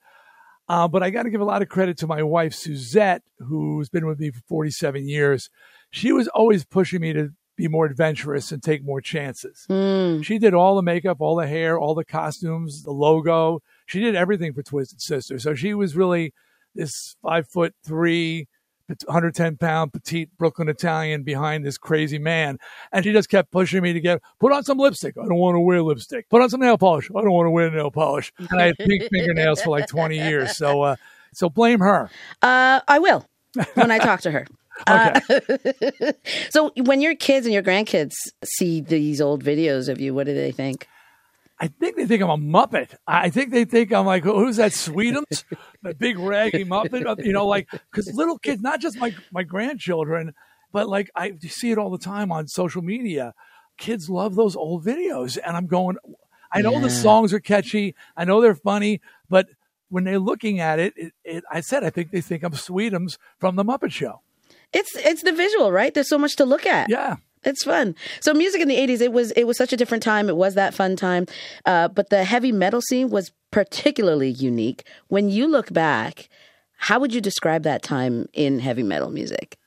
Uh, 0.68 0.86
but 0.86 1.02
I 1.02 1.10
got 1.10 1.22
to 1.22 1.30
give 1.30 1.40
a 1.40 1.46
lot 1.46 1.62
of 1.62 1.68
credit 1.68 1.96
to 1.98 2.06
my 2.06 2.22
wife, 2.22 2.52
Suzette, 2.52 3.22
who's 3.38 3.88
been 3.88 4.06
with 4.06 4.20
me 4.20 4.30
for 4.30 4.40
47 4.48 5.08
years. 5.08 5.48
She 5.90 6.12
was 6.12 6.28
always 6.28 6.64
pushing 6.64 7.00
me 7.00 7.12
to 7.14 7.30
be 7.56 7.68
more 7.68 7.86
adventurous 7.86 8.52
and 8.52 8.62
take 8.62 8.84
more 8.84 9.00
chances. 9.00 9.66
Mm. 9.68 10.24
She 10.24 10.38
did 10.38 10.54
all 10.54 10.76
the 10.76 10.82
makeup, 10.82 11.18
all 11.20 11.36
the 11.36 11.46
hair, 11.46 11.78
all 11.78 11.94
the 11.94 12.04
costumes, 12.04 12.82
the 12.84 12.92
logo. 12.92 13.60
She 13.86 14.00
did 14.00 14.14
everything 14.14 14.52
for 14.52 14.62
Twisted 14.62 15.00
Sister. 15.00 15.38
So 15.38 15.54
she 15.54 15.74
was 15.74 15.96
really 15.96 16.32
this 16.74 17.16
five 17.22 17.48
foot 17.48 17.74
three, 17.84 18.46
110 18.88 19.56
pound 19.56 19.92
petite 19.92 20.30
Brooklyn 20.38 20.68
Italian 20.68 21.22
behind 21.22 21.64
this 21.64 21.78
crazy 21.78 22.18
man. 22.18 22.58
And 22.92 23.04
she 23.04 23.12
just 23.12 23.28
kept 23.28 23.50
pushing 23.50 23.82
me 23.82 23.92
to 23.92 24.00
get, 24.00 24.22
put 24.40 24.52
on 24.52 24.64
some 24.64 24.78
lipstick. 24.78 25.16
I 25.18 25.26
don't 25.26 25.36
want 25.36 25.56
to 25.56 25.60
wear 25.60 25.82
lipstick. 25.82 26.28
Put 26.28 26.42
on 26.42 26.50
some 26.50 26.60
nail 26.60 26.78
polish. 26.78 27.10
I 27.10 27.20
don't 27.20 27.32
want 27.32 27.46
to 27.46 27.50
wear 27.50 27.70
nail 27.70 27.90
polish. 27.90 28.32
And 28.38 28.60
I 28.60 28.66
had 28.66 28.78
pink 28.78 29.02
fingernails 29.12 29.62
for 29.62 29.70
like 29.70 29.86
20 29.86 30.16
years. 30.16 30.56
So, 30.56 30.82
uh, 30.82 30.96
So 31.32 31.48
blame 31.48 31.80
her. 31.80 32.10
Uh, 32.42 32.80
I 32.88 32.98
will 32.98 33.26
when 33.74 33.90
I 33.90 33.98
talk 33.98 34.20
to 34.22 34.30
her. 34.30 34.46
Uh, 34.86 35.18
so 36.50 36.70
when 36.76 37.00
your 37.00 37.16
kids 37.16 37.46
and 37.46 37.52
your 37.52 37.64
grandkids 37.64 38.14
see 38.44 38.80
these 38.80 39.20
old 39.20 39.42
videos 39.42 39.88
of 39.88 40.00
you, 40.00 40.14
what 40.14 40.24
do 40.24 40.32
they 40.32 40.52
think? 40.52 40.86
I 41.60 41.66
think 41.68 41.96
they 41.96 42.06
think 42.06 42.22
I'm 42.22 42.30
a 42.30 42.36
Muppet. 42.36 42.94
I 43.06 43.30
think 43.30 43.50
they 43.50 43.64
think 43.64 43.92
I'm 43.92 44.06
like, 44.06 44.22
who's 44.24 44.56
that 44.56 44.72
Sweetums? 44.72 45.44
the 45.82 45.94
big 45.94 46.18
raggy 46.18 46.64
Muppet, 46.64 47.24
you 47.24 47.32
know, 47.32 47.46
like, 47.46 47.68
because 47.70 48.12
little 48.14 48.38
kids, 48.38 48.62
not 48.62 48.80
just 48.80 48.96
my, 48.98 49.14
my 49.32 49.42
grandchildren, 49.42 50.34
but 50.72 50.88
like 50.88 51.10
I 51.16 51.32
see 51.48 51.70
it 51.72 51.78
all 51.78 51.90
the 51.90 51.98
time 51.98 52.30
on 52.30 52.46
social 52.46 52.82
media. 52.82 53.34
Kids 53.76 54.08
love 54.08 54.34
those 54.36 54.54
old 54.56 54.84
videos. 54.84 55.36
And 55.44 55.56
I'm 55.56 55.66
going, 55.66 55.96
I 56.52 56.62
know 56.62 56.72
Yeah. 56.72 56.80
the 56.80 56.90
songs 56.90 57.32
are 57.32 57.40
catchy. 57.40 57.94
I 58.16 58.24
know 58.24 58.40
they're 58.40 58.54
funny, 58.54 59.00
but 59.28 59.48
when 59.88 60.04
they're 60.04 60.18
looking 60.18 60.60
at 60.60 60.78
it, 60.78 60.92
it, 60.96 61.12
it 61.24 61.44
I 61.50 61.60
said, 61.60 61.82
I 61.82 61.90
think 61.90 62.10
they 62.10 62.20
think 62.20 62.42
I'm 62.42 62.52
Sweetums 62.52 63.18
from 63.38 63.56
the 63.56 63.64
Muppet 63.64 63.90
Show. 63.92 64.20
It's 64.72 64.94
it's 64.96 65.22
the 65.22 65.32
visual, 65.32 65.72
right? 65.72 65.92
There's 65.94 66.08
so 66.08 66.18
much 66.18 66.36
to 66.36 66.44
look 66.44 66.66
at. 66.66 66.90
Yeah. 66.90 67.16
It's 67.44 67.64
fun. 67.64 67.94
So 68.20 68.34
music 68.34 68.60
in 68.60 68.68
the 68.68 68.76
80s, 68.76 69.00
it 69.00 69.12
was 69.12 69.30
it 69.32 69.44
was 69.44 69.56
such 69.56 69.72
a 69.72 69.76
different 69.76 70.02
time. 70.02 70.28
It 70.28 70.36
was 70.36 70.54
that 70.54 70.74
fun 70.74 70.96
time. 70.96 71.26
Uh, 71.64 71.88
but 71.88 72.10
the 72.10 72.24
heavy 72.24 72.52
metal 72.52 72.80
scene 72.80 73.10
was 73.10 73.32
particularly 73.50 74.30
unique. 74.30 74.86
When 75.08 75.28
you 75.28 75.46
look 75.46 75.72
back, 75.72 76.28
how 76.76 77.00
would 77.00 77.12
you 77.12 77.20
describe 77.20 77.62
that 77.64 77.82
time 77.82 78.26
in 78.32 78.60
heavy 78.60 78.82
metal 78.82 79.10
music? 79.10 79.58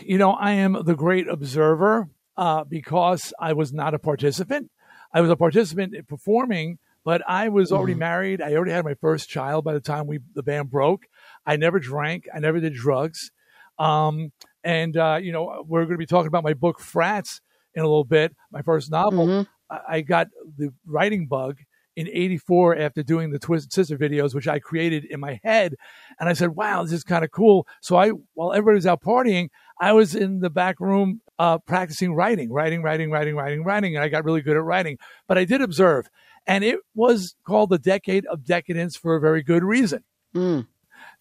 You 0.00 0.18
know, 0.18 0.32
I 0.32 0.52
am 0.52 0.76
the 0.84 0.94
great 0.94 1.28
observer 1.28 2.08
uh, 2.36 2.64
because 2.64 3.32
I 3.38 3.52
was 3.52 3.72
not 3.72 3.94
a 3.94 3.98
participant. 3.98 4.70
I 5.12 5.20
was 5.20 5.30
a 5.30 5.36
participant 5.36 5.94
in 5.94 6.04
performing, 6.04 6.78
but 7.04 7.22
I 7.28 7.48
was 7.48 7.70
already 7.70 7.94
married. 7.94 8.42
I 8.42 8.54
already 8.54 8.72
had 8.72 8.84
my 8.84 8.94
first 8.94 9.28
child 9.28 9.64
by 9.64 9.72
the 9.72 9.80
time 9.80 10.06
we 10.06 10.20
the 10.34 10.42
band 10.42 10.70
broke. 10.70 11.06
I 11.46 11.56
never 11.56 11.78
drank. 11.78 12.26
I 12.34 12.40
never 12.40 12.58
did 12.58 12.74
drugs. 12.74 13.30
Um, 13.78 14.32
and 14.64 14.96
uh, 14.96 15.18
you 15.22 15.30
know, 15.32 15.64
we're 15.68 15.82
going 15.82 15.94
to 15.94 15.98
be 15.98 16.06
talking 16.06 16.26
about 16.28 16.42
my 16.42 16.54
book 16.54 16.80
Frats 16.80 17.40
in 17.74 17.82
a 17.82 17.86
little 17.86 18.04
bit. 18.04 18.34
My 18.50 18.62
first 18.62 18.90
novel. 18.90 19.26
I, 19.70 19.80
I 19.88 20.00
got 20.00 20.28
the 20.56 20.72
writing 20.86 21.26
bug 21.26 21.58
in 21.96 22.08
84 22.08 22.76
after 22.78 23.02
doing 23.02 23.30
the 23.30 23.38
Twisted 23.38 23.72
Sister 23.72 23.96
videos, 23.96 24.34
which 24.34 24.48
I 24.48 24.58
created 24.58 25.04
in 25.04 25.20
my 25.20 25.40
head. 25.44 25.76
And 26.18 26.28
I 26.28 26.32
said, 26.32 26.50
wow, 26.50 26.82
this 26.82 26.92
is 26.92 27.04
kind 27.04 27.24
of 27.24 27.30
cool. 27.30 27.66
So 27.80 27.96
I, 27.96 28.10
while 28.34 28.52
everybody 28.52 28.76
was 28.76 28.86
out 28.86 29.02
partying, 29.02 29.48
I 29.80 29.92
was 29.92 30.14
in 30.14 30.40
the 30.40 30.50
back 30.50 30.80
room 30.80 31.20
uh, 31.38 31.58
practicing 31.58 32.14
writing, 32.14 32.50
writing, 32.52 32.82
writing, 32.82 33.10
writing, 33.10 33.36
writing, 33.36 33.64
writing. 33.64 33.96
And 33.96 34.04
I 34.04 34.08
got 34.08 34.24
really 34.24 34.40
good 34.40 34.56
at 34.56 34.62
writing. 34.62 34.98
But 35.28 35.38
I 35.38 35.44
did 35.44 35.60
observe. 35.60 36.08
And 36.46 36.64
it 36.64 36.80
was 36.94 37.36
called 37.46 37.70
the 37.70 37.78
decade 37.78 38.26
of 38.26 38.44
decadence 38.44 38.96
for 38.96 39.16
a 39.16 39.20
very 39.20 39.42
good 39.42 39.62
reason. 39.64 40.04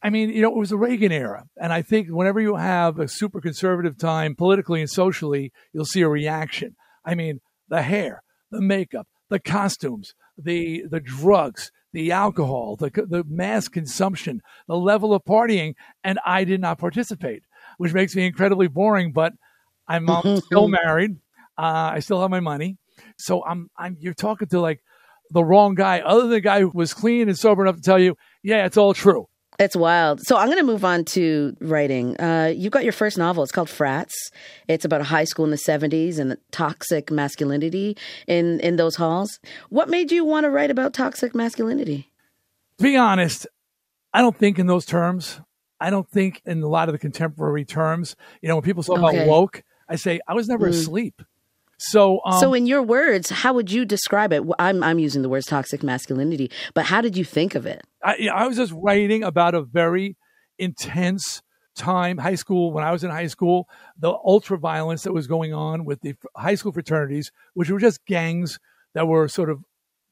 I 0.03 0.09
mean, 0.09 0.29
you 0.29 0.41
know, 0.41 0.49
it 0.49 0.57
was 0.57 0.69
the 0.69 0.77
Reagan 0.77 1.13
era. 1.13 1.45
And 1.57 1.71
I 1.71 1.81
think 1.81 2.09
whenever 2.09 2.41
you 2.41 2.57
have 2.57 2.99
a 2.99 3.07
super 3.07 3.39
conservative 3.39 3.97
time 3.97 4.35
politically 4.35 4.81
and 4.81 4.89
socially, 4.89 5.53
you'll 5.71 5.85
see 5.85 6.01
a 6.01 6.09
reaction. 6.09 6.75
I 7.05 7.15
mean, 7.15 7.39
the 7.69 7.81
hair, 7.81 8.21
the 8.51 8.61
makeup, 8.61 9.07
the 9.29 9.39
costumes, 9.39 10.13
the 10.37 10.83
the 10.89 10.99
drugs, 10.99 11.71
the 11.93 12.11
alcohol, 12.11 12.75
the 12.75 12.89
the 12.89 13.23
mass 13.27 13.69
consumption, 13.69 14.41
the 14.67 14.75
level 14.75 15.13
of 15.13 15.23
partying, 15.23 15.75
and 16.03 16.19
I 16.25 16.43
did 16.43 16.59
not 16.59 16.79
participate, 16.79 17.43
which 17.77 17.93
makes 17.93 18.13
me 18.15 18.25
incredibly 18.25 18.67
boring. 18.67 19.13
But 19.13 19.33
I'm 19.87 20.09
um, 20.09 20.41
still 20.45 20.67
married. 20.67 21.17
Uh, 21.57 21.91
I 21.93 21.99
still 21.99 22.21
have 22.21 22.29
my 22.29 22.41
money, 22.41 22.77
so 23.17 23.43
I'm 23.45 23.69
I'm. 23.77 23.95
You're 23.99 24.13
talking 24.13 24.49
to 24.49 24.59
like 24.59 24.83
the 25.31 25.43
wrong 25.43 25.75
guy, 25.75 26.01
other 26.01 26.21
than 26.21 26.31
the 26.31 26.41
guy 26.41 26.59
who 26.59 26.71
was 26.73 26.93
clean 26.93 27.29
and 27.29 27.37
sober 27.37 27.63
enough 27.63 27.77
to 27.77 27.81
tell 27.81 27.99
you, 27.99 28.17
yeah, 28.43 28.65
it's 28.65 28.77
all 28.77 28.93
true. 28.93 29.27
It's 29.59 29.75
wild. 29.75 30.19
So 30.21 30.35
I'm 30.37 30.47
going 30.47 30.57
to 30.57 30.63
move 30.63 30.83
on 30.83 31.05
to 31.05 31.55
writing. 31.61 32.19
Uh, 32.19 32.51
you've 32.55 32.71
got 32.71 32.83
your 32.83 32.93
first 32.93 33.17
novel. 33.17 33.43
It's 33.43 33.51
called 33.51 33.69
Frats. 33.69 34.31
It's 34.67 34.83
about 34.83 35.01
a 35.01 35.05
high 35.05 35.25
school 35.25 35.45
in 35.45 35.51
the 35.51 35.57
70s 35.57 36.17
and 36.19 36.31
the 36.31 36.39
toxic 36.51 37.11
masculinity 37.11 37.95
in, 38.27 38.59
in 38.61 38.77
those 38.77 38.95
halls. 38.95 39.39
What 39.69 39.89
made 39.89 40.11
you 40.11 40.25
want 40.25 40.45
to 40.45 40.49
write 40.49 40.71
about 40.71 40.93
toxic 40.93 41.35
masculinity? 41.35 42.09
To 42.79 42.83
be 42.83 42.97
honest, 42.97 43.45
I 44.13 44.21
don't 44.21 44.35
think 44.35 44.57
in 44.57 44.65
those 44.67 44.85
terms. 44.85 45.39
I 45.79 45.89
don't 45.89 46.09
think 46.09 46.41
in 46.45 46.61
a 46.63 46.67
lot 46.67 46.89
of 46.89 46.93
the 46.93 46.99
contemporary 46.99 47.65
terms. 47.65 48.15
You 48.41 48.49
know, 48.49 48.55
when 48.55 48.63
people 48.63 48.83
talk 48.83 48.97
Okay. 49.03 49.17
about 49.17 49.27
woke, 49.27 49.63
I 49.87 49.97
say 49.97 50.19
I 50.27 50.33
was 50.33 50.47
never 50.47 50.67
Mm. 50.67 50.69
asleep. 50.71 51.21
So, 51.88 52.22
um, 52.26 52.39
so, 52.39 52.54
in 52.54 52.65
your 52.65 52.82
words, 52.82 53.30
how 53.30 53.54
would 53.54 53.69
you 53.69 53.84
describe 53.84 54.32
it? 54.32 54.41
I'm, 54.58 54.82
I'm 54.82 55.00
using 55.00 55.22
the 55.22 55.28
words 55.28 55.46
toxic 55.46 55.84
masculinity, 55.84 56.50
but 56.74 56.86
how 56.86 57.02
did 57.02 57.17
you 57.17 57.26
think 57.26 57.56
of 57.56 57.65
it? 57.65 57.82
I, 58.02 58.30
I 58.34 58.48
was 58.48 58.56
just 58.56 58.72
writing 58.74 59.24
about 59.24 59.54
a 59.54 59.62
very 59.62 60.15
intense 60.58 61.41
time, 61.76 62.19
high 62.19 62.36
school, 62.36 62.72
when 62.72 62.86
I 62.86 62.91
was 62.91 63.04
in 63.04 63.10
high 63.10 63.28
school, 63.28 63.67
the 63.98 64.12
ultra 64.12 64.58
violence 64.58 65.04
that 65.04 65.12
was 65.12 65.28
going 65.28 65.54
on 65.54 65.84
with 65.84 66.00
the 66.02 66.15
high 66.38 66.56
school 66.56 66.72
fraternities, 66.72 67.32
which 67.54 67.69
were 67.69 67.80
just 67.80 68.06
gangs 68.06 68.60
that 68.93 69.08
were 69.08 69.28
sort 69.28 69.50
of 69.50 69.63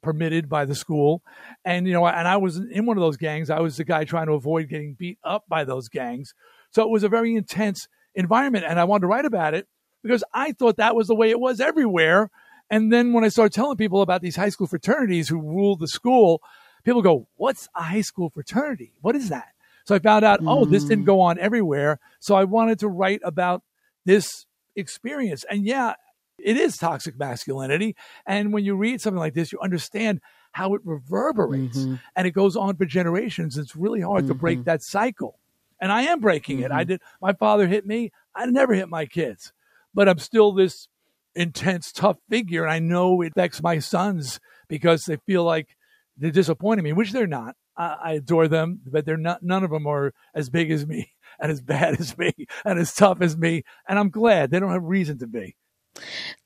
permitted 0.03 0.49
by 0.49 0.65
the 0.65 0.75
school. 0.75 1.21
And, 1.63 1.87
you 1.87 1.93
know, 1.93 2.05
and 2.05 2.27
I 2.27 2.37
was 2.37 2.57
in 2.57 2.85
one 2.85 2.97
of 2.97 3.01
those 3.01 3.17
gangs. 3.17 3.49
I 3.49 3.59
was 3.59 3.77
the 3.77 3.85
guy 3.85 4.03
trying 4.03 4.27
to 4.27 4.33
avoid 4.33 4.67
getting 4.67 4.95
beat 4.97 5.19
up 5.23 5.45
by 5.47 5.63
those 5.63 5.87
gangs. 5.87 6.33
So 6.71 6.81
it 6.81 6.89
was 6.89 7.03
a 7.03 7.09
very 7.09 7.35
intense 7.35 7.87
environment. 8.15 8.65
And 8.67 8.79
I 8.79 8.83
wanted 8.83 9.01
to 9.01 9.07
write 9.07 9.25
about 9.25 9.53
it 9.53 9.67
because 10.03 10.23
I 10.33 10.51
thought 10.51 10.77
that 10.77 10.95
was 10.95 11.07
the 11.07 11.15
way 11.15 11.29
it 11.29 11.39
was 11.39 11.59
everywhere. 11.59 12.29
And 12.69 12.91
then 12.91 13.13
when 13.13 13.23
I 13.23 13.29
started 13.29 13.53
telling 13.53 13.77
people 13.77 14.01
about 14.01 14.21
these 14.21 14.35
high 14.35 14.49
school 14.49 14.67
fraternities 14.67 15.27
who 15.27 15.41
ruled 15.41 15.79
the 15.79 15.87
school, 15.87 16.41
people 16.83 17.01
go, 17.01 17.27
What's 17.35 17.67
a 17.75 17.83
high 17.83 18.01
school 18.01 18.29
fraternity? 18.29 18.93
What 19.01 19.15
is 19.15 19.29
that? 19.29 19.49
So 19.85 19.95
I 19.95 19.99
found 19.99 20.23
out, 20.23 20.41
oh, 20.45 20.65
this 20.65 20.83
didn't 20.83 21.03
mm. 21.03 21.07
go 21.07 21.21
on 21.21 21.39
everywhere. 21.39 21.99
So 22.19 22.35
I 22.35 22.43
wanted 22.43 22.79
to 22.79 22.87
write 22.87 23.21
about 23.23 23.63
this 24.05 24.45
experience. 24.75 25.43
And 25.49 25.65
yeah, 25.65 25.95
it 26.37 26.57
is 26.57 26.77
toxic 26.77 27.17
masculinity. 27.17 27.95
And 28.25 28.53
when 28.53 28.63
you 28.63 28.75
read 28.75 29.01
something 29.01 29.19
like 29.19 29.33
this, 29.33 29.51
you 29.51 29.59
understand 29.59 30.21
how 30.51 30.75
it 30.75 30.81
reverberates 30.83 31.79
mm-hmm. 31.79 31.95
and 32.15 32.27
it 32.27 32.31
goes 32.31 32.55
on 32.55 32.75
for 32.75 32.85
generations. 32.85 33.57
It's 33.57 33.75
really 33.75 34.01
hard 34.01 34.27
to 34.27 34.33
break 34.33 34.59
mm-hmm. 34.59 34.65
that 34.65 34.83
cycle. 34.83 35.39
And 35.79 35.91
I 35.91 36.03
am 36.03 36.19
breaking 36.19 36.59
it. 36.59 36.71
I 36.71 36.81
mm-hmm. 36.81 36.89
did, 36.89 37.01
my 37.21 37.33
father 37.33 37.67
hit 37.67 37.85
me. 37.85 38.11
I 38.35 38.45
never 38.45 38.73
hit 38.73 38.89
my 38.89 39.05
kids, 39.05 39.53
but 39.93 40.09
I'm 40.09 40.19
still 40.19 40.51
this 40.51 40.87
intense, 41.35 41.91
tough 41.91 42.17
figure. 42.29 42.63
And 42.63 42.71
I 42.71 42.79
know 42.79 43.21
it 43.21 43.33
affects 43.35 43.61
my 43.61 43.79
sons 43.79 44.39
because 44.67 45.03
they 45.03 45.17
feel 45.25 45.43
like 45.43 45.75
they're 46.17 46.31
disappointing 46.31 46.83
me, 46.83 46.93
which 46.93 47.11
they're 47.11 47.27
not. 47.27 47.55
I, 47.77 47.97
I 48.03 48.11
adore 48.13 48.47
them, 48.47 48.81
but 48.85 49.05
they're 49.05 49.17
not, 49.17 49.43
none 49.43 49.63
of 49.63 49.71
them 49.71 49.87
are 49.87 50.13
as 50.35 50.49
big 50.49 50.71
as 50.71 50.85
me 50.85 51.11
and 51.39 51.51
as 51.51 51.61
bad 51.61 51.99
as 51.99 52.17
me 52.17 52.33
and 52.65 52.79
as 52.79 52.93
tough 52.93 53.21
as 53.21 53.37
me. 53.37 53.63
And 53.87 53.97
I'm 53.97 54.09
glad 54.09 54.51
they 54.51 54.59
don't 54.59 54.71
have 54.71 54.83
reason 54.83 55.19
to 55.19 55.27
be. 55.27 55.55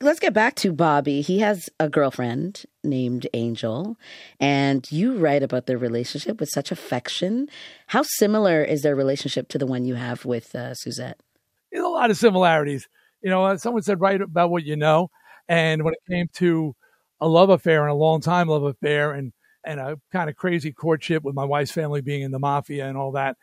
Let's 0.02 0.20
get 0.20 0.34
back 0.34 0.56
to 0.56 0.74
Bobby. 0.74 1.22
He 1.22 1.40
has 1.40 1.70
a 1.80 1.88
girlfriend 1.88 2.66
named 2.84 3.28
Angel, 3.34 3.96
and 4.40 4.92
you 4.92 5.18
write 5.18 5.44
about 5.44 5.68
their 5.68 5.78
relationship 5.78 6.40
with 6.40 6.50
such 6.50 6.72
affection. 6.72 7.48
How 7.88 8.02
similar 8.02 8.64
is 8.64 8.82
their 8.82 8.96
relationship 8.96 9.48
to 9.50 9.60
the 9.60 9.68
one 9.68 9.86
you 9.86 9.96
have 9.96 10.26
with 10.26 10.56
uh, 10.56 10.74
Suzette? 10.74 11.20
There's 11.72 11.86
a 11.86 11.88
lot 11.88 12.10
of 12.10 12.18
similarities. 12.18 12.88
You 13.26 13.32
know, 13.32 13.44
uh, 13.44 13.58
someone 13.58 13.82
said 13.82 14.00
write 14.00 14.22
about 14.22 14.52
what 14.52 14.64
you 14.64 14.76
know, 14.76 15.10
and 15.48 15.82
when 15.82 15.96
it 15.96 16.00
came 16.08 16.28
to 16.34 16.76
a 17.20 17.28
love 17.28 17.50
affair 17.50 17.82
and 17.82 17.90
a 17.90 17.96
long 17.96 18.22
time 18.22 18.48
love 18.48 18.62
affair, 18.62 19.14
and 19.14 19.34
and 19.66 19.80
a 19.80 20.00
kind 20.12 20.30
of 20.30 20.36
crazy 20.36 20.72
courtship 20.72 21.24
with 21.24 21.34
my 21.34 21.44
wife's 21.44 21.72
family 21.72 22.02
being 22.02 22.22
in 22.22 22.30
the 22.30 22.38
mafia 22.38 22.88
and 22.88 22.96
all 22.96 23.14
that, 23.14 23.36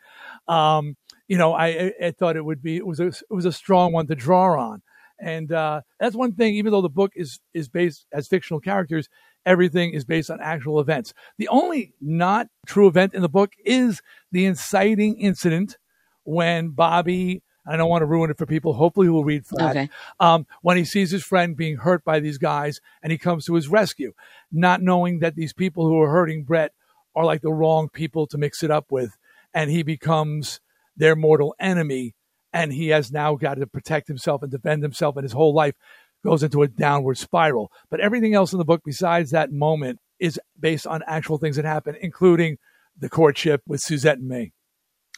um, 0.47 0.95
you 1.27 1.37
know, 1.37 1.51
I, 1.53 1.91
I, 2.01 2.11
thought 2.11 2.37
it 2.37 2.45
would 2.45 2.63
be 2.63 2.77
it 2.77 2.87
was 2.87 3.01
a, 3.01 3.07
it 3.07 3.25
was 3.29 3.43
a 3.43 3.51
strong 3.51 3.91
one 3.91 4.07
to 4.07 4.15
draw 4.15 4.57
on, 4.57 4.81
and 5.19 5.51
uh, 5.51 5.81
that's 5.99 6.15
one 6.15 6.31
thing. 6.31 6.55
Even 6.55 6.71
though 6.71 6.81
the 6.81 6.87
book 6.87 7.11
is 7.17 7.41
is 7.53 7.67
based 7.67 8.05
as 8.13 8.29
fictional 8.29 8.61
characters, 8.61 9.09
everything 9.45 9.91
is 9.91 10.05
based 10.05 10.31
on 10.31 10.39
actual 10.39 10.79
events. 10.79 11.13
The 11.37 11.49
only 11.49 11.93
not 11.99 12.47
true 12.65 12.87
event 12.87 13.13
in 13.13 13.21
the 13.21 13.27
book 13.27 13.51
is 13.65 14.01
the 14.31 14.45
inciting 14.45 15.19
incident 15.19 15.77
when 16.23 16.69
Bobby. 16.69 17.43
I 17.65 17.77
don't 17.77 17.89
want 17.89 18.01
to 18.01 18.05
ruin 18.05 18.29
it 18.29 18.37
for 18.37 18.45
people. 18.45 18.73
Hopefully, 18.73 19.07
who 19.07 19.13
will 19.13 19.23
read 19.23 19.45
Frats. 19.45 19.71
Okay. 19.71 19.89
Um, 20.19 20.45
when 20.61 20.77
he 20.77 20.85
sees 20.85 21.11
his 21.11 21.23
friend 21.23 21.55
being 21.55 21.77
hurt 21.77 22.03
by 22.03 22.19
these 22.19 22.37
guys, 22.37 22.81
and 23.01 23.11
he 23.11 23.17
comes 23.17 23.45
to 23.45 23.55
his 23.55 23.67
rescue, 23.67 24.13
not 24.51 24.81
knowing 24.81 25.19
that 25.19 25.35
these 25.35 25.53
people 25.53 25.85
who 25.87 25.99
are 26.01 26.09
hurting 26.09 26.43
Brett 26.43 26.73
are 27.15 27.25
like 27.25 27.41
the 27.41 27.53
wrong 27.53 27.89
people 27.89 28.27
to 28.27 28.37
mix 28.37 28.63
it 28.63 28.71
up 28.71 28.91
with, 28.91 29.15
and 29.53 29.69
he 29.69 29.83
becomes 29.83 30.59
their 30.97 31.15
mortal 31.15 31.55
enemy, 31.59 32.15
and 32.51 32.73
he 32.73 32.89
has 32.89 33.11
now 33.11 33.35
got 33.35 33.55
to 33.55 33.67
protect 33.67 34.07
himself 34.07 34.41
and 34.43 34.51
defend 34.51 34.83
himself, 34.83 35.15
and 35.15 35.23
his 35.23 35.33
whole 35.33 35.53
life 35.53 35.75
goes 36.23 36.43
into 36.43 36.63
a 36.63 36.67
downward 36.67 37.17
spiral. 37.17 37.71
But 37.89 37.99
everything 37.99 38.33
else 38.33 38.51
in 38.53 38.59
the 38.59 38.65
book, 38.65 38.81
besides 38.85 39.31
that 39.31 39.51
moment, 39.51 39.99
is 40.19 40.39
based 40.59 40.87
on 40.87 41.03
actual 41.05 41.37
things 41.37 41.55
that 41.55 41.65
happen, 41.65 41.95
including 42.01 42.57
the 42.97 43.09
courtship 43.09 43.61
with 43.67 43.81
Suzette 43.81 44.19
and 44.19 44.27
me. 44.27 44.53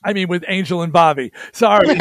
I 0.04 0.14
mean, 0.14 0.28
with 0.28 0.44
Angel 0.48 0.82
and 0.82 0.94
Bobby. 0.94 1.32
Sorry. 1.54 1.88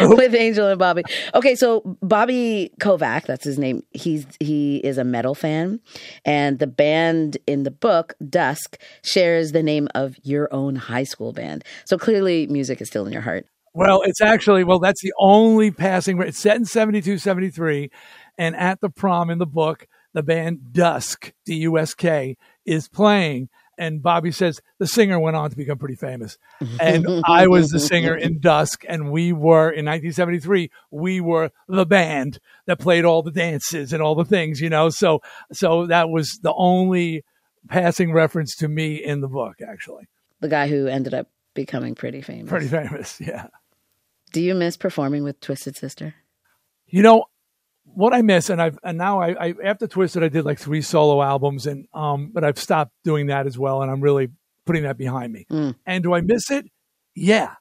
With 0.00 0.34
Angel 0.34 0.68
and 0.68 0.78
Bobby. 0.78 1.02
Okay, 1.34 1.54
so 1.54 1.80
Bobby 2.02 2.72
Kovac, 2.80 3.26
that's 3.26 3.44
his 3.44 3.58
name. 3.58 3.82
He's 3.92 4.26
he 4.40 4.78
is 4.78 4.98
a 4.98 5.04
metal 5.04 5.34
fan, 5.34 5.80
and 6.24 6.58
the 6.58 6.66
band 6.66 7.36
in 7.46 7.64
the 7.64 7.70
book 7.70 8.14
Dusk 8.28 8.78
shares 9.02 9.52
the 9.52 9.62
name 9.62 9.88
of 9.94 10.16
your 10.22 10.52
own 10.52 10.76
high 10.76 11.04
school 11.04 11.32
band. 11.32 11.64
So 11.84 11.98
clearly, 11.98 12.46
music 12.46 12.80
is 12.80 12.88
still 12.88 13.06
in 13.06 13.12
your 13.12 13.22
heart. 13.22 13.46
Well, 13.74 14.02
it's 14.02 14.20
actually 14.20 14.64
well, 14.64 14.78
that's 14.78 15.02
the 15.02 15.12
only 15.18 15.70
passing. 15.70 16.20
It's 16.22 16.38
set 16.38 16.56
in 16.56 16.64
72, 16.64 17.18
73, 17.18 17.90
and 18.38 18.56
at 18.56 18.80
the 18.80 18.88
prom 18.88 19.30
in 19.30 19.38
the 19.38 19.46
book, 19.46 19.86
the 20.12 20.22
band 20.22 20.72
Dusk, 20.72 21.32
D 21.44 21.56
U 21.56 21.78
S 21.78 21.92
K, 21.94 22.36
is 22.64 22.88
playing 22.88 23.48
and 23.78 24.02
Bobby 24.02 24.30
says 24.30 24.60
the 24.78 24.86
singer 24.86 25.18
went 25.18 25.36
on 25.36 25.50
to 25.50 25.56
become 25.56 25.78
pretty 25.78 25.96
famous. 25.96 26.38
And 26.80 27.06
I 27.26 27.46
was 27.46 27.70
the 27.70 27.80
singer 27.80 28.16
in 28.16 28.40
Dusk, 28.40 28.84
and 28.88 29.10
we 29.10 29.32
were 29.32 29.70
in 29.70 29.86
1973. 29.86 30.70
We 30.90 31.20
were 31.20 31.50
the 31.68 31.86
band 31.86 32.38
that 32.66 32.78
played 32.78 33.04
all 33.04 33.22
the 33.22 33.30
dances 33.30 33.92
and 33.92 34.02
all 34.02 34.14
the 34.14 34.24
things, 34.24 34.60
you 34.60 34.70
know. 34.70 34.90
So, 34.90 35.20
so 35.52 35.86
that 35.86 36.08
was 36.08 36.38
the 36.42 36.52
only 36.54 37.24
passing 37.68 38.12
reference 38.12 38.54
to 38.56 38.68
me 38.68 38.96
in 38.96 39.20
the 39.20 39.28
book, 39.28 39.56
actually. 39.66 40.08
The 40.40 40.48
guy 40.48 40.68
who 40.68 40.86
ended 40.86 41.14
up 41.14 41.28
becoming 41.54 41.94
pretty 41.94 42.20
famous. 42.20 42.48
Pretty 42.48 42.68
famous, 42.68 43.20
yeah. 43.20 43.48
Do 44.32 44.42
you 44.42 44.54
miss 44.54 44.76
performing 44.76 45.22
with 45.22 45.40
Twisted 45.40 45.76
Sister? 45.76 46.14
You 46.86 47.02
know, 47.02 47.26
what 47.84 48.14
I 48.14 48.22
miss, 48.22 48.50
and 48.50 48.60
I've 48.60 48.78
and 48.82 48.98
now 48.98 49.20
I, 49.20 49.48
I, 49.48 49.54
after 49.64 49.86
Twisted, 49.86 50.22
I 50.22 50.28
did 50.28 50.44
like 50.44 50.58
three 50.58 50.82
solo 50.82 51.22
albums, 51.22 51.66
and 51.66 51.86
um, 51.94 52.30
but 52.32 52.44
I've 52.44 52.58
stopped 52.58 52.92
doing 53.04 53.26
that 53.26 53.46
as 53.46 53.58
well, 53.58 53.82
and 53.82 53.90
I'm 53.90 54.00
really 54.00 54.28
putting 54.66 54.84
that 54.84 54.96
behind 54.96 55.32
me. 55.32 55.46
Mm. 55.50 55.74
And 55.86 56.02
do 56.02 56.14
I 56.14 56.20
miss 56.20 56.50
it? 56.50 56.66
Yeah. 57.14 57.54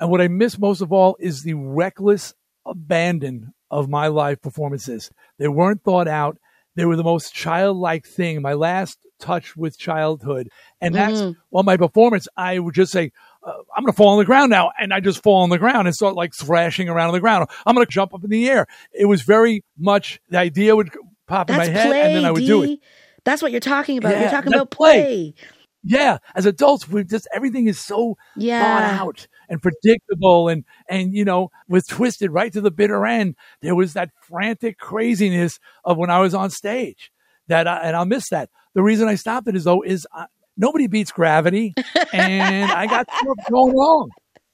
And 0.00 0.10
what 0.10 0.20
I 0.20 0.28
miss 0.28 0.58
most 0.58 0.80
of 0.80 0.92
all 0.92 1.16
is 1.20 1.42
the 1.42 1.54
reckless 1.54 2.34
abandon 2.66 3.54
of 3.70 3.88
my 3.88 4.08
live 4.08 4.42
performances. 4.42 5.10
They 5.38 5.48
weren't 5.48 5.82
thought 5.84 6.08
out. 6.08 6.38
They 6.76 6.84
were 6.84 6.96
the 6.96 7.04
most 7.04 7.32
childlike 7.32 8.04
thing. 8.04 8.42
My 8.42 8.54
last 8.54 8.98
touch 9.20 9.56
with 9.56 9.78
childhood, 9.78 10.48
and 10.80 10.94
that's 10.94 11.20
Mm-hmm. 11.20 11.38
well, 11.52 11.62
my 11.62 11.76
performance. 11.76 12.26
I 12.36 12.58
would 12.58 12.74
just 12.74 12.90
say, 12.92 13.12
uh, 13.44 13.52
I'm 13.76 13.84
going 13.84 13.92
to 13.92 13.96
fall 13.96 14.08
on 14.08 14.18
the 14.18 14.24
ground 14.24 14.50
now. 14.50 14.72
And 14.80 14.92
I 14.92 15.00
just 15.00 15.22
fall 15.22 15.42
on 15.42 15.50
the 15.50 15.58
ground 15.58 15.86
and 15.86 15.94
start 15.94 16.14
like 16.14 16.32
thrashing 16.34 16.88
around 16.88 17.08
on 17.08 17.14
the 17.14 17.20
ground. 17.20 17.48
I'm 17.66 17.74
going 17.74 17.86
to 17.86 17.92
jump 17.92 18.14
up 18.14 18.24
in 18.24 18.30
the 18.30 18.48
air. 18.48 18.66
It 18.92 19.06
was 19.06 19.22
very 19.22 19.64
much 19.78 20.20
the 20.30 20.38
idea 20.38 20.74
would 20.74 20.90
pop 21.26 21.48
That's 21.48 21.68
in 21.68 21.74
my 21.74 21.78
head 21.78 21.88
play, 21.88 22.02
and 22.02 22.14
then 22.14 22.24
I 22.24 22.30
would 22.30 22.44
do 22.44 22.62
it. 22.62 22.66
Dee. 22.66 22.80
That's 23.24 23.42
what 23.42 23.52
you're 23.52 23.60
talking 23.60 23.98
about. 23.98 24.12
Yeah, 24.12 24.22
you're 24.22 24.30
talking 24.30 24.52
about 24.52 24.70
play. 24.70 25.34
Yeah. 25.82 26.18
As 26.34 26.46
adults, 26.46 26.88
we 26.88 27.04
just, 27.04 27.28
everything 27.34 27.66
is 27.66 27.78
so 27.78 28.16
Yeah. 28.36 28.60
thought 28.60 28.82
out 28.82 29.26
and 29.48 29.60
predictable. 29.60 30.48
And, 30.48 30.64
and, 30.88 31.14
you 31.14 31.24
know, 31.24 31.50
was 31.68 31.84
Twisted 31.86 32.30
right 32.30 32.52
to 32.52 32.60
the 32.60 32.70
bitter 32.70 33.04
end, 33.06 33.36
there 33.60 33.74
was 33.74 33.92
that 33.92 34.10
frantic 34.22 34.78
craziness 34.78 35.58
of 35.84 35.98
when 35.98 36.10
I 36.10 36.20
was 36.20 36.34
on 36.34 36.50
stage 36.50 37.10
that, 37.48 37.68
I, 37.68 37.80
and 37.80 37.96
I'll 37.96 38.06
miss 38.06 38.28
that. 38.30 38.48
The 38.74 38.82
reason 38.82 39.08
I 39.08 39.14
stopped 39.14 39.46
it 39.48 39.56
is 39.56 39.64
though, 39.64 39.82
is 39.82 40.06
I, 40.12 40.26
nobody 40.56 40.86
beats 40.86 41.12
gravity 41.12 41.74
and 42.12 42.70
I 42.70 42.86
got 42.86 43.08
stuff 43.10 43.50
going 43.50 43.76
wrong. 43.76 44.10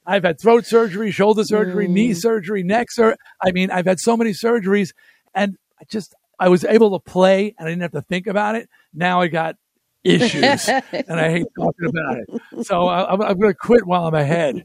I've 0.07 0.25
had 0.25 0.41
throat 0.41 0.67
surgery, 0.67 1.11
shoulder 1.11 1.45
surgery, 1.45 1.87
knee 1.87 2.15
surgery, 2.15 2.63
neck 2.63 2.91
surgery. 2.91 3.17
I 3.45 3.53
mean, 3.53 3.71
I've 3.71 3.87
had 3.87 4.01
so 4.01 4.17
many 4.17 4.31
surgeries 4.31 4.93
and 5.35 5.57
I 5.81 5.85
just, 5.85 6.15
I 6.39 6.49
was 6.49 6.65
able 6.65 6.99
to 6.99 7.11
play 7.11 7.55
and 7.59 7.69
I 7.69 7.71
didn't 7.71 7.83
have 7.83 7.93
to 7.93 8.03
think 8.03 8.27
about 8.27 8.57
it. 8.57 8.69
Now 8.95 9.21
I 9.21 9.29
got 9.29 9.57
issues 10.03 10.69
and 10.69 11.21
I 11.21 11.31
hate 11.31 11.47
talking 11.57 11.89
about 11.89 12.17
it. 12.19 12.67
So 12.67 12.87
I, 12.89 13.13
I'm, 13.13 13.21
I'm 13.21 13.39
going 13.39 13.53
to 13.53 13.59
quit 13.59 13.87
while 13.87 14.07
I'm 14.07 14.15
ahead. 14.15 14.65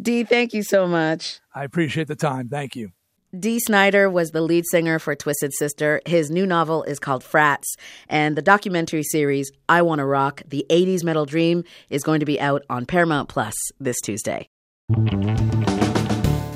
Dee, 0.00 0.24
thank 0.24 0.54
you 0.54 0.62
so 0.62 0.86
much. 0.86 1.40
I 1.54 1.64
appreciate 1.64 2.06
the 2.06 2.16
time. 2.16 2.48
Thank 2.48 2.76
you. 2.76 2.92
Dee 3.38 3.60
Snider 3.60 4.10
was 4.10 4.32
the 4.32 4.42
lead 4.42 4.66
singer 4.70 4.98
for 4.98 5.14
Twisted 5.14 5.54
Sister. 5.54 6.02
His 6.04 6.30
new 6.30 6.44
novel 6.44 6.82
is 6.82 6.98
called 6.98 7.24
Frats, 7.24 7.76
and 8.06 8.36
the 8.36 8.42
documentary 8.42 9.02
series 9.02 9.50
I 9.70 9.80
Want 9.80 10.00
to 10.00 10.04
Rock: 10.04 10.42
The 10.46 10.66
80s 10.68 11.02
Metal 11.02 11.24
Dream 11.24 11.64
is 11.88 12.02
going 12.02 12.20
to 12.20 12.26
be 12.26 12.38
out 12.38 12.62
on 12.68 12.84
Paramount 12.84 13.30
Plus 13.30 13.54
this 13.80 13.98
Tuesday. 14.02 14.50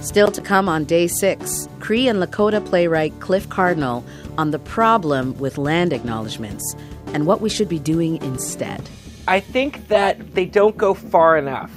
Still 0.03 0.31
to 0.31 0.43
come 0.43 0.69
on 0.69 0.85
day 0.85 1.07
six, 1.07 1.67
Cree 1.81 2.09
and 2.09 2.23
Lakota 2.23 2.63
playwright 2.63 3.19
Cliff 3.21 3.49
Cardinal 3.49 4.05
on 4.37 4.51
the 4.51 4.59
problem 4.59 5.35
with 5.39 5.57
land 5.57 5.95
acknowledgments 5.95 6.77
and 7.15 7.27
what 7.27 7.41
we 7.41 7.49
should 7.49 7.71
be 7.71 7.79
doing 7.79 8.23
instead. 8.23 8.87
I 9.27 9.41
think 9.41 9.89
that 9.89 10.35
they 10.35 10.45
don't 10.45 10.77
go 10.77 10.93
far 10.93 11.39
enough. 11.39 11.73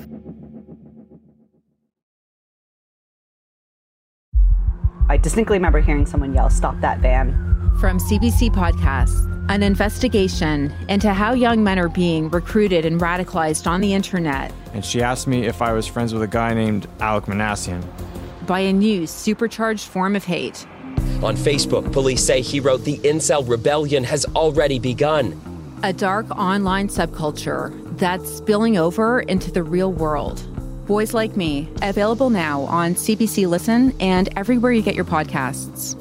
Distinctly 5.22 5.58
remember 5.58 5.80
hearing 5.82 6.06
someone 6.06 6.34
yell, 6.34 6.50
Stop 6.50 6.80
that 6.82 7.00
van. 7.00 7.34
From 7.80 7.98
CBC 8.00 8.52
Podcasts, 8.52 9.26
an 9.50 9.64
investigation 9.64 10.72
into 10.90 11.14
how 11.14 11.34
young 11.34 11.64
men 11.64 11.80
are 11.80 11.90
being 11.90 12.30
recruited 12.30 12.86
and 12.86 13.02
radicalized 13.02 13.66
on 13.66 13.82
the 13.82 13.94
internet 13.94 14.54
And 14.74 14.86
she 14.86 15.02
asked 15.02 15.26
me 15.28 15.48
if 15.48 15.62
I 15.62 15.74
was 15.74 15.88
friends 15.88 16.14
with 16.14 16.22
a 16.22 16.28
guy 16.28 16.54
named 16.54 16.88
Alek 17.00 17.26
Minassian. 17.26 17.84
by 18.46 18.60
a 18.60 18.72
new 18.74 19.08
supercharged 19.08 19.88
form 19.88 20.16
of 20.16 20.24
hate. 20.24 20.68
On 21.24 21.36
Facebook, 21.36 21.92
police 21.92 22.24
say 22.24 22.42
he 22.42 22.60
wrote 22.60 22.84
the 22.84 22.98
incel 23.00 23.48
rebellion 23.48 24.04
has 24.04 24.26
already 24.36 24.78
begun. 24.80 25.40
A 25.84 25.94
dark 25.94 26.30
online 26.32 26.88
subculture 26.88 27.72
that's 27.98 28.32
spilling 28.32 28.78
over 28.78 29.22
into 29.22 29.52
the 29.52 29.64
real 29.64 29.92
world. 29.92 30.46
Boys 30.90 31.14
Like 31.14 31.38
Me, 31.38 31.70
available 31.84 32.32
now 32.32 32.62
on 32.62 32.96
CBC 32.96 33.48
Listen 33.48 33.96
and 34.00 34.28
everywhere 34.36 34.72
you 34.72 34.82
get 34.82 34.96
your 34.96 35.06
podcasts. 35.06 35.96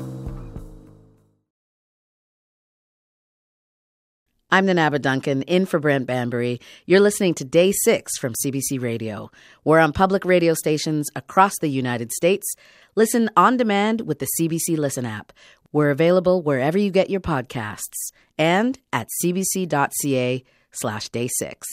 I'm 4.50 4.66
Nanaba 4.66 4.98
Duncan, 4.98 5.42
in 5.42 5.66
for 5.66 5.78
Brent 5.78 6.06
Bambury. 6.06 6.58
You're 6.86 7.00
listening 7.00 7.34
to 7.34 7.44
Day 7.44 7.70
6 7.70 8.16
from 8.16 8.32
CBC 8.42 8.80
Radio. 8.80 9.30
We're 9.62 9.78
on 9.78 9.92
public 9.92 10.24
radio 10.24 10.54
stations 10.54 11.10
across 11.14 11.52
the 11.60 11.68
United 11.68 12.10
States. 12.10 12.50
Listen 12.96 13.28
on 13.36 13.58
demand 13.58 14.00
with 14.06 14.20
the 14.20 14.28
CBC 14.40 14.78
Listen 14.78 15.04
app. 15.04 15.34
We're 15.70 15.90
available 15.90 16.40
wherever 16.40 16.78
you 16.78 16.90
get 16.90 17.10
your 17.10 17.20
podcasts 17.20 18.10
and 18.38 18.78
at 18.90 19.08
cbc.ca 19.22 20.44
slash 20.72 21.10
day 21.10 21.28
6. 21.28 21.68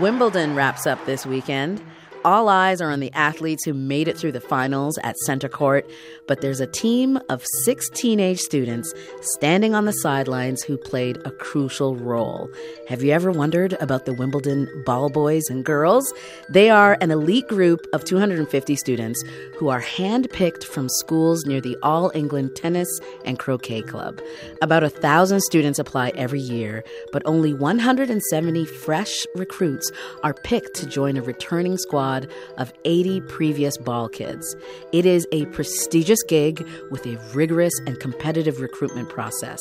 Wimbledon 0.00 0.54
wraps 0.54 0.86
up 0.86 1.04
this 1.06 1.26
weekend. 1.26 1.80
All 2.24 2.48
eyes 2.48 2.80
are 2.80 2.90
on 2.90 2.98
the 2.98 3.12
athletes 3.12 3.64
who 3.64 3.72
made 3.72 4.08
it 4.08 4.18
through 4.18 4.32
the 4.32 4.40
finals 4.40 4.98
at 5.04 5.16
center 5.18 5.48
court, 5.48 5.88
but 6.26 6.40
there's 6.40 6.60
a 6.60 6.66
team 6.66 7.18
of 7.28 7.46
six 7.64 7.88
teenage 7.90 8.40
students 8.40 8.92
standing 9.20 9.74
on 9.74 9.84
the 9.84 9.92
sidelines 9.92 10.62
who 10.62 10.76
played 10.76 11.18
a 11.24 11.30
crucial 11.30 11.94
role. 11.94 12.50
Have 12.88 13.04
you 13.04 13.12
ever 13.12 13.30
wondered 13.30 13.74
about 13.74 14.04
the 14.04 14.14
Wimbledon 14.14 14.68
ball 14.84 15.10
boys 15.10 15.44
and 15.48 15.64
girls? 15.64 16.12
They 16.48 16.70
are 16.70 16.98
an 17.00 17.12
elite 17.12 17.46
group 17.46 17.86
of 17.92 18.04
250 18.04 18.74
students 18.74 19.22
who 19.56 19.68
are 19.68 19.80
handpicked 19.80 20.64
from 20.64 20.88
schools 20.88 21.44
near 21.46 21.60
the 21.60 21.76
All 21.84 22.10
England 22.14 22.56
Tennis 22.56 22.88
and 23.24 23.38
Croquet 23.38 23.82
Club. 23.82 24.20
About 24.60 24.82
a 24.82 24.90
thousand 24.90 25.40
students 25.42 25.78
apply 25.78 26.10
every 26.16 26.40
year, 26.40 26.82
but 27.12 27.22
only 27.26 27.54
170 27.54 28.64
fresh 28.64 29.24
recruits 29.36 29.92
are 30.24 30.34
picked 30.34 30.74
to 30.74 30.86
join 30.86 31.16
a 31.16 31.22
returning 31.22 31.78
squad 31.78 32.07
of 32.56 32.72
80 32.84 33.20
previous 33.22 33.76
ball 33.76 34.08
kids. 34.08 34.56
It 34.92 35.06
is 35.06 35.26
a 35.32 35.46
prestigious 35.46 36.22
gig 36.24 36.66
with 36.90 37.06
a 37.06 37.16
rigorous 37.34 37.72
and 37.86 38.00
competitive 38.00 38.60
recruitment 38.60 39.08
process. 39.08 39.60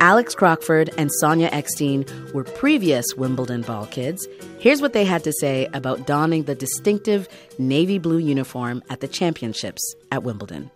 Alex 0.00 0.34
Crockford 0.34 0.90
and 0.98 1.10
Sonia 1.20 1.48
Eckstein 1.52 2.04
were 2.34 2.44
previous 2.44 3.06
Wimbledon 3.16 3.62
ball 3.62 3.86
kids. 3.86 4.26
Here's 4.58 4.82
what 4.82 4.92
they 4.92 5.04
had 5.04 5.24
to 5.24 5.32
say 5.40 5.68
about 5.72 6.06
donning 6.06 6.44
the 6.44 6.54
distinctive 6.54 7.28
navy 7.58 7.98
blue 7.98 8.18
uniform 8.18 8.82
at 8.90 9.00
the 9.00 9.08
championships 9.08 9.94
at 10.10 10.22
Wimbledon. 10.22 10.70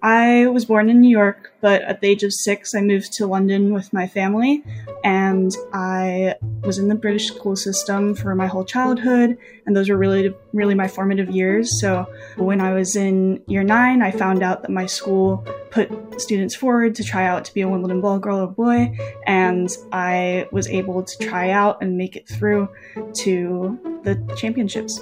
I 0.00 0.46
was 0.46 0.64
born 0.64 0.88
in 0.88 1.00
New 1.00 1.10
York, 1.10 1.52
but 1.60 1.82
at 1.82 2.00
the 2.00 2.06
age 2.06 2.22
of 2.22 2.32
six, 2.32 2.72
I 2.72 2.80
moved 2.80 3.12
to 3.14 3.26
London 3.26 3.72
with 3.74 3.92
my 3.92 4.06
family, 4.06 4.62
and 5.02 5.50
I 5.72 6.36
was 6.62 6.78
in 6.78 6.86
the 6.86 6.94
British 6.94 7.26
school 7.26 7.56
system 7.56 8.14
for 8.14 8.36
my 8.36 8.46
whole 8.46 8.64
childhood, 8.64 9.36
and 9.66 9.74
those 9.74 9.88
were 9.88 9.96
really, 9.96 10.32
really 10.52 10.76
my 10.76 10.86
formative 10.86 11.30
years. 11.30 11.80
So 11.80 12.06
when 12.36 12.60
I 12.60 12.74
was 12.74 12.94
in 12.94 13.42
year 13.48 13.64
nine, 13.64 14.00
I 14.00 14.12
found 14.12 14.44
out 14.44 14.62
that 14.62 14.70
my 14.70 14.86
school 14.86 15.44
put 15.70 15.90
students 16.20 16.54
forward 16.54 16.94
to 16.94 17.02
try 17.02 17.26
out 17.26 17.44
to 17.46 17.54
be 17.54 17.62
a 17.62 17.68
Wimbledon 17.68 18.00
ball 18.00 18.20
girl 18.20 18.38
or 18.38 18.46
boy, 18.46 18.96
and 19.26 19.68
I 19.90 20.46
was 20.52 20.68
able 20.68 21.02
to 21.02 21.18
try 21.18 21.50
out 21.50 21.82
and 21.82 21.98
make 21.98 22.14
it 22.14 22.28
through 22.28 22.68
to 23.14 24.00
the 24.04 24.14
championships. 24.36 25.00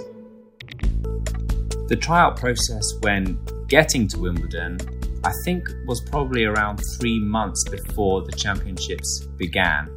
The 1.88 1.98
tryout 2.00 2.38
process 2.38 2.94
when 3.00 3.38
getting 3.68 4.06
to 4.08 4.18
Wimbledon, 4.18 4.78
I 5.24 5.32
think, 5.44 5.68
was 5.86 6.00
probably 6.08 6.44
around 6.44 6.80
three 6.98 7.18
months 7.18 7.64
before 7.68 8.22
the 8.22 8.32
championships 8.32 9.26
began. 9.36 9.90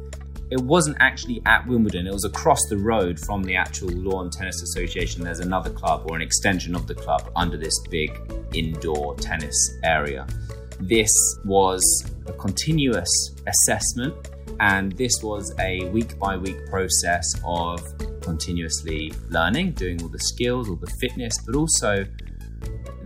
it 0.50 0.60
wasn't 0.60 0.96
actually 0.98 1.40
at 1.46 1.66
Wimbledon, 1.66 2.06
it 2.06 2.12
was 2.12 2.24
across 2.24 2.58
the 2.68 2.76
road 2.76 3.18
from 3.20 3.42
the 3.44 3.54
actual 3.54 3.88
Lawn 3.90 4.30
Tennis 4.30 4.60
Association. 4.62 5.22
There's 5.22 5.38
another 5.38 5.70
club 5.70 6.06
or 6.10 6.16
an 6.16 6.22
extension 6.22 6.74
of 6.74 6.86
the 6.88 6.94
club 6.94 7.30
under 7.36 7.56
this 7.56 7.78
big 7.88 8.10
indoor 8.52 9.14
tennis 9.16 9.54
area. 9.84 10.26
This 10.80 11.10
was 11.44 11.80
a 12.26 12.32
continuous 12.32 13.08
assessment, 13.46 14.14
and 14.58 14.90
this 14.92 15.12
was 15.22 15.54
a 15.60 15.84
week 15.90 16.18
by 16.18 16.36
week 16.36 16.66
process 16.68 17.24
of 17.44 17.80
continuously 18.20 19.12
learning, 19.28 19.72
doing 19.72 20.02
all 20.02 20.08
the 20.08 20.18
skills, 20.18 20.68
all 20.68 20.76
the 20.76 20.92
fitness, 21.00 21.34
but 21.46 21.54
also 21.54 22.04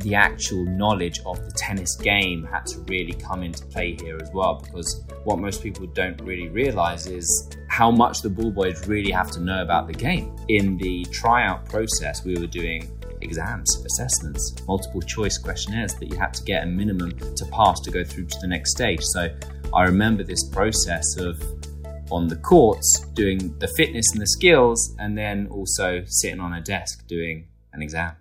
the 0.04 0.14
actual 0.14 0.64
knowledge 0.66 1.20
of 1.24 1.42
the 1.46 1.50
tennis 1.52 1.96
game 1.96 2.44
had 2.44 2.66
to 2.66 2.78
really 2.80 3.14
come 3.14 3.42
into 3.42 3.64
play 3.66 3.96
here 4.00 4.18
as 4.20 4.30
well 4.32 4.62
because 4.62 5.02
what 5.24 5.38
most 5.38 5.62
people 5.62 5.86
don't 5.86 6.20
really 6.20 6.48
realize 6.48 7.06
is 7.06 7.48
how 7.70 7.90
much 7.90 8.20
the 8.20 8.28
ball 8.28 8.50
boys 8.50 8.86
really 8.86 9.10
have 9.10 9.30
to 9.30 9.40
know 9.40 9.62
about 9.62 9.86
the 9.86 9.94
game. 9.94 10.36
In 10.48 10.76
the 10.76 11.06
tryout 11.06 11.64
process, 11.64 12.22
we 12.22 12.38
were 12.38 12.46
doing 12.46 12.90
exams, 13.22 13.82
assessments, 13.86 14.54
multiple 14.68 15.00
choice 15.00 15.38
questionnaires 15.38 15.94
that 15.94 16.10
you 16.10 16.18
had 16.18 16.34
to 16.34 16.44
get 16.44 16.64
a 16.64 16.66
minimum 16.66 17.10
to 17.34 17.44
pass 17.46 17.80
to 17.80 17.90
go 17.90 18.04
through 18.04 18.26
to 18.26 18.38
the 18.42 18.46
next 18.46 18.72
stage. 18.72 19.00
So 19.00 19.34
I 19.72 19.84
remember 19.84 20.22
this 20.22 20.46
process 20.50 21.16
of 21.16 21.42
on 22.10 22.28
the 22.28 22.36
courts 22.36 23.06
doing 23.14 23.58
the 23.58 23.68
fitness 23.68 24.12
and 24.12 24.20
the 24.20 24.26
skills, 24.26 24.94
and 24.98 25.16
then 25.16 25.46
also 25.46 26.04
sitting 26.06 26.40
on 26.40 26.52
a 26.52 26.60
desk 26.60 27.06
doing 27.06 27.48
an 27.72 27.80
exam 27.80 28.14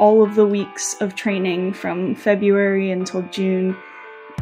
all 0.00 0.22
of 0.22 0.34
the 0.34 0.46
weeks 0.46 0.94
of 1.02 1.14
training 1.14 1.74
from 1.74 2.14
February 2.14 2.90
until 2.90 3.20
June 3.24 3.76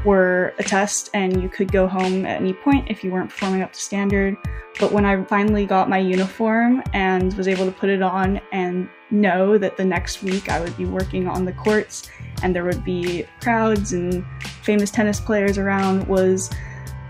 were 0.04 0.54
a 0.60 0.62
test 0.62 1.10
and 1.14 1.42
you 1.42 1.48
could 1.48 1.72
go 1.72 1.88
home 1.88 2.24
at 2.24 2.40
any 2.40 2.52
point 2.52 2.88
if 2.88 3.02
you 3.02 3.10
weren't 3.10 3.28
performing 3.28 3.60
up 3.60 3.72
to 3.72 3.80
standard. 3.80 4.36
But 4.78 4.92
when 4.92 5.04
I 5.04 5.22
finally 5.24 5.66
got 5.66 5.90
my 5.90 5.98
uniform 5.98 6.80
and 6.92 7.34
was 7.34 7.48
able 7.48 7.66
to 7.66 7.72
put 7.72 7.90
it 7.90 8.02
on 8.02 8.40
and 8.52 8.88
know 9.10 9.58
that 9.58 9.76
the 9.76 9.84
next 9.84 10.22
week 10.22 10.48
I 10.48 10.60
would 10.60 10.76
be 10.76 10.84
working 10.84 11.26
on 11.26 11.44
the 11.44 11.52
courts 11.52 12.08
and 12.44 12.54
there 12.54 12.64
would 12.64 12.84
be 12.84 13.26
crowds 13.40 13.92
and 13.92 14.24
famous 14.62 14.92
tennis 14.92 15.18
players 15.18 15.58
around 15.58 16.06
was 16.06 16.50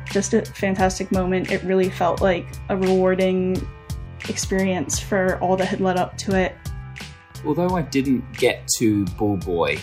just 0.06 0.32
a 0.32 0.40
fantastic 0.42 1.12
moment. 1.12 1.52
It 1.52 1.62
really 1.64 1.90
felt 1.90 2.22
like 2.22 2.46
a 2.70 2.76
rewarding 2.78 3.68
experience 4.30 4.98
for 4.98 5.38
all 5.40 5.54
that 5.58 5.66
had 5.66 5.82
led 5.82 5.98
up 5.98 6.16
to 6.16 6.34
it 6.34 6.56
although 7.44 7.76
I 7.76 7.82
didn't 7.82 8.24
get 8.36 8.66
to 8.78 9.04
ball 9.16 9.36
boy 9.36 9.78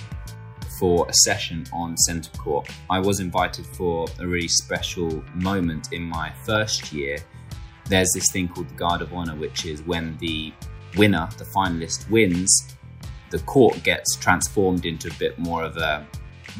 for 0.80 1.08
a 1.08 1.14
session 1.14 1.66
on 1.72 1.97
centre 1.97 2.32
court, 2.38 2.70
I 2.89 2.99
was 2.99 3.20
invited 3.20 3.66
for 3.66 4.08
a 4.20 4.28
really 4.28 4.47
special 4.47 5.24
moment 5.34 5.93
in 5.93 6.03
my 6.03 6.34
first 6.45 6.91
year. 6.91 7.18
There's 7.86 8.12
this 8.14 8.32
thing 8.32 8.47
called 8.47 8.70
the 8.70 8.76
Guard 8.76 9.01
of 9.01 9.14
Honor, 9.14 9.36
which 9.36 9.66
is 9.66 9.82
when 9.84 10.18
the 10.18 10.53
winner, 10.97 11.30
the 11.38 11.45
finalist, 11.45 12.10
wins, 12.10 12.76
the 13.30 13.39
court 13.39 13.84
gets 13.84 14.16
transformed 14.18 14.86
into 14.86 15.10
a 15.10 15.14
bit 15.14 15.38
more 15.38 15.64
of 15.64 15.78
a 15.78 16.06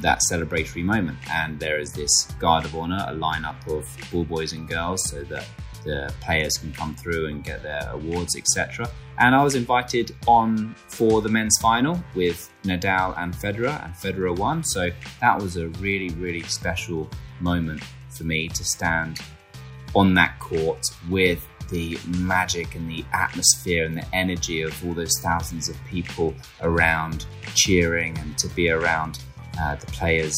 that 0.02 0.20
celebratory 0.30 0.84
moment. 0.84 1.18
And 1.30 1.60
there 1.60 1.80
is 1.80 1.94
this 1.94 2.26
Guard 2.40 2.66
of 2.66 2.76
Honor, 2.76 3.06
a 3.08 3.14
lineup 3.14 3.66
of 3.68 3.86
ball 4.12 4.26
boys 4.26 4.54
and 4.54 4.68
girls, 4.68 5.10
so 5.10 5.24
that 5.26 5.46
the 5.86 6.14
players 6.20 6.58
can 6.58 6.74
come 6.74 6.96
through 6.96 7.28
and 7.28 7.44
get 7.44 7.64
their 7.64 7.88
awards, 7.92 8.36
etc. 8.36 8.90
And 9.20 9.34
I 9.34 9.44
was 9.44 9.56
invited 9.56 10.14
on 10.28 10.76
for 10.88 11.22
the 11.22 11.30
men's 11.30 11.58
final 11.62 12.04
with 12.16 12.52
Nadal 12.64 13.18
and 13.18 13.34
Federer, 13.34 13.84
and 13.86 13.94
Federer 13.94 14.38
won. 14.38 14.64
So 14.64 14.90
that 15.22 15.42
was 15.42 15.56
a 15.56 15.70
really, 15.80 16.10
really 16.16 16.44
special 16.44 17.10
moment 17.40 17.82
for 18.10 18.24
me 18.26 18.48
to 18.50 18.64
stand 18.64 19.20
on 19.94 20.14
that 20.16 20.38
court 20.40 20.84
with 21.10 21.48
the 21.70 21.98
magic 22.20 22.76
and 22.76 22.90
the 22.90 23.04
atmosphere 23.14 23.86
and 23.86 23.98
the 23.98 24.16
energy 24.16 24.62
of 24.62 24.86
all 24.86 24.94
those 24.94 25.20
thousands 25.22 25.70
of 25.70 25.78
people 25.86 26.34
around 26.62 27.26
cheering 27.56 28.18
and 28.20 28.38
to 28.38 28.48
be 28.50 28.70
around 28.70 29.24
uh, 29.60 29.76
the 29.76 29.88
players. 29.88 30.38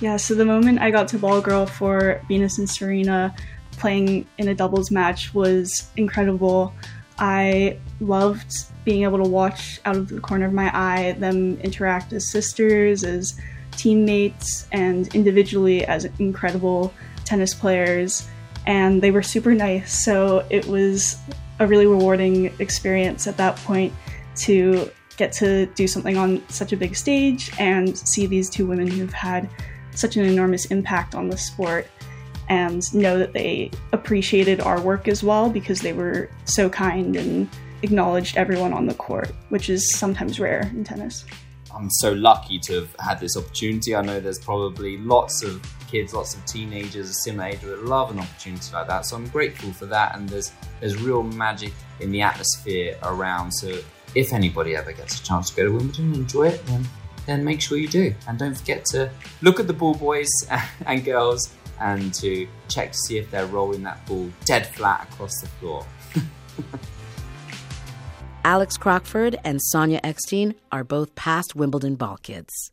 Yeah, 0.00 0.16
so 0.16 0.34
the 0.34 0.44
moment 0.44 0.80
I 0.80 0.90
got 0.90 1.08
to 1.08 1.18
ball 1.18 1.40
girl 1.40 1.66
for 1.66 2.22
Venus 2.28 2.58
and 2.58 2.70
Serena 2.70 3.34
playing 3.78 4.26
in 4.38 4.48
a 4.48 4.54
doubles 4.54 4.90
match 4.90 5.34
was 5.34 5.90
incredible. 5.96 6.74
I 7.18 7.78
loved 8.00 8.52
being 8.84 9.02
able 9.02 9.22
to 9.22 9.28
watch 9.28 9.80
out 9.84 9.96
of 9.96 10.08
the 10.08 10.20
corner 10.20 10.46
of 10.46 10.52
my 10.52 10.70
eye 10.72 11.12
them 11.12 11.58
interact 11.60 12.12
as 12.12 12.30
sisters, 12.30 13.04
as 13.04 13.38
teammates, 13.72 14.66
and 14.72 15.12
individually 15.14 15.84
as 15.84 16.04
incredible 16.18 16.92
tennis 17.24 17.54
players. 17.54 18.28
And 18.66 19.02
they 19.02 19.10
were 19.10 19.22
super 19.22 19.54
nice, 19.54 20.04
so 20.04 20.46
it 20.50 20.66
was 20.66 21.16
a 21.58 21.66
really 21.66 21.86
rewarding 21.86 22.52
experience 22.60 23.26
at 23.26 23.36
that 23.38 23.56
point 23.56 23.92
to 24.36 24.90
get 25.16 25.32
to 25.32 25.66
do 25.66 25.88
something 25.88 26.16
on 26.16 26.48
such 26.48 26.72
a 26.72 26.76
big 26.76 26.94
stage 26.94 27.50
and 27.58 27.98
see 27.98 28.26
these 28.26 28.48
two 28.48 28.66
women 28.66 28.86
who've 28.86 29.12
had 29.12 29.48
such 29.90 30.16
an 30.16 30.24
enormous 30.24 30.66
impact 30.66 31.14
on 31.14 31.28
the 31.28 31.36
sport 31.36 31.88
and 32.48 32.82
know 32.94 33.18
that 33.18 33.32
they 33.32 33.70
appreciated 33.92 34.60
our 34.60 34.80
work 34.80 35.08
as 35.08 35.22
well 35.22 35.50
because 35.50 35.80
they 35.80 35.92
were 35.92 36.30
so 36.44 36.68
kind 36.68 37.16
and 37.16 37.48
acknowledged 37.82 38.36
everyone 38.36 38.72
on 38.72 38.86
the 38.86 38.94
court, 38.94 39.32
which 39.50 39.70
is 39.70 39.92
sometimes 39.94 40.40
rare 40.40 40.62
in 40.74 40.84
tennis. 40.84 41.24
I'm 41.74 41.90
so 41.90 42.12
lucky 42.12 42.58
to 42.60 42.80
have 42.80 42.96
had 42.98 43.20
this 43.20 43.36
opportunity. 43.36 43.94
I 43.94 44.02
know 44.02 44.20
there's 44.20 44.38
probably 44.38 44.96
lots 44.98 45.42
of 45.42 45.62
kids, 45.88 46.12
lots 46.12 46.34
of 46.34 46.44
teenagers, 46.44 47.10
a 47.10 47.14
similar 47.14 47.48
age 47.48 47.60
that 47.60 47.84
love 47.84 48.10
an 48.10 48.18
opportunity 48.18 48.72
like 48.72 48.88
that. 48.88 49.06
So 49.06 49.16
I'm 49.16 49.28
grateful 49.28 49.72
for 49.72 49.86
that. 49.86 50.16
And 50.16 50.28
there's 50.28 50.52
there's 50.80 51.00
real 51.00 51.22
magic 51.22 51.72
in 52.00 52.10
the 52.10 52.22
atmosphere 52.22 52.96
around. 53.02 53.52
So 53.52 53.78
if 54.14 54.32
anybody 54.32 54.74
ever 54.74 54.92
gets 54.92 55.20
a 55.20 55.22
chance 55.22 55.50
to 55.50 55.56
go 55.56 55.64
to 55.64 55.72
Wimbledon 55.72 56.06
and 56.06 56.16
enjoy 56.16 56.48
it, 56.48 56.66
then 56.66 56.86
then 57.26 57.44
make 57.44 57.60
sure 57.60 57.76
you 57.76 57.88
do. 57.88 58.14
And 58.26 58.38
don't 58.38 58.56
forget 58.56 58.86
to 58.86 59.10
look 59.42 59.60
at 59.60 59.66
the 59.66 59.74
ball 59.74 59.94
boys 59.94 60.30
and 60.86 61.04
girls 61.04 61.54
and 61.80 62.12
to 62.14 62.48
check 62.68 62.92
to 62.92 62.98
see 62.98 63.18
if 63.18 63.30
they're 63.30 63.46
rolling 63.46 63.82
that 63.84 64.04
ball 64.06 64.30
dead 64.44 64.66
flat 64.66 65.08
across 65.10 65.40
the 65.40 65.46
floor. 65.46 65.86
Alex 68.44 68.76
Crockford 68.76 69.36
and 69.44 69.60
Sonia 69.60 70.00
Eckstein 70.02 70.54
are 70.72 70.84
both 70.84 71.14
past 71.14 71.54
Wimbledon 71.54 71.96
ball 71.96 72.16
kids. 72.22 72.72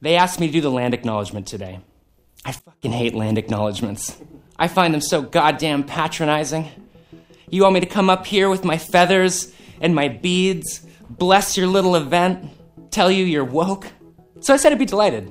They 0.00 0.16
asked 0.16 0.38
me 0.38 0.46
to 0.48 0.52
do 0.52 0.60
the 0.60 0.70
land 0.70 0.92
acknowledgement 0.92 1.46
today. 1.46 1.80
I 2.44 2.52
fucking 2.52 2.92
hate 2.92 3.14
land 3.14 3.38
acknowledgements. 3.38 4.16
I 4.58 4.68
find 4.68 4.92
them 4.92 5.00
so 5.00 5.22
goddamn 5.22 5.84
patronizing. 5.84 6.68
You 7.48 7.62
want 7.62 7.74
me 7.74 7.80
to 7.80 7.86
come 7.86 8.10
up 8.10 8.26
here 8.26 8.50
with 8.50 8.64
my 8.64 8.76
feathers 8.76 9.52
and 9.84 9.94
my 9.94 10.08
beads, 10.08 10.84
bless 11.10 11.58
your 11.58 11.66
little 11.66 11.94
event, 11.94 12.50
tell 12.90 13.10
you 13.10 13.24
you're 13.24 13.44
woke. 13.44 13.86
So 14.40 14.54
I 14.54 14.56
said 14.56 14.72
I'd 14.72 14.78
be 14.78 14.86
delighted. 14.86 15.30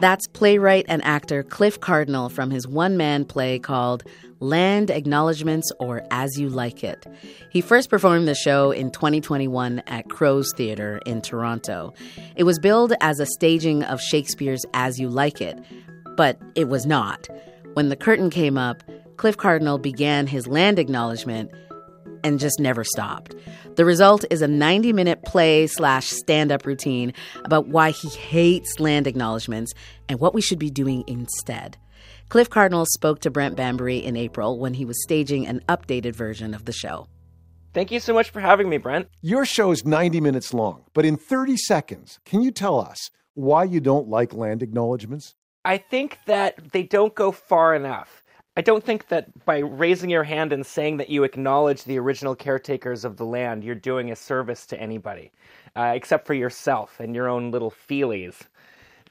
That's 0.00 0.26
playwright 0.28 0.86
and 0.88 1.04
actor 1.04 1.42
Cliff 1.42 1.78
Cardinal 1.78 2.30
from 2.30 2.50
his 2.50 2.66
one 2.66 2.96
man 2.96 3.26
play 3.26 3.58
called 3.58 4.04
Land 4.40 4.90
Acknowledgements 4.90 5.70
or 5.78 6.02
As 6.10 6.38
You 6.38 6.48
Like 6.48 6.82
It. 6.82 7.06
He 7.50 7.60
first 7.60 7.90
performed 7.90 8.26
the 8.26 8.34
show 8.34 8.70
in 8.70 8.90
2021 8.90 9.82
at 9.86 10.08
Crow's 10.08 10.50
Theatre 10.56 11.00
in 11.04 11.20
Toronto. 11.20 11.92
It 12.36 12.44
was 12.44 12.58
billed 12.58 12.94
as 13.02 13.20
a 13.20 13.26
staging 13.26 13.82
of 13.84 14.00
Shakespeare's 14.00 14.64
As 14.72 14.98
You 14.98 15.10
Like 15.10 15.42
It, 15.42 15.58
but 16.16 16.40
it 16.54 16.68
was 16.68 16.86
not. 16.86 17.28
When 17.74 17.90
the 17.90 17.96
curtain 17.96 18.30
came 18.30 18.56
up, 18.56 18.82
Cliff 19.16 19.36
Cardinal 19.36 19.78
began 19.78 20.26
his 20.26 20.46
land 20.46 20.78
acknowledgement 20.78 21.50
and 22.24 22.38
just 22.38 22.60
never 22.60 22.84
stopped. 22.84 23.34
The 23.76 23.84
result 23.84 24.24
is 24.30 24.42
a 24.42 24.48
90 24.48 24.92
minute 24.92 25.22
play 25.24 25.66
slash 25.66 26.08
stand 26.08 26.50
up 26.52 26.66
routine 26.66 27.12
about 27.44 27.68
why 27.68 27.90
he 27.90 28.08
hates 28.08 28.80
land 28.80 29.06
acknowledgments 29.06 29.72
and 30.08 30.20
what 30.20 30.34
we 30.34 30.40
should 30.40 30.58
be 30.58 30.70
doing 30.70 31.04
instead. 31.06 31.76
Cliff 32.28 32.50
Cardinal 32.50 32.86
spoke 32.86 33.20
to 33.20 33.30
Brent 33.30 33.56
Bambury 33.56 33.98
in 33.98 34.16
April 34.16 34.58
when 34.58 34.74
he 34.74 34.84
was 34.84 35.02
staging 35.02 35.46
an 35.46 35.60
updated 35.68 36.14
version 36.14 36.54
of 36.54 36.64
the 36.64 36.72
show. 36.72 37.06
Thank 37.72 37.90
you 37.90 38.00
so 38.00 38.14
much 38.14 38.30
for 38.30 38.40
having 38.40 38.68
me, 38.68 38.78
Brent. 38.78 39.08
Your 39.20 39.44
show 39.44 39.70
is 39.70 39.84
90 39.84 40.20
minutes 40.20 40.54
long, 40.54 40.84
but 40.94 41.04
in 41.04 41.16
30 41.16 41.56
seconds, 41.58 42.18
can 42.24 42.42
you 42.42 42.50
tell 42.50 42.80
us 42.80 43.10
why 43.34 43.64
you 43.64 43.80
don't 43.80 44.08
like 44.08 44.32
land 44.32 44.62
acknowledgments? 44.62 45.34
I 45.64 45.78
think 45.78 46.18
that 46.26 46.72
they 46.72 46.84
don't 46.84 47.14
go 47.14 47.32
far 47.32 47.74
enough. 47.74 48.24
I 48.58 48.62
don't 48.62 48.82
think 48.82 49.08
that 49.08 49.44
by 49.44 49.58
raising 49.58 50.08
your 50.08 50.24
hand 50.24 50.52
and 50.52 50.64
saying 50.64 50.96
that 50.96 51.10
you 51.10 51.24
acknowledge 51.24 51.84
the 51.84 51.98
original 51.98 52.34
caretakers 52.34 53.04
of 53.04 53.18
the 53.18 53.24
land, 53.26 53.62
you're 53.62 53.74
doing 53.74 54.10
a 54.10 54.16
service 54.16 54.64
to 54.66 54.80
anybody, 54.80 55.30
uh, 55.76 55.92
except 55.94 56.26
for 56.26 56.32
yourself 56.32 56.98
and 56.98 57.14
your 57.14 57.28
own 57.28 57.50
little 57.50 57.70
feelies. 57.70 58.36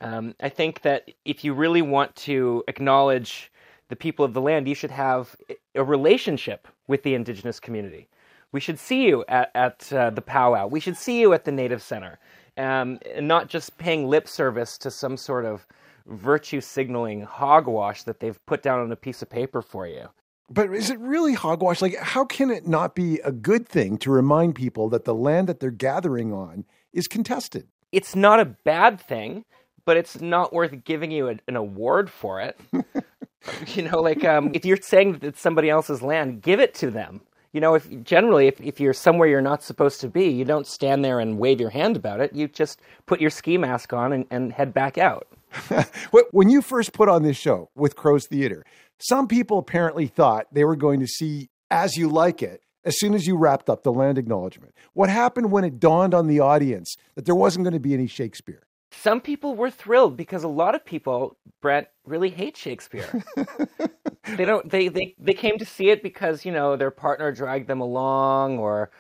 Um, 0.02 0.34
I 0.42 0.50
think 0.50 0.82
that 0.82 1.12
if 1.26 1.44
you 1.44 1.54
really 1.54 1.84
want 1.84 2.16
to 2.18 2.64
acknowledge 2.68 3.52
the 3.90 3.96
people 3.96 4.26
of 4.26 4.34
the 4.34 4.42
land, 4.42 4.68
you 4.68 4.74
should 4.74 4.92
have 4.92 5.36
a 5.76 5.84
relationship 5.84 6.68
with 6.88 7.04
the 7.04 7.14
indigenous 7.14 7.60
community, 7.60 8.08
We 8.52 8.60
should 8.60 8.80
see 8.80 9.06
you 9.06 9.26
at, 9.28 9.52
at 9.54 9.92
uh, 9.94 10.10
the 10.10 10.22
powwow. 10.22 10.68
We 10.68 10.80
should 10.80 10.98
see 10.98 11.20
you 11.20 11.34
at 11.34 11.46
the 11.46 11.52
Native 11.52 11.82
Center. 11.84 12.20
Um, 12.58 13.00
and 13.14 13.28
not 13.28 13.50
just 13.50 13.78
paying 13.78 14.08
lip 14.08 14.28
service 14.28 14.78
to 14.80 14.90
some 14.90 15.18
sort 15.18 15.46
of 15.46 15.68
virtue 16.08 16.62
signaling 16.62 17.22
hogwash 17.22 18.04
that 18.04 18.20
they've 18.20 18.44
put 18.46 18.62
down 18.62 18.80
on 18.80 18.92
a 18.92 18.96
piece 18.96 19.22
of 19.22 19.30
paper 19.30 19.62
for 19.62 19.88
you. 19.88 20.10
But 20.50 20.74
is 20.74 20.92
it 20.92 21.00
really 21.00 21.34
hogwash? 21.34 21.82
Like, 21.82 21.98
how 21.98 22.24
can 22.24 22.52
it 22.52 22.68
not 22.68 22.94
be 22.94 23.20
a 23.22 23.32
good 23.32 23.68
thing 23.68 23.98
to 24.00 24.12
remind 24.12 24.56
people 24.56 24.90
that 24.90 25.06
the 25.06 25.16
land 25.16 25.50
that 25.50 25.60
they're 25.60 25.72
gathering 25.72 26.32
on 26.32 26.66
is 26.94 27.08
contested? 27.08 27.68
It's 27.92 28.16
not 28.16 28.40
a 28.40 28.46
bad 28.46 29.02
thing, 29.02 29.46
but 29.86 29.98
it's 29.98 30.22
not 30.22 30.54
worth 30.54 30.84
giving 30.84 31.10
you 31.10 31.30
a, 31.30 31.38
an 31.48 31.56
award 31.56 32.12
for 32.12 32.42
it. 32.42 32.60
you 33.68 33.84
know, 33.84 34.02
like 34.02 34.24
um, 34.24 34.52
if 34.54 34.66
you're 34.66 34.78
saying 34.78 35.14
that 35.14 35.24
it's 35.24 35.42
somebody 35.42 35.70
else's 35.70 36.04
land, 36.04 36.42
give 36.42 36.60
it 36.60 36.76
to 36.76 36.92
them. 36.92 37.22
You 37.56 37.62
know, 37.62 37.76
if 37.76 38.04
generally 38.04 38.48
if, 38.48 38.60
if 38.60 38.82
you're 38.82 38.92
somewhere 38.92 39.30
you're 39.30 39.40
not 39.40 39.64
supposed 39.64 40.02
to 40.02 40.10
be, 40.10 40.28
you 40.28 40.44
don't 40.44 40.68
stand 40.68 41.06
there 41.06 41.22
and 41.22 41.40
wave 41.40 41.62
your 41.62 41.70
hand 41.70 41.96
about 41.96 42.20
it. 42.20 42.36
You 42.36 42.50
just 42.50 42.82
put 43.06 43.22
your 43.22 43.30
ski 43.30 43.58
mask 43.58 43.94
on 43.94 44.12
and, 44.12 44.26
and 44.30 44.52
head 44.52 44.74
back 44.74 44.98
out. 44.98 45.26
when 46.32 46.50
you 46.50 46.62
first 46.62 46.92
put 46.92 47.08
on 47.08 47.24
this 47.24 47.38
show 47.38 47.70
with 47.74 47.96
Crow's 47.96 48.28
Theater, 48.28 48.66
some 49.00 49.30
people 49.30 49.58
apparently 49.58 50.06
thought 50.06 50.48
they 50.52 50.66
were 50.66 50.76
going 50.76 51.00
to 51.00 51.08
see 51.08 51.50
As 51.72 51.96
You 51.96 52.10
Like 52.10 52.44
It 52.44 52.62
as 52.84 53.00
soon 53.00 53.14
as 53.14 53.26
you 53.26 53.38
wrapped 53.38 53.70
up 53.70 53.84
the 53.84 53.94
land 53.94 54.18
acknowledgement. 54.18 54.74
What 54.92 55.10
happened 55.10 55.50
when 55.50 55.64
it 55.64 55.80
dawned 55.80 56.14
on 56.14 56.28
the 56.28 56.42
audience 56.42 56.98
that 57.16 57.24
there 57.24 57.36
wasn't 57.36 57.64
going 57.64 57.74
to 57.74 57.80
be 57.80 57.94
any 57.94 58.08
Shakespeare? 58.08 58.64
Some 59.02 59.22
people 59.22 59.56
were 59.56 59.70
thrilled 59.70 60.18
because 60.18 60.44
a 60.44 60.48
lot 60.48 60.76
of 60.76 60.86
people, 60.86 61.38
Brett, 61.62 61.92
really 62.06 62.30
hate 62.30 62.58
Shakespeare. 62.58 63.24
they 64.38 64.46
don't. 64.46 64.70
They, 64.70 64.88
they 64.88 65.16
they 65.20 65.34
came 65.34 65.58
to 65.58 65.66
see 65.66 65.90
it 65.90 66.02
because 66.02 66.46
you 66.46 66.52
know 66.52 66.76
their 66.76 66.92
partner 66.92 67.32
dragged 67.32 67.68
them 67.68 67.82
along, 67.82 68.58
or 68.58 68.92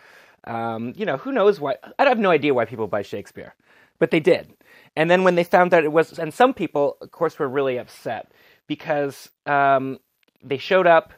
um, 0.45 0.93
you 0.95 1.05
know 1.05 1.17
who 1.17 1.31
knows 1.31 1.59
why. 1.59 1.75
I 1.97 2.05
have 2.05 2.19
no 2.19 2.31
idea 2.31 2.53
why 2.53 2.65
people 2.65 2.87
buy 2.87 3.01
Shakespeare, 3.01 3.55
but 3.99 4.11
they 4.11 4.19
did. 4.19 4.53
And 4.95 5.09
then 5.09 5.23
when 5.23 5.35
they 5.35 5.43
found 5.43 5.73
out 5.73 5.83
it 5.83 5.91
was, 5.91 6.17
and 6.19 6.33
some 6.33 6.53
people, 6.53 6.97
of 7.01 7.11
course, 7.11 7.37
were 7.39 7.49
really 7.49 7.77
upset 7.77 8.31
because 8.67 9.29
um, 9.45 9.99
they 10.43 10.57
showed 10.57 10.87
up. 10.87 11.13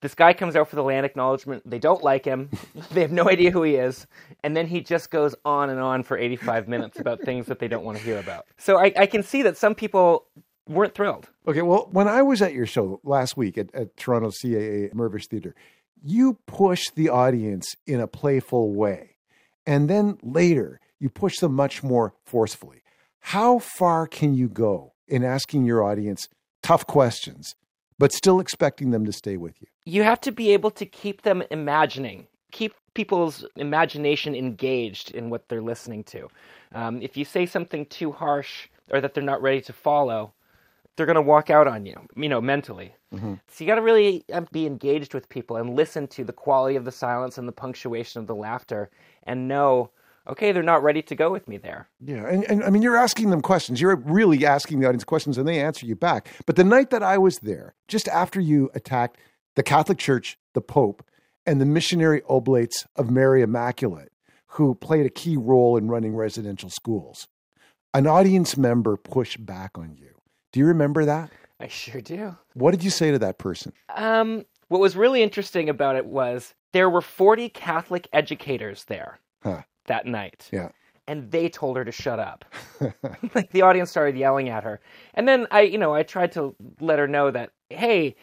This 0.00 0.14
guy 0.14 0.32
comes 0.32 0.56
out 0.56 0.68
for 0.68 0.76
the 0.76 0.82
land 0.82 1.04
acknowledgement. 1.04 1.68
They 1.68 1.78
don't 1.78 2.02
like 2.02 2.24
him. 2.24 2.50
they 2.92 3.02
have 3.02 3.12
no 3.12 3.28
idea 3.28 3.50
who 3.50 3.62
he 3.62 3.74
is. 3.74 4.06
And 4.42 4.56
then 4.56 4.66
he 4.66 4.80
just 4.80 5.10
goes 5.10 5.34
on 5.44 5.68
and 5.68 5.78
on 5.78 6.02
for 6.02 6.16
85 6.16 6.68
minutes 6.68 6.98
about 6.98 7.20
things 7.20 7.46
that 7.46 7.58
they 7.58 7.68
don't 7.68 7.84
want 7.84 7.98
to 7.98 8.04
hear 8.04 8.18
about. 8.18 8.46
So 8.56 8.78
I, 8.78 8.92
I 8.96 9.06
can 9.06 9.22
see 9.22 9.42
that 9.42 9.56
some 9.56 9.74
people 9.74 10.26
weren't 10.66 10.94
thrilled. 10.94 11.28
Okay, 11.46 11.62
well, 11.62 11.88
when 11.90 12.08
I 12.08 12.22
was 12.22 12.40
at 12.40 12.54
your 12.54 12.66
show 12.66 13.00
last 13.04 13.36
week 13.36 13.58
at, 13.58 13.74
at 13.74 13.96
Toronto 13.96 14.30
CAA 14.30 14.92
Mirvish 14.94 15.26
Theatre, 15.26 15.54
you 16.02 16.38
pushed 16.46 16.94
the 16.94 17.08
audience 17.08 17.74
in 17.86 18.00
a 18.00 18.06
playful 18.06 18.72
way. 18.72 19.16
And 19.66 19.90
then 19.90 20.18
later, 20.22 20.80
you 20.98 21.10
push 21.10 21.38
them 21.38 21.54
much 21.54 21.82
more 21.82 22.14
forcefully. 22.24 22.82
How 23.20 23.58
far 23.58 24.06
can 24.06 24.34
you 24.34 24.48
go 24.48 24.94
in 25.06 25.24
asking 25.24 25.66
your 25.66 25.82
audience 25.82 26.28
tough 26.62 26.86
questions, 26.86 27.54
but 28.00 28.12
still 28.12 28.40
expecting 28.40 28.90
them 28.90 29.04
to 29.04 29.12
stay 29.12 29.36
with 29.36 29.60
you? 29.60 29.68
You 29.84 30.02
have 30.04 30.20
to 30.22 30.32
be 30.32 30.54
able 30.54 30.70
to 30.70 30.86
keep 30.86 31.20
them 31.20 31.42
imagining, 31.50 32.26
keep 32.50 32.74
people's 32.94 33.44
imagination 33.56 34.34
engaged 34.34 35.10
in 35.10 35.28
what 35.28 35.46
they're 35.48 35.60
listening 35.60 36.02
to. 36.04 36.26
Um, 36.74 37.02
if 37.02 37.14
you 37.18 37.26
say 37.26 37.44
something 37.44 37.84
too 37.86 38.10
harsh 38.10 38.68
or 38.90 39.02
that 39.02 39.12
they're 39.12 39.22
not 39.22 39.42
ready 39.42 39.60
to 39.60 39.74
follow, 39.74 40.32
they're 40.96 41.04
going 41.04 41.16
to 41.16 41.22
walk 41.22 41.50
out 41.50 41.68
on 41.68 41.84
you, 41.84 42.00
you 42.16 42.30
know, 42.30 42.40
mentally. 42.40 42.94
Mm-hmm. 43.14 43.34
So 43.48 43.64
you 43.64 43.66
got 43.68 43.74
to 43.74 43.82
really 43.82 44.24
um, 44.32 44.48
be 44.50 44.66
engaged 44.66 45.12
with 45.12 45.28
people 45.28 45.58
and 45.58 45.76
listen 45.76 46.08
to 46.08 46.24
the 46.24 46.32
quality 46.32 46.76
of 46.76 46.86
the 46.86 46.92
silence 46.92 47.36
and 47.36 47.46
the 47.46 47.52
punctuation 47.52 48.18
of 48.20 48.26
the 48.26 48.34
laughter 48.34 48.88
and 49.24 49.46
know, 49.46 49.90
okay, 50.28 50.52
they're 50.52 50.62
not 50.62 50.82
ready 50.82 51.02
to 51.02 51.14
go 51.14 51.30
with 51.30 51.48
me 51.48 51.56
there. 51.56 51.88
Yeah, 52.00 52.26
and, 52.26 52.44
and 52.44 52.64
I 52.64 52.70
mean, 52.70 52.82
you're 52.82 52.96
asking 52.96 53.30
them 53.30 53.40
questions. 53.40 53.80
You're 53.80 53.96
really 53.96 54.44
asking 54.44 54.80
the 54.80 54.86
audience 54.86 55.04
questions, 55.04 55.38
and 55.38 55.46
they 55.46 55.60
answer 55.60 55.86
you 55.86 55.96
back. 55.96 56.28
But 56.46 56.56
the 56.56 56.64
night 56.64 56.90
that 56.90 57.02
I 57.02 57.18
was 57.18 57.38
there, 57.40 57.74
just 57.88 58.08
after 58.08 58.40
you 58.40 58.70
attacked 58.74 59.18
the 59.56 59.62
Catholic 59.62 59.98
Church, 59.98 60.38
the 60.54 60.60
Pope, 60.60 61.04
and 61.46 61.60
the 61.60 61.66
missionary 61.66 62.22
oblates 62.28 62.86
of 62.96 63.10
Mary 63.10 63.42
Immaculate, 63.42 64.12
who 64.46 64.74
played 64.74 65.06
a 65.06 65.10
key 65.10 65.36
role 65.36 65.76
in 65.76 65.88
running 65.88 66.14
residential 66.14 66.70
schools, 66.70 67.28
an 67.94 68.06
audience 68.06 68.56
member 68.56 68.96
pushed 68.96 69.44
back 69.44 69.76
on 69.76 69.96
you. 69.96 70.10
Do 70.52 70.60
you 70.60 70.66
remember 70.66 71.04
that? 71.04 71.30
I 71.58 71.68
sure 71.68 72.00
do. 72.00 72.36
What 72.54 72.70
did 72.70 72.82
you 72.82 72.90
say 72.90 73.10
to 73.10 73.18
that 73.18 73.38
person? 73.38 73.72
Um, 73.94 74.44
what 74.68 74.80
was 74.80 74.96
really 74.96 75.22
interesting 75.22 75.68
about 75.68 75.96
it 75.96 76.06
was 76.06 76.54
there 76.72 76.88
were 76.88 77.02
40 77.02 77.48
Catholic 77.50 78.08
educators 78.12 78.84
there 78.84 79.18
Huh. 79.42 79.62
That 79.86 80.06
night. 80.06 80.48
Yeah. 80.52 80.70
And 81.06 81.30
they 81.30 81.48
told 81.48 81.76
her 81.76 81.84
to 81.84 81.92
shut 81.92 82.18
up. 82.18 82.44
like 83.34 83.50
the 83.50 83.62
audience 83.62 83.90
started 83.90 84.16
yelling 84.16 84.48
at 84.48 84.64
her. 84.64 84.80
And 85.14 85.26
then 85.26 85.46
I, 85.50 85.62
you 85.62 85.78
know, 85.78 85.94
I 85.94 86.02
tried 86.02 86.32
to 86.32 86.54
let 86.80 86.98
her 86.98 87.08
know 87.08 87.30
that, 87.30 87.50
hey, 87.68 88.16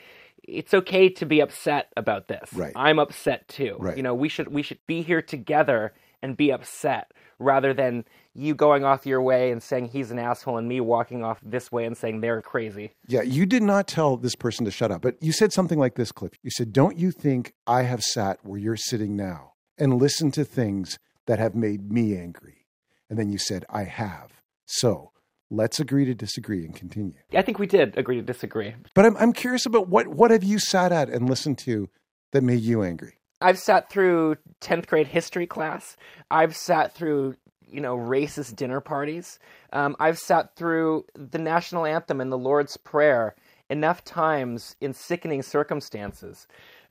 it's 0.47 0.73
okay 0.73 1.09
to 1.09 1.25
be 1.25 1.41
upset 1.41 1.91
about 1.97 2.27
this. 2.27 2.51
Right. 2.53 2.71
I'm 2.75 2.99
upset 2.99 3.47
too. 3.47 3.75
Right. 3.79 3.97
You 3.97 4.03
know, 4.03 4.15
we 4.15 4.29
should 4.29 4.47
we 4.47 4.61
should 4.61 4.79
be 4.87 5.01
here 5.01 5.21
together 5.21 5.93
and 6.21 6.37
be 6.37 6.51
upset 6.51 7.11
rather 7.39 7.73
than 7.73 8.05
you 8.33 8.55
going 8.55 8.83
off 8.83 9.05
your 9.05 9.21
way 9.21 9.51
and 9.51 9.61
saying 9.61 9.87
he's 9.87 10.11
an 10.11 10.19
asshole 10.19 10.57
and 10.57 10.67
me 10.67 10.79
walking 10.79 11.23
off 11.23 11.39
this 11.43 11.71
way 11.71 11.85
and 11.85 11.97
saying 11.97 12.21
they're 12.21 12.41
crazy. 12.41 12.91
Yeah, 13.07 13.21
you 13.21 13.45
did 13.45 13.63
not 13.63 13.87
tell 13.87 14.17
this 14.17 14.35
person 14.35 14.65
to 14.65 14.71
shut 14.71 14.91
up, 14.91 15.01
but 15.01 15.21
you 15.21 15.31
said 15.31 15.51
something 15.51 15.79
like 15.79 15.95
this, 15.95 16.11
Cliff. 16.11 16.33
You 16.43 16.51
said, 16.51 16.71
Don't 16.71 16.97
you 16.97 17.11
think 17.11 17.53
I 17.65 17.83
have 17.83 18.03
sat 18.03 18.39
where 18.43 18.59
you're 18.59 18.77
sitting 18.77 19.15
now 19.15 19.53
and 19.77 19.95
listened 19.95 20.33
to 20.35 20.43
things 20.43 20.97
that 21.27 21.39
have 21.39 21.55
made 21.55 21.91
me 21.91 22.17
angry? 22.17 22.65
And 23.09 23.17
then 23.17 23.29
you 23.29 23.37
said, 23.37 23.65
I 23.69 23.83
have. 23.83 24.41
So 24.65 25.11
let's 25.49 25.79
agree 25.79 26.05
to 26.05 26.13
disagree 26.13 26.65
and 26.65 26.75
continue. 26.75 27.13
I 27.33 27.41
think 27.41 27.59
we 27.59 27.67
did 27.67 27.97
agree 27.97 28.15
to 28.15 28.21
disagree. 28.21 28.75
But 28.93 29.05
I'm, 29.05 29.15
I'm 29.17 29.33
curious 29.33 29.65
about 29.65 29.87
what, 29.87 30.07
what 30.07 30.31
have 30.31 30.43
you 30.43 30.59
sat 30.59 30.91
at 30.91 31.09
and 31.09 31.29
listened 31.29 31.57
to 31.59 31.89
that 32.31 32.43
made 32.43 32.61
you 32.61 32.83
angry? 32.83 33.13
I've 33.39 33.59
sat 33.59 33.89
through 33.89 34.37
10th 34.61 34.87
grade 34.87 35.07
history 35.07 35.47
class. 35.47 35.95
I've 36.31 36.55
sat 36.55 36.93
through, 36.93 37.35
you 37.67 37.81
know, 37.81 37.95
racist 37.95 38.55
dinner 38.55 38.81
parties. 38.81 39.39
Um, 39.71 39.95
I've 39.99 40.17
sat 40.17 40.55
through 40.55 41.05
the 41.13 41.37
national 41.37 41.85
anthem 41.85 42.19
and 42.19 42.31
the 42.31 42.37
Lord's 42.37 42.77
Prayer 42.77 43.35
enough 43.69 44.03
times 44.03 44.75
in 44.81 44.93
sickening 44.93 45.43
circumstances 45.43 46.47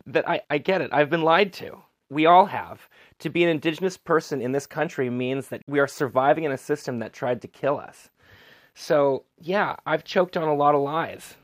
that 0.06 0.28
I, 0.28 0.42
I 0.48 0.58
get 0.58 0.82
it. 0.82 0.90
I've 0.92 1.10
been 1.10 1.22
lied 1.22 1.52
to. 1.54 1.78
We 2.10 2.26
all 2.26 2.46
have. 2.46 2.88
To 3.20 3.30
be 3.30 3.42
an 3.42 3.48
indigenous 3.48 3.96
person 3.96 4.40
in 4.40 4.52
this 4.52 4.66
country 4.66 5.10
means 5.10 5.48
that 5.48 5.62
we 5.66 5.78
are 5.80 5.86
surviving 5.86 6.44
in 6.44 6.52
a 6.52 6.58
system 6.58 6.98
that 6.98 7.12
tried 7.12 7.42
to 7.42 7.48
kill 7.48 7.78
us. 7.78 8.10
So, 8.74 9.24
yeah, 9.40 9.76
I've 9.86 10.04
choked 10.04 10.36
on 10.36 10.48
a 10.48 10.54
lot 10.54 10.74
of 10.74 10.82
lies. 10.82 11.34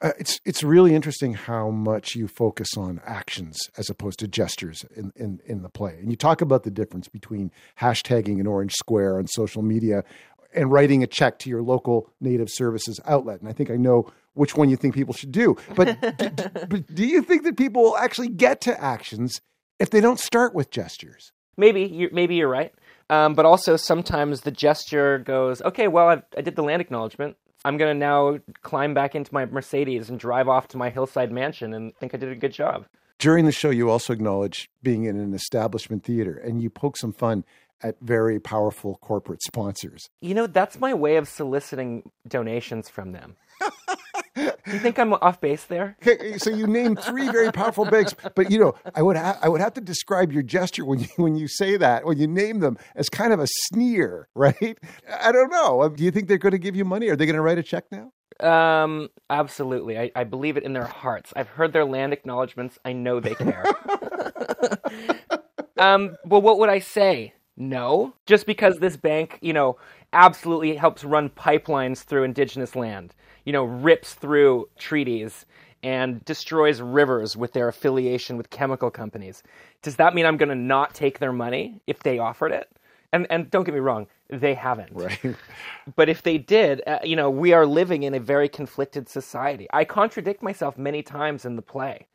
Uh, 0.00 0.12
it's 0.18 0.40
it's 0.44 0.62
really 0.62 0.94
interesting 0.94 1.34
how 1.34 1.70
much 1.70 2.14
you 2.14 2.28
focus 2.28 2.76
on 2.76 3.00
actions 3.04 3.58
as 3.76 3.90
opposed 3.90 4.20
to 4.20 4.28
gestures 4.28 4.84
in, 4.94 5.12
in, 5.16 5.40
in 5.44 5.62
the 5.62 5.68
play. 5.68 5.96
And 5.98 6.10
you 6.10 6.16
talk 6.16 6.40
about 6.40 6.62
the 6.62 6.70
difference 6.70 7.08
between 7.08 7.50
hashtagging 7.80 8.38
an 8.38 8.46
orange 8.46 8.74
square 8.74 9.18
on 9.18 9.26
social 9.26 9.62
media 9.62 10.04
and 10.54 10.70
writing 10.70 11.02
a 11.02 11.06
check 11.06 11.38
to 11.40 11.50
your 11.50 11.62
local 11.62 12.08
native 12.20 12.48
services 12.50 13.00
outlet. 13.04 13.40
And 13.40 13.48
I 13.48 13.52
think 13.52 13.70
I 13.70 13.76
know 13.76 14.10
which 14.34 14.56
one 14.56 14.70
you 14.70 14.76
think 14.76 14.94
people 14.94 15.14
should 15.14 15.32
do. 15.32 15.56
But, 15.74 16.00
d- 16.00 16.10
d- 16.16 16.44
but 16.68 16.94
do 16.94 17.04
you 17.04 17.22
think 17.22 17.42
that 17.42 17.56
people 17.56 17.82
will 17.82 17.96
actually 17.96 18.28
get 18.28 18.60
to 18.62 18.80
actions 18.82 19.40
if 19.78 19.90
they 19.90 20.00
don't 20.00 20.20
start 20.20 20.54
with 20.54 20.70
gestures? 20.70 21.32
Maybe 21.56 21.82
you 21.82 22.08
maybe 22.12 22.36
you're 22.36 22.48
right. 22.48 22.72
Um, 23.10 23.34
but 23.34 23.46
also 23.46 23.76
sometimes 23.76 24.42
the 24.42 24.50
gesture 24.50 25.18
goes, 25.18 25.62
okay, 25.62 25.88
well, 25.88 26.08
I've, 26.08 26.22
I 26.36 26.42
did 26.42 26.56
the 26.56 26.62
land 26.62 26.82
acknowledgement. 26.82 27.36
I'm 27.64 27.76
going 27.76 27.94
to 27.94 27.98
now 27.98 28.38
climb 28.62 28.94
back 28.94 29.14
into 29.14 29.32
my 29.32 29.46
Mercedes 29.46 30.10
and 30.10 30.20
drive 30.20 30.48
off 30.48 30.68
to 30.68 30.76
my 30.76 30.90
hillside 30.90 31.32
mansion 31.32 31.72
and 31.74 31.96
think 31.96 32.14
I 32.14 32.18
did 32.18 32.30
a 32.30 32.36
good 32.36 32.52
job. 32.52 32.86
During 33.18 33.46
the 33.46 33.52
show, 33.52 33.70
you 33.70 33.90
also 33.90 34.12
acknowledge 34.12 34.70
being 34.82 35.04
in 35.04 35.18
an 35.18 35.34
establishment 35.34 36.04
theater 36.04 36.36
and 36.36 36.62
you 36.62 36.70
poke 36.70 36.96
some 36.96 37.12
fun 37.12 37.44
at 37.82 37.96
very 38.00 38.38
powerful 38.38 38.98
corporate 39.00 39.42
sponsors. 39.42 40.08
You 40.20 40.34
know, 40.34 40.46
that's 40.46 40.78
my 40.78 40.94
way 40.94 41.16
of 41.16 41.28
soliciting 41.28 42.10
donations 42.26 42.88
from 42.88 43.12
them. 43.12 43.36
Do 44.34 44.52
you 44.66 44.78
think 44.78 44.98
I'm 44.98 45.12
off 45.14 45.40
base 45.40 45.64
there? 45.64 45.96
Okay, 46.06 46.38
so 46.38 46.50
you 46.50 46.66
named 46.66 47.02
three 47.02 47.28
very 47.28 47.52
powerful 47.52 47.84
banks, 47.84 48.14
but 48.34 48.50
you 48.50 48.58
know, 48.58 48.74
I 48.94 49.02
would 49.02 49.16
ha- 49.16 49.38
I 49.42 49.48
would 49.48 49.60
have 49.60 49.74
to 49.74 49.80
describe 49.80 50.32
your 50.32 50.42
gesture 50.42 50.84
when 50.84 51.00
you 51.00 51.08
when 51.16 51.36
you 51.36 51.48
say 51.48 51.76
that 51.76 52.04
when 52.04 52.18
you 52.18 52.26
name 52.26 52.60
them 52.60 52.78
as 52.94 53.08
kind 53.08 53.32
of 53.32 53.40
a 53.40 53.46
sneer, 53.46 54.28
right? 54.34 54.78
I 55.20 55.32
don't 55.32 55.50
know. 55.50 55.88
Do 55.88 56.04
you 56.04 56.10
think 56.10 56.28
they're 56.28 56.38
going 56.38 56.52
to 56.52 56.58
give 56.58 56.76
you 56.76 56.84
money? 56.84 57.08
Are 57.08 57.16
they 57.16 57.26
going 57.26 57.36
to 57.36 57.42
write 57.42 57.58
a 57.58 57.62
check 57.62 57.84
now? 57.90 58.12
Um, 58.40 59.08
absolutely. 59.30 59.98
I, 59.98 60.12
I 60.14 60.24
believe 60.24 60.56
it 60.56 60.62
in 60.62 60.72
their 60.72 60.84
hearts. 60.84 61.32
I've 61.34 61.48
heard 61.48 61.72
their 61.72 61.84
land 61.84 62.12
acknowledgments. 62.12 62.78
I 62.84 62.92
know 62.92 63.18
they 63.18 63.34
care. 63.34 63.64
um, 65.76 66.16
well, 66.24 66.40
what 66.40 66.58
would 66.58 66.68
I 66.68 66.78
say? 66.78 67.32
No. 67.58 68.14
Just 68.26 68.46
because 68.46 68.78
this 68.78 68.96
bank, 68.96 69.38
you 69.42 69.52
know, 69.52 69.78
absolutely 70.14 70.76
helps 70.76 71.04
run 71.04 71.30
pipelines 71.30 72.04
through 72.04 72.24
indigenous 72.24 72.76
land, 72.76 73.14
you 73.44 73.52
know, 73.52 73.64
rips 73.64 74.14
through 74.14 74.68
treaties 74.78 75.46
and 75.82 76.24
destroys 76.24 76.80
rivers 76.80 77.36
with 77.36 77.54
their 77.54 77.68
affiliation 77.68 78.38
with 78.38 78.50
chemical 78.50 78.90
companies. 78.90 79.42
Does 79.82 79.96
that 79.96 80.14
mean 80.14 80.26
I'm 80.26 80.38
going 80.38 80.50
to 80.50 80.56
not 80.56 80.94
take 80.94 81.20
their 81.20 81.32
money 81.32 81.80
if 81.86 82.00
they 82.00 82.18
offered 82.18 82.52
it? 82.52 82.68
And 83.12 83.26
and 83.30 83.50
don't 83.50 83.64
get 83.64 83.74
me 83.74 83.80
wrong, 83.80 84.06
they 84.30 84.54
haven't. 84.54 84.92
Right. 84.92 85.20
But 85.96 86.10
if 86.10 86.22
they 86.22 86.38
did, 86.38 86.82
uh, 86.86 87.00
you 87.04 87.16
know, 87.16 87.30
we 87.30 87.54
are 87.54 87.66
living 87.66 88.04
in 88.04 88.14
a 88.14 88.20
very 88.20 88.48
conflicted 88.48 89.08
society. 89.08 89.68
I 89.72 89.84
contradict 89.84 90.42
myself 90.42 90.78
many 90.78 91.02
times 91.02 91.46
in 91.46 91.56
the 91.56 91.62
play, 91.62 92.06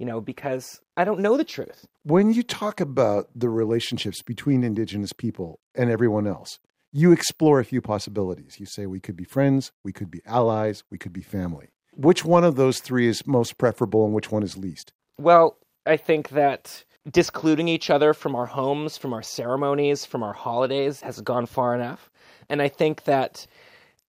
you 0.00 0.06
know, 0.06 0.20
because 0.20 0.80
I 0.96 1.04
don't 1.04 1.20
know 1.20 1.36
the 1.36 1.44
truth. 1.44 1.86
When 2.04 2.32
you 2.32 2.42
talk 2.42 2.80
about 2.80 3.28
the 3.34 3.50
relationships 3.50 4.22
between 4.22 4.64
indigenous 4.64 5.12
people 5.12 5.60
and 5.74 5.90
everyone 5.90 6.26
else, 6.26 6.58
you 6.90 7.12
explore 7.12 7.60
a 7.60 7.66
few 7.66 7.82
possibilities. 7.82 8.58
You 8.58 8.64
say 8.64 8.86
we 8.86 8.98
could 8.98 9.14
be 9.14 9.24
friends, 9.24 9.72
we 9.84 9.92
could 9.92 10.10
be 10.10 10.22
allies, 10.24 10.84
we 10.90 10.96
could 10.96 11.12
be 11.12 11.20
family. 11.20 11.68
Which 11.94 12.24
one 12.24 12.44
of 12.44 12.56
those 12.56 12.80
three 12.80 13.08
is 13.08 13.26
most 13.26 13.58
preferable 13.58 14.06
and 14.06 14.14
which 14.14 14.32
one 14.32 14.42
is 14.42 14.56
least? 14.56 14.94
Well, 15.18 15.58
I 15.84 15.98
think 15.98 16.30
that 16.30 16.82
discluding 17.10 17.68
each 17.68 17.90
other 17.90 18.14
from 18.14 18.34
our 18.34 18.46
homes, 18.46 18.96
from 18.96 19.12
our 19.12 19.22
ceremonies, 19.22 20.06
from 20.06 20.22
our 20.22 20.32
holidays 20.32 21.02
has 21.02 21.20
gone 21.20 21.44
far 21.44 21.74
enough. 21.74 22.10
And 22.48 22.62
I 22.62 22.68
think 22.68 23.04
that 23.04 23.46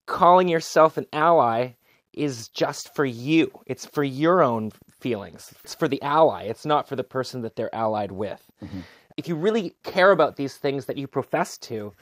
calling 0.05 0.47
yourself 0.47 0.95
an 0.95 1.07
ally 1.11 1.73
is 2.13 2.47
just 2.47 2.95
for 2.95 3.03
you. 3.03 3.51
It's 3.67 3.85
for 3.85 4.05
your 4.05 4.41
own 4.41 4.71
feelings. 5.01 5.53
It's 5.63 5.75
for 5.75 5.87
the 5.87 6.01
ally. 6.01 6.43
It's 6.43 6.65
not 6.65 6.87
for 6.87 6.95
the 6.95 7.03
person 7.03 7.41
that 7.41 7.55
they're 7.55 7.73
allied 7.75 8.11
with. 8.11 8.41
Mm-hmm. 8.63 8.79
If 9.17 9.27
you 9.27 9.35
really 9.35 9.75
care 9.83 10.11
about 10.11 10.37
these 10.37 10.55
things 10.55 10.85
that 10.85 10.97
you 10.97 11.07
profess 11.07 11.57
to, 11.59 11.93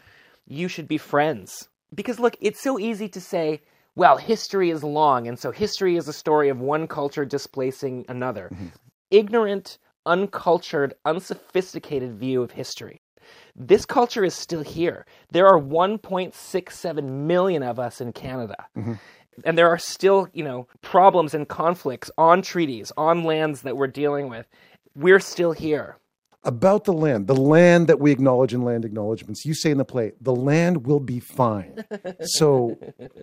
you 0.48 0.68
should 0.68 0.88
be 0.88 0.98
friends. 0.98 1.70
Because 1.94 2.20
look, 2.20 2.38
it's 2.40 2.62
so 2.62 2.78
easy 2.78 3.10
to 3.10 3.22
say, 3.22 3.62
well, 3.96 4.18
history 4.18 4.70
is 4.70 4.84
long, 4.84 5.28
and 5.28 5.40
so 5.40 5.52
history 5.52 5.98
is 5.98 6.08
a 6.08 6.14
story 6.14 6.50
of 6.50 6.60
one 6.60 6.88
culture 6.88 7.26
displacing 7.26 8.06
another. 8.08 8.50
Mm-hmm. 8.54 8.68
Ignorant, 9.12 9.78
uncultured, 10.06 10.94
unsophisticated 11.06 12.14
view 12.18 12.42
of 12.42 12.52
history. 12.52 13.02
This 13.56 13.86
culture 13.86 14.24
is 14.24 14.34
still 14.34 14.64
here. 14.64 15.06
There 15.32 15.48
are 15.48 15.60
1.67 15.60 17.04
million 17.04 17.64
of 17.64 17.80
us 17.80 18.00
in 18.00 18.14
Canada. 18.14 18.68
Mm-hmm. 18.78 18.94
And 19.46 19.58
there 19.58 19.70
are 19.70 19.78
still, 19.78 20.28
you 20.34 20.44
know, 20.44 20.68
problems 20.82 21.34
and 21.34 21.48
conflicts 21.48 22.12
on 22.18 22.42
treaties, 22.42 22.92
on 22.98 23.24
lands 23.24 23.62
that 23.62 23.78
we're 23.78 23.88
dealing 23.88 24.30
with. 24.30 24.48
We're 24.96 25.20
still 25.20 25.52
here. 25.52 25.98
About 26.44 26.86
the 26.86 26.94
land, 26.94 27.28
the 27.28 27.36
land 27.36 27.88
that 27.88 28.00
we 28.00 28.12
acknowledge 28.12 28.54
in 28.54 28.62
land 28.62 28.86
acknowledgments, 28.86 29.44
you 29.44 29.54
say 29.54 29.72
in 29.72 29.78
the 29.78 29.84
play, 29.84 30.14
the 30.22 30.34
land 30.34 30.86
will 30.86 31.02
be 31.02 31.20
fine. 31.20 31.84
so, 32.22 32.78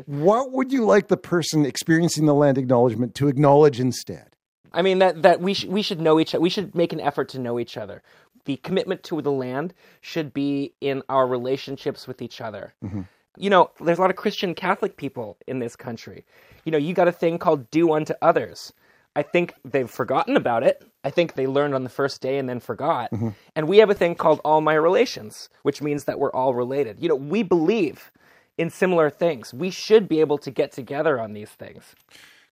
what 0.04 0.52
would 0.52 0.70
you 0.70 0.84
like 0.84 1.08
the 1.08 1.16
person 1.16 1.64
experiencing 1.64 2.26
the 2.26 2.34
land 2.34 2.58
acknowledgement 2.58 3.14
to 3.14 3.28
acknowledge 3.28 3.80
instead? 3.80 4.36
I 4.76 4.82
mean 4.82 4.98
that 4.98 5.22
that 5.22 5.40
we 5.40 5.54
sh- 5.54 5.64
we 5.64 5.80
should 5.80 6.00
know 6.00 6.20
each 6.20 6.34
we 6.34 6.50
should 6.50 6.74
make 6.74 6.92
an 6.92 7.00
effort 7.00 7.30
to 7.30 7.38
know 7.38 7.58
each 7.58 7.78
other. 7.78 8.02
The 8.44 8.58
commitment 8.58 9.02
to 9.04 9.22
the 9.22 9.32
land 9.32 9.72
should 10.02 10.34
be 10.34 10.74
in 10.82 11.02
our 11.08 11.26
relationships 11.26 12.06
with 12.06 12.20
each 12.20 12.42
other. 12.42 12.74
Mm-hmm. 12.84 13.02
You 13.36 13.50
know, 13.50 13.70
there's 13.80 13.98
a 13.98 14.00
lot 14.00 14.10
of 14.10 14.16
Christian 14.16 14.54
Catholic 14.54 14.96
people 14.96 15.36
in 15.46 15.58
this 15.58 15.76
country. 15.76 16.24
You 16.64 16.72
know, 16.72 16.78
you 16.78 16.94
got 16.94 17.08
a 17.08 17.12
thing 17.12 17.38
called 17.38 17.70
do 17.70 17.92
unto 17.92 18.14
others. 18.22 18.72
I 19.14 19.22
think 19.22 19.54
they've 19.64 19.90
forgotten 19.90 20.36
about 20.36 20.62
it. 20.62 20.84
I 21.02 21.10
think 21.10 21.34
they 21.34 21.46
learned 21.46 21.74
on 21.74 21.84
the 21.84 21.90
first 21.90 22.20
day 22.20 22.38
and 22.38 22.48
then 22.48 22.60
forgot. 22.60 23.10
Mm-hmm. 23.12 23.30
And 23.54 23.66
we 23.66 23.78
have 23.78 23.88
a 23.88 23.94
thing 23.94 24.14
called 24.14 24.40
all 24.44 24.60
my 24.60 24.74
relations, 24.74 25.48
which 25.62 25.80
means 25.80 26.04
that 26.04 26.18
we're 26.18 26.32
all 26.32 26.54
related. 26.54 26.98
You 27.00 27.08
know, 27.08 27.14
we 27.14 27.42
believe 27.42 28.12
in 28.58 28.68
similar 28.68 29.08
things. 29.08 29.54
We 29.54 29.70
should 29.70 30.06
be 30.06 30.20
able 30.20 30.36
to 30.38 30.50
get 30.50 30.72
together 30.72 31.18
on 31.18 31.32
these 31.32 31.50
things. 31.50 31.94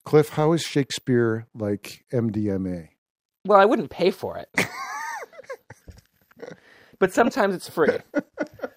Cliff, 0.05 0.30
how 0.30 0.53
is 0.53 0.62
Shakespeare 0.62 1.47
like 1.55 2.05
MDMA? 2.12 2.89
Well, 3.47 3.59
I 3.59 3.66
wouldn't 3.66 3.91
pay 3.91 4.11
for 4.11 4.39
it. 4.39 4.49
but 6.99 7.12
sometimes 7.12 7.55
it's 7.55 7.68
free. 7.68 7.99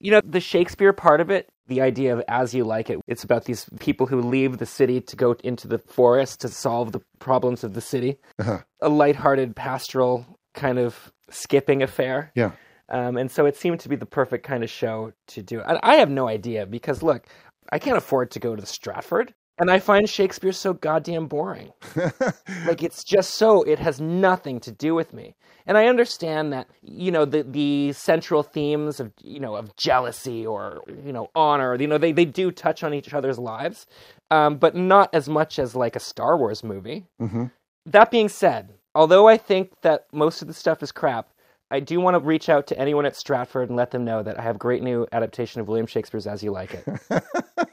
You 0.00 0.12
know, 0.12 0.20
the 0.24 0.40
Shakespeare 0.40 0.92
part 0.92 1.20
of 1.20 1.30
it, 1.30 1.48
the 1.66 1.80
idea 1.80 2.16
of 2.16 2.22
as 2.28 2.54
you 2.54 2.64
like 2.64 2.88
it, 2.90 3.00
it's 3.06 3.24
about 3.24 3.44
these 3.44 3.66
people 3.80 4.06
who 4.06 4.20
leave 4.20 4.58
the 4.58 4.66
city 4.66 5.00
to 5.00 5.16
go 5.16 5.36
into 5.44 5.68
the 5.68 5.78
forest 5.78 6.40
to 6.40 6.48
solve 6.48 6.92
the 6.92 7.00
problems 7.18 7.64
of 7.64 7.74
the 7.74 7.80
city. 7.80 8.18
Uh-huh. 8.38 8.58
A 8.80 8.88
lighthearted 8.88 9.56
pastoral 9.56 10.26
kind 10.54 10.78
of 10.78 11.12
skipping 11.30 11.82
affair. 11.82 12.32
Yeah. 12.34 12.52
Um, 12.88 13.16
and 13.16 13.30
so 13.30 13.44
it 13.46 13.56
seemed 13.56 13.80
to 13.80 13.88
be 13.88 13.96
the 13.96 14.06
perfect 14.06 14.46
kind 14.46 14.64
of 14.64 14.70
show 14.70 15.12
to 15.28 15.42
do. 15.42 15.60
And 15.60 15.78
I 15.82 15.96
have 15.96 16.10
no 16.10 16.26
idea 16.26 16.66
because 16.66 17.02
look, 17.02 17.26
I 17.70 17.78
can't 17.78 17.98
afford 17.98 18.30
to 18.32 18.40
go 18.40 18.54
to 18.56 18.60
the 18.60 18.66
Stratford. 18.66 19.34
And 19.58 19.70
I 19.70 19.78
find 19.80 20.08
Shakespeare 20.08 20.52
so 20.52 20.74
goddamn 20.74 21.26
boring. 21.26 21.72
like 22.66 22.82
it's 22.82 23.02
just 23.02 23.34
so 23.34 23.62
it 23.64 23.78
has 23.78 24.00
nothing 24.00 24.60
to 24.60 24.70
do 24.70 24.94
with 24.94 25.12
me. 25.12 25.34
And 25.66 25.76
I 25.76 25.86
understand 25.86 26.52
that, 26.52 26.68
you 26.82 27.10
know, 27.10 27.24
the 27.24 27.42
the 27.42 27.92
central 27.92 28.42
themes 28.42 29.00
of 29.00 29.12
you 29.20 29.40
know, 29.40 29.56
of 29.56 29.74
jealousy 29.76 30.46
or, 30.46 30.82
you 31.04 31.12
know, 31.12 31.28
honor, 31.34 31.74
you 31.74 31.86
know, 31.86 31.98
they, 31.98 32.12
they 32.12 32.24
do 32.24 32.50
touch 32.50 32.82
on 32.82 32.94
each 32.94 33.12
other's 33.12 33.38
lives. 33.38 33.86
Um, 34.30 34.56
but 34.58 34.76
not 34.76 35.14
as 35.14 35.28
much 35.28 35.58
as 35.58 35.74
like 35.74 35.96
a 35.96 36.00
Star 36.00 36.36
Wars 36.36 36.62
movie. 36.62 37.06
Mm-hmm. 37.20 37.46
That 37.86 38.10
being 38.10 38.28
said, 38.28 38.74
although 38.94 39.26
I 39.26 39.38
think 39.38 39.80
that 39.80 40.06
most 40.12 40.42
of 40.42 40.48
the 40.48 40.54
stuff 40.54 40.82
is 40.82 40.92
crap, 40.92 41.30
I 41.70 41.80
do 41.80 42.00
want 42.00 42.14
to 42.14 42.20
reach 42.20 42.48
out 42.48 42.66
to 42.68 42.78
anyone 42.78 43.04
at 43.04 43.16
Stratford 43.16 43.68
and 43.68 43.76
let 43.76 43.90
them 43.90 44.04
know 44.04 44.22
that 44.22 44.38
I 44.38 44.42
have 44.42 44.58
great 44.58 44.82
new 44.82 45.06
adaptation 45.12 45.60
of 45.60 45.68
William 45.68 45.86
Shakespeare's 45.86 46.26
As 46.26 46.42
You 46.42 46.50
Like 46.50 46.74
It. 46.74 46.86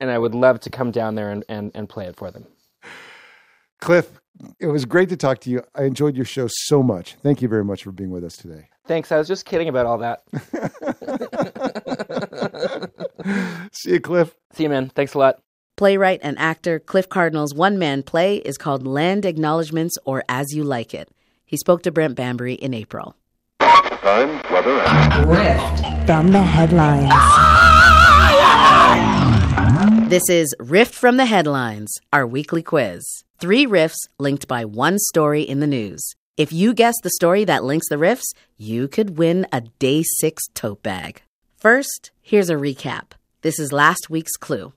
and 0.00 0.10
I 0.10 0.18
would 0.18 0.34
love 0.34 0.60
to 0.60 0.70
come 0.70 0.90
down 0.90 1.14
there 1.14 1.30
and, 1.30 1.44
and, 1.48 1.70
and 1.74 1.88
play 1.88 2.06
it 2.06 2.16
for 2.16 2.30
them. 2.30 2.46
Cliff, 3.80 4.20
it 4.58 4.66
was 4.66 4.84
great 4.84 5.08
to 5.10 5.16
talk 5.16 5.40
to 5.40 5.50
you. 5.50 5.62
I 5.74 5.84
enjoyed 5.84 6.16
your 6.16 6.24
show 6.24 6.48
so 6.48 6.82
much. 6.82 7.16
Thank 7.22 7.42
you 7.42 7.48
very 7.48 7.64
much 7.64 7.84
for 7.84 7.92
being 7.92 8.10
with 8.10 8.24
us 8.24 8.36
today. 8.36 8.68
Thanks. 8.86 9.12
I 9.12 9.18
was 9.18 9.28
just 9.28 9.44
kidding 9.44 9.68
about 9.68 9.86
all 9.86 9.98
that. 9.98 10.22
See 13.72 13.92
you, 13.92 14.00
Cliff. 14.00 14.34
See 14.52 14.64
you, 14.64 14.68
man. 14.68 14.88
Thanks 14.90 15.14
a 15.14 15.18
lot. 15.18 15.42
Playwright 15.76 16.20
and 16.22 16.38
actor 16.38 16.80
Cliff 16.80 17.08
Cardinal's 17.08 17.54
one 17.54 17.78
man 17.78 18.02
play 18.02 18.36
is 18.38 18.58
called 18.58 18.86
Land 18.86 19.24
Acknowledgements 19.24 19.96
or 20.04 20.24
As 20.28 20.52
You 20.52 20.64
Like 20.64 20.92
It. 20.92 21.10
He 21.44 21.56
spoke 21.56 21.82
to 21.82 21.92
Brent 21.92 22.16
Bambury 22.16 22.54
in 22.54 22.74
April. 22.74 23.14
Time, 23.60 24.42
weather, 24.50 24.80
and 24.80 25.30
Riff 25.30 26.06
from 26.06 26.32
the 26.32 26.42
headlines. 26.42 27.12
This 30.08 30.30
is 30.30 30.54
Riff 30.58 30.88
from 30.88 31.18
the 31.18 31.26
Headlines, 31.26 31.92
our 32.14 32.26
weekly 32.26 32.62
quiz. 32.62 33.04
Three 33.38 33.66
riffs 33.66 34.08
linked 34.18 34.48
by 34.48 34.64
one 34.64 34.98
story 34.98 35.42
in 35.42 35.60
the 35.60 35.66
news. 35.66 36.02
If 36.38 36.50
you 36.50 36.72
guess 36.72 36.94
the 37.02 37.10
story 37.10 37.44
that 37.44 37.62
links 37.62 37.90
the 37.90 37.96
riffs, 37.96 38.24
you 38.56 38.88
could 38.88 39.18
win 39.18 39.46
a 39.52 39.60
day 39.60 40.02
six 40.02 40.44
tote 40.54 40.82
bag. 40.82 41.20
First, 41.58 42.10
here's 42.22 42.48
a 42.48 42.54
recap. 42.54 43.10
This 43.42 43.58
is 43.58 43.70
last 43.70 44.08
week's 44.08 44.38
clue. 44.38 44.72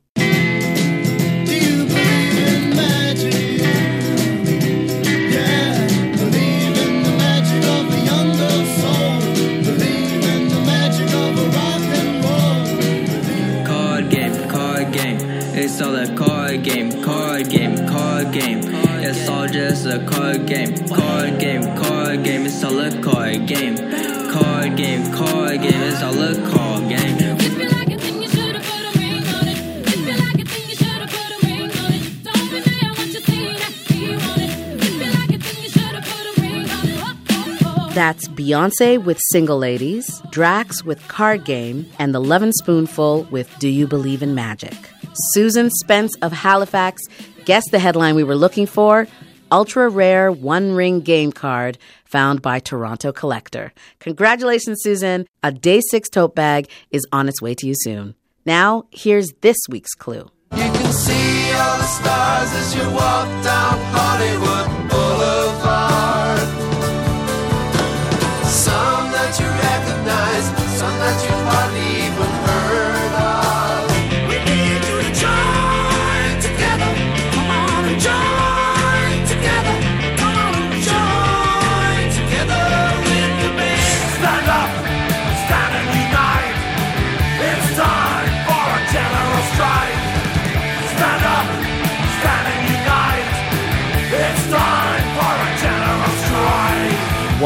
A 19.92 20.06
card 20.06 20.48
game, 20.48 20.74
card 20.88 21.38
game, 21.38 21.64
card 21.76 22.24
game. 22.24 22.46
It's 22.46 22.64
all 22.64 22.80
a 22.80 22.89
card 23.02 23.46
game, 23.46 23.76
card 24.32 24.78
game, 24.78 25.12
card 25.12 25.62
game. 25.62 25.82
It's 25.84 26.02
all 26.02 26.22
a 26.22 26.36
card 26.50 26.88
game. 26.88 27.18
That's 37.94 38.30
Beyonce 38.30 39.04
with 39.04 39.20
Single 39.32 39.58
Ladies, 39.58 40.22
Drax 40.30 40.86
with 40.86 41.06
Card 41.10 41.44
Game, 41.44 41.86
and 42.00 42.16
The 42.16 42.22
Lovin' 42.22 42.54
Spoonful 42.54 43.28
with 43.30 43.54
Do 43.60 43.68
You 43.68 43.86
Believe 43.86 44.24
in 44.24 44.34
Magic. 44.34 44.74
Susan 45.34 45.70
Spence 45.70 46.16
of 46.22 46.32
Halifax 46.32 47.02
guessed 47.44 47.68
the 47.72 47.80
headline 47.80 48.16
we 48.16 48.24
were 48.24 48.36
looking 48.36 48.66
for 48.66 49.08
Ultra 49.52 49.89
Rare 49.89 50.32
One 50.32 50.72
Ring 50.72 51.02
Game 51.02 51.32
Card 51.32 51.78
found 52.06 52.41
by 52.41 52.60
Toronto 52.60 53.12
Collector. 53.12 53.74
Congratulations, 53.99 54.80
Susan. 54.82 55.28
A 55.43 55.52
day 55.52 55.82
six 55.89 56.08
tote 56.10 56.36
bag 56.36 56.70
is 56.89 57.06
on 57.12 57.28
its 57.28 57.41
way 57.41 57.54
to 57.56 57.68
you 57.68 57.74
soon. 57.76 58.16
Now, 58.45 58.86
here's 58.91 59.30
this 59.41 59.58
week's 59.70 59.93
clue. 59.93 60.30
You 60.54 60.58
can 60.58 60.93
see 60.93 61.52
all 61.54 61.78
the 61.78 61.84
stars 61.84 62.52
as 62.54 62.76
you 62.76 62.84
walk 62.91 63.28
down 63.43 63.78
Hollywood 63.91 64.89
Boulevard. 64.89 65.91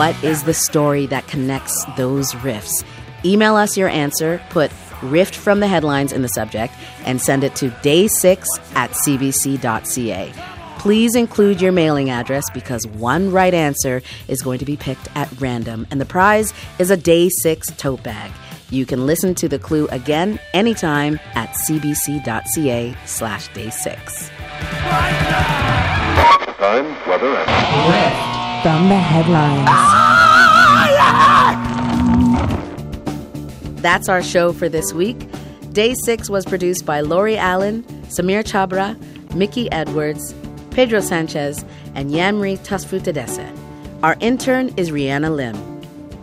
What 0.06 0.24
is 0.24 0.44
the 0.44 0.54
story 0.54 1.08
that 1.08 1.26
connects 1.26 1.84
those 1.98 2.34
riffs? 2.34 2.84
Email 3.26 3.56
us 3.56 3.76
your 3.76 3.90
answer, 3.90 4.40
put 4.52 4.72
riff 5.02 5.34
from 5.34 5.62
the 5.62 5.68
headlines 5.68 6.14
in 6.14 6.22
the 6.22 6.28
subject, 6.28 6.76
and 7.06 7.20
send 7.20 7.44
it 7.44 7.56
to 7.56 7.72
day6 7.72 8.46
at 8.76 8.92
cbc.ca. 8.92 10.32
Please 10.78 11.16
include 11.16 11.60
your 11.60 11.72
mailing 11.72 12.12
address 12.12 12.44
because 12.54 12.86
one 12.86 13.32
right 13.32 13.56
answer 13.56 14.04
is 14.28 14.44
going 14.44 14.60
to 14.60 14.66
be 14.66 14.78
picked 14.78 15.08
at 15.16 15.42
random, 15.42 15.88
and 15.90 16.00
the 16.00 16.06
prize 16.06 16.54
is 16.78 16.92
a 16.92 16.98
Day 16.98 17.28
6 17.42 17.72
tote 17.72 18.04
bag. 18.04 18.32
You 18.70 18.86
can 18.86 19.08
listen 19.08 19.34
to 19.34 19.50
the 19.50 19.58
clue 19.58 19.88
again 19.88 20.40
anytime 20.54 21.20
at 21.34 21.50
cbc.ca 21.68 22.96
slash 23.08 23.52
day 23.56 23.72
6. 23.72 24.30
Time, 26.60 27.10
weather, 27.10 27.36
and 27.38 28.45
From 28.66 28.90
the 28.90 28.96
headlines. 28.96 29.70
That's 33.80 34.10
our 34.10 34.24
show 34.24 34.54
for 34.54 34.68
this 34.68 34.92
week. 34.92 35.30
Day 35.72 35.94
6 35.94 36.32
was 36.32 36.48
produced 36.48 36.84
by 36.84 37.02
Lori 37.02 37.38
Allen, 37.38 37.84
Samir 38.08 38.44
Chabra, 38.44 38.98
Mickey 39.36 39.72
Edwards, 39.72 40.34
Pedro 40.72 41.00
Sanchez, 41.00 41.64
and 41.94 42.10
Yamri 42.10 42.58
Tasfutadese. 42.58 43.56
Our 44.02 44.18
intern 44.20 44.74
is 44.78 44.90
Rihanna 44.90 45.36
Lim. 45.36 45.56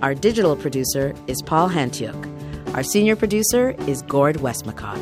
Our 0.03 0.13
digital 0.13 0.57
producer 0.57 1.15
is 1.29 1.43
Paul 1.43 1.69
Hantiuk. 1.69 2.75
Our 2.75 2.83
senior 2.83 3.15
producer 3.15 3.77
is 3.87 4.03
Gord 4.03 4.39
Westmacott. 4.39 5.01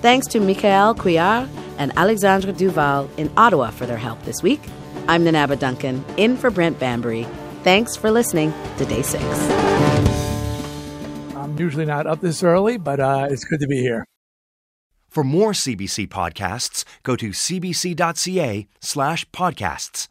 Thanks 0.00 0.26
to 0.26 0.40
Michael 0.40 0.96
Couillard 0.96 1.48
and 1.78 1.92
Alexandre 1.96 2.50
Duval 2.50 3.08
in 3.16 3.30
Ottawa 3.36 3.70
for 3.70 3.86
their 3.86 3.96
help 3.96 4.20
this 4.24 4.42
week. 4.42 4.60
I'm 5.06 5.24
Nanaba 5.24 5.58
Duncan, 5.58 6.04
in 6.16 6.36
for 6.36 6.50
Brent 6.50 6.78
Bambury. 6.78 7.26
Thanks 7.62 7.96
for 7.96 8.10
listening 8.10 8.52
to 8.78 8.84
Day 8.84 9.02
6. 9.02 9.22
I'm 11.36 11.58
usually 11.58 11.84
not 11.84 12.06
up 12.06 12.20
this 12.20 12.42
early, 12.42 12.78
but 12.78 13.00
uh, 13.00 13.26
it's 13.30 13.44
good 13.44 13.60
to 13.60 13.66
be 13.66 13.80
here. 13.80 14.04
For 15.08 15.22
more 15.22 15.52
CBC 15.52 16.08
podcasts, 16.08 16.84
go 17.02 17.16
to 17.16 17.30
cbc.ca 17.30 18.66
slash 18.80 19.24
podcasts. 19.30 20.08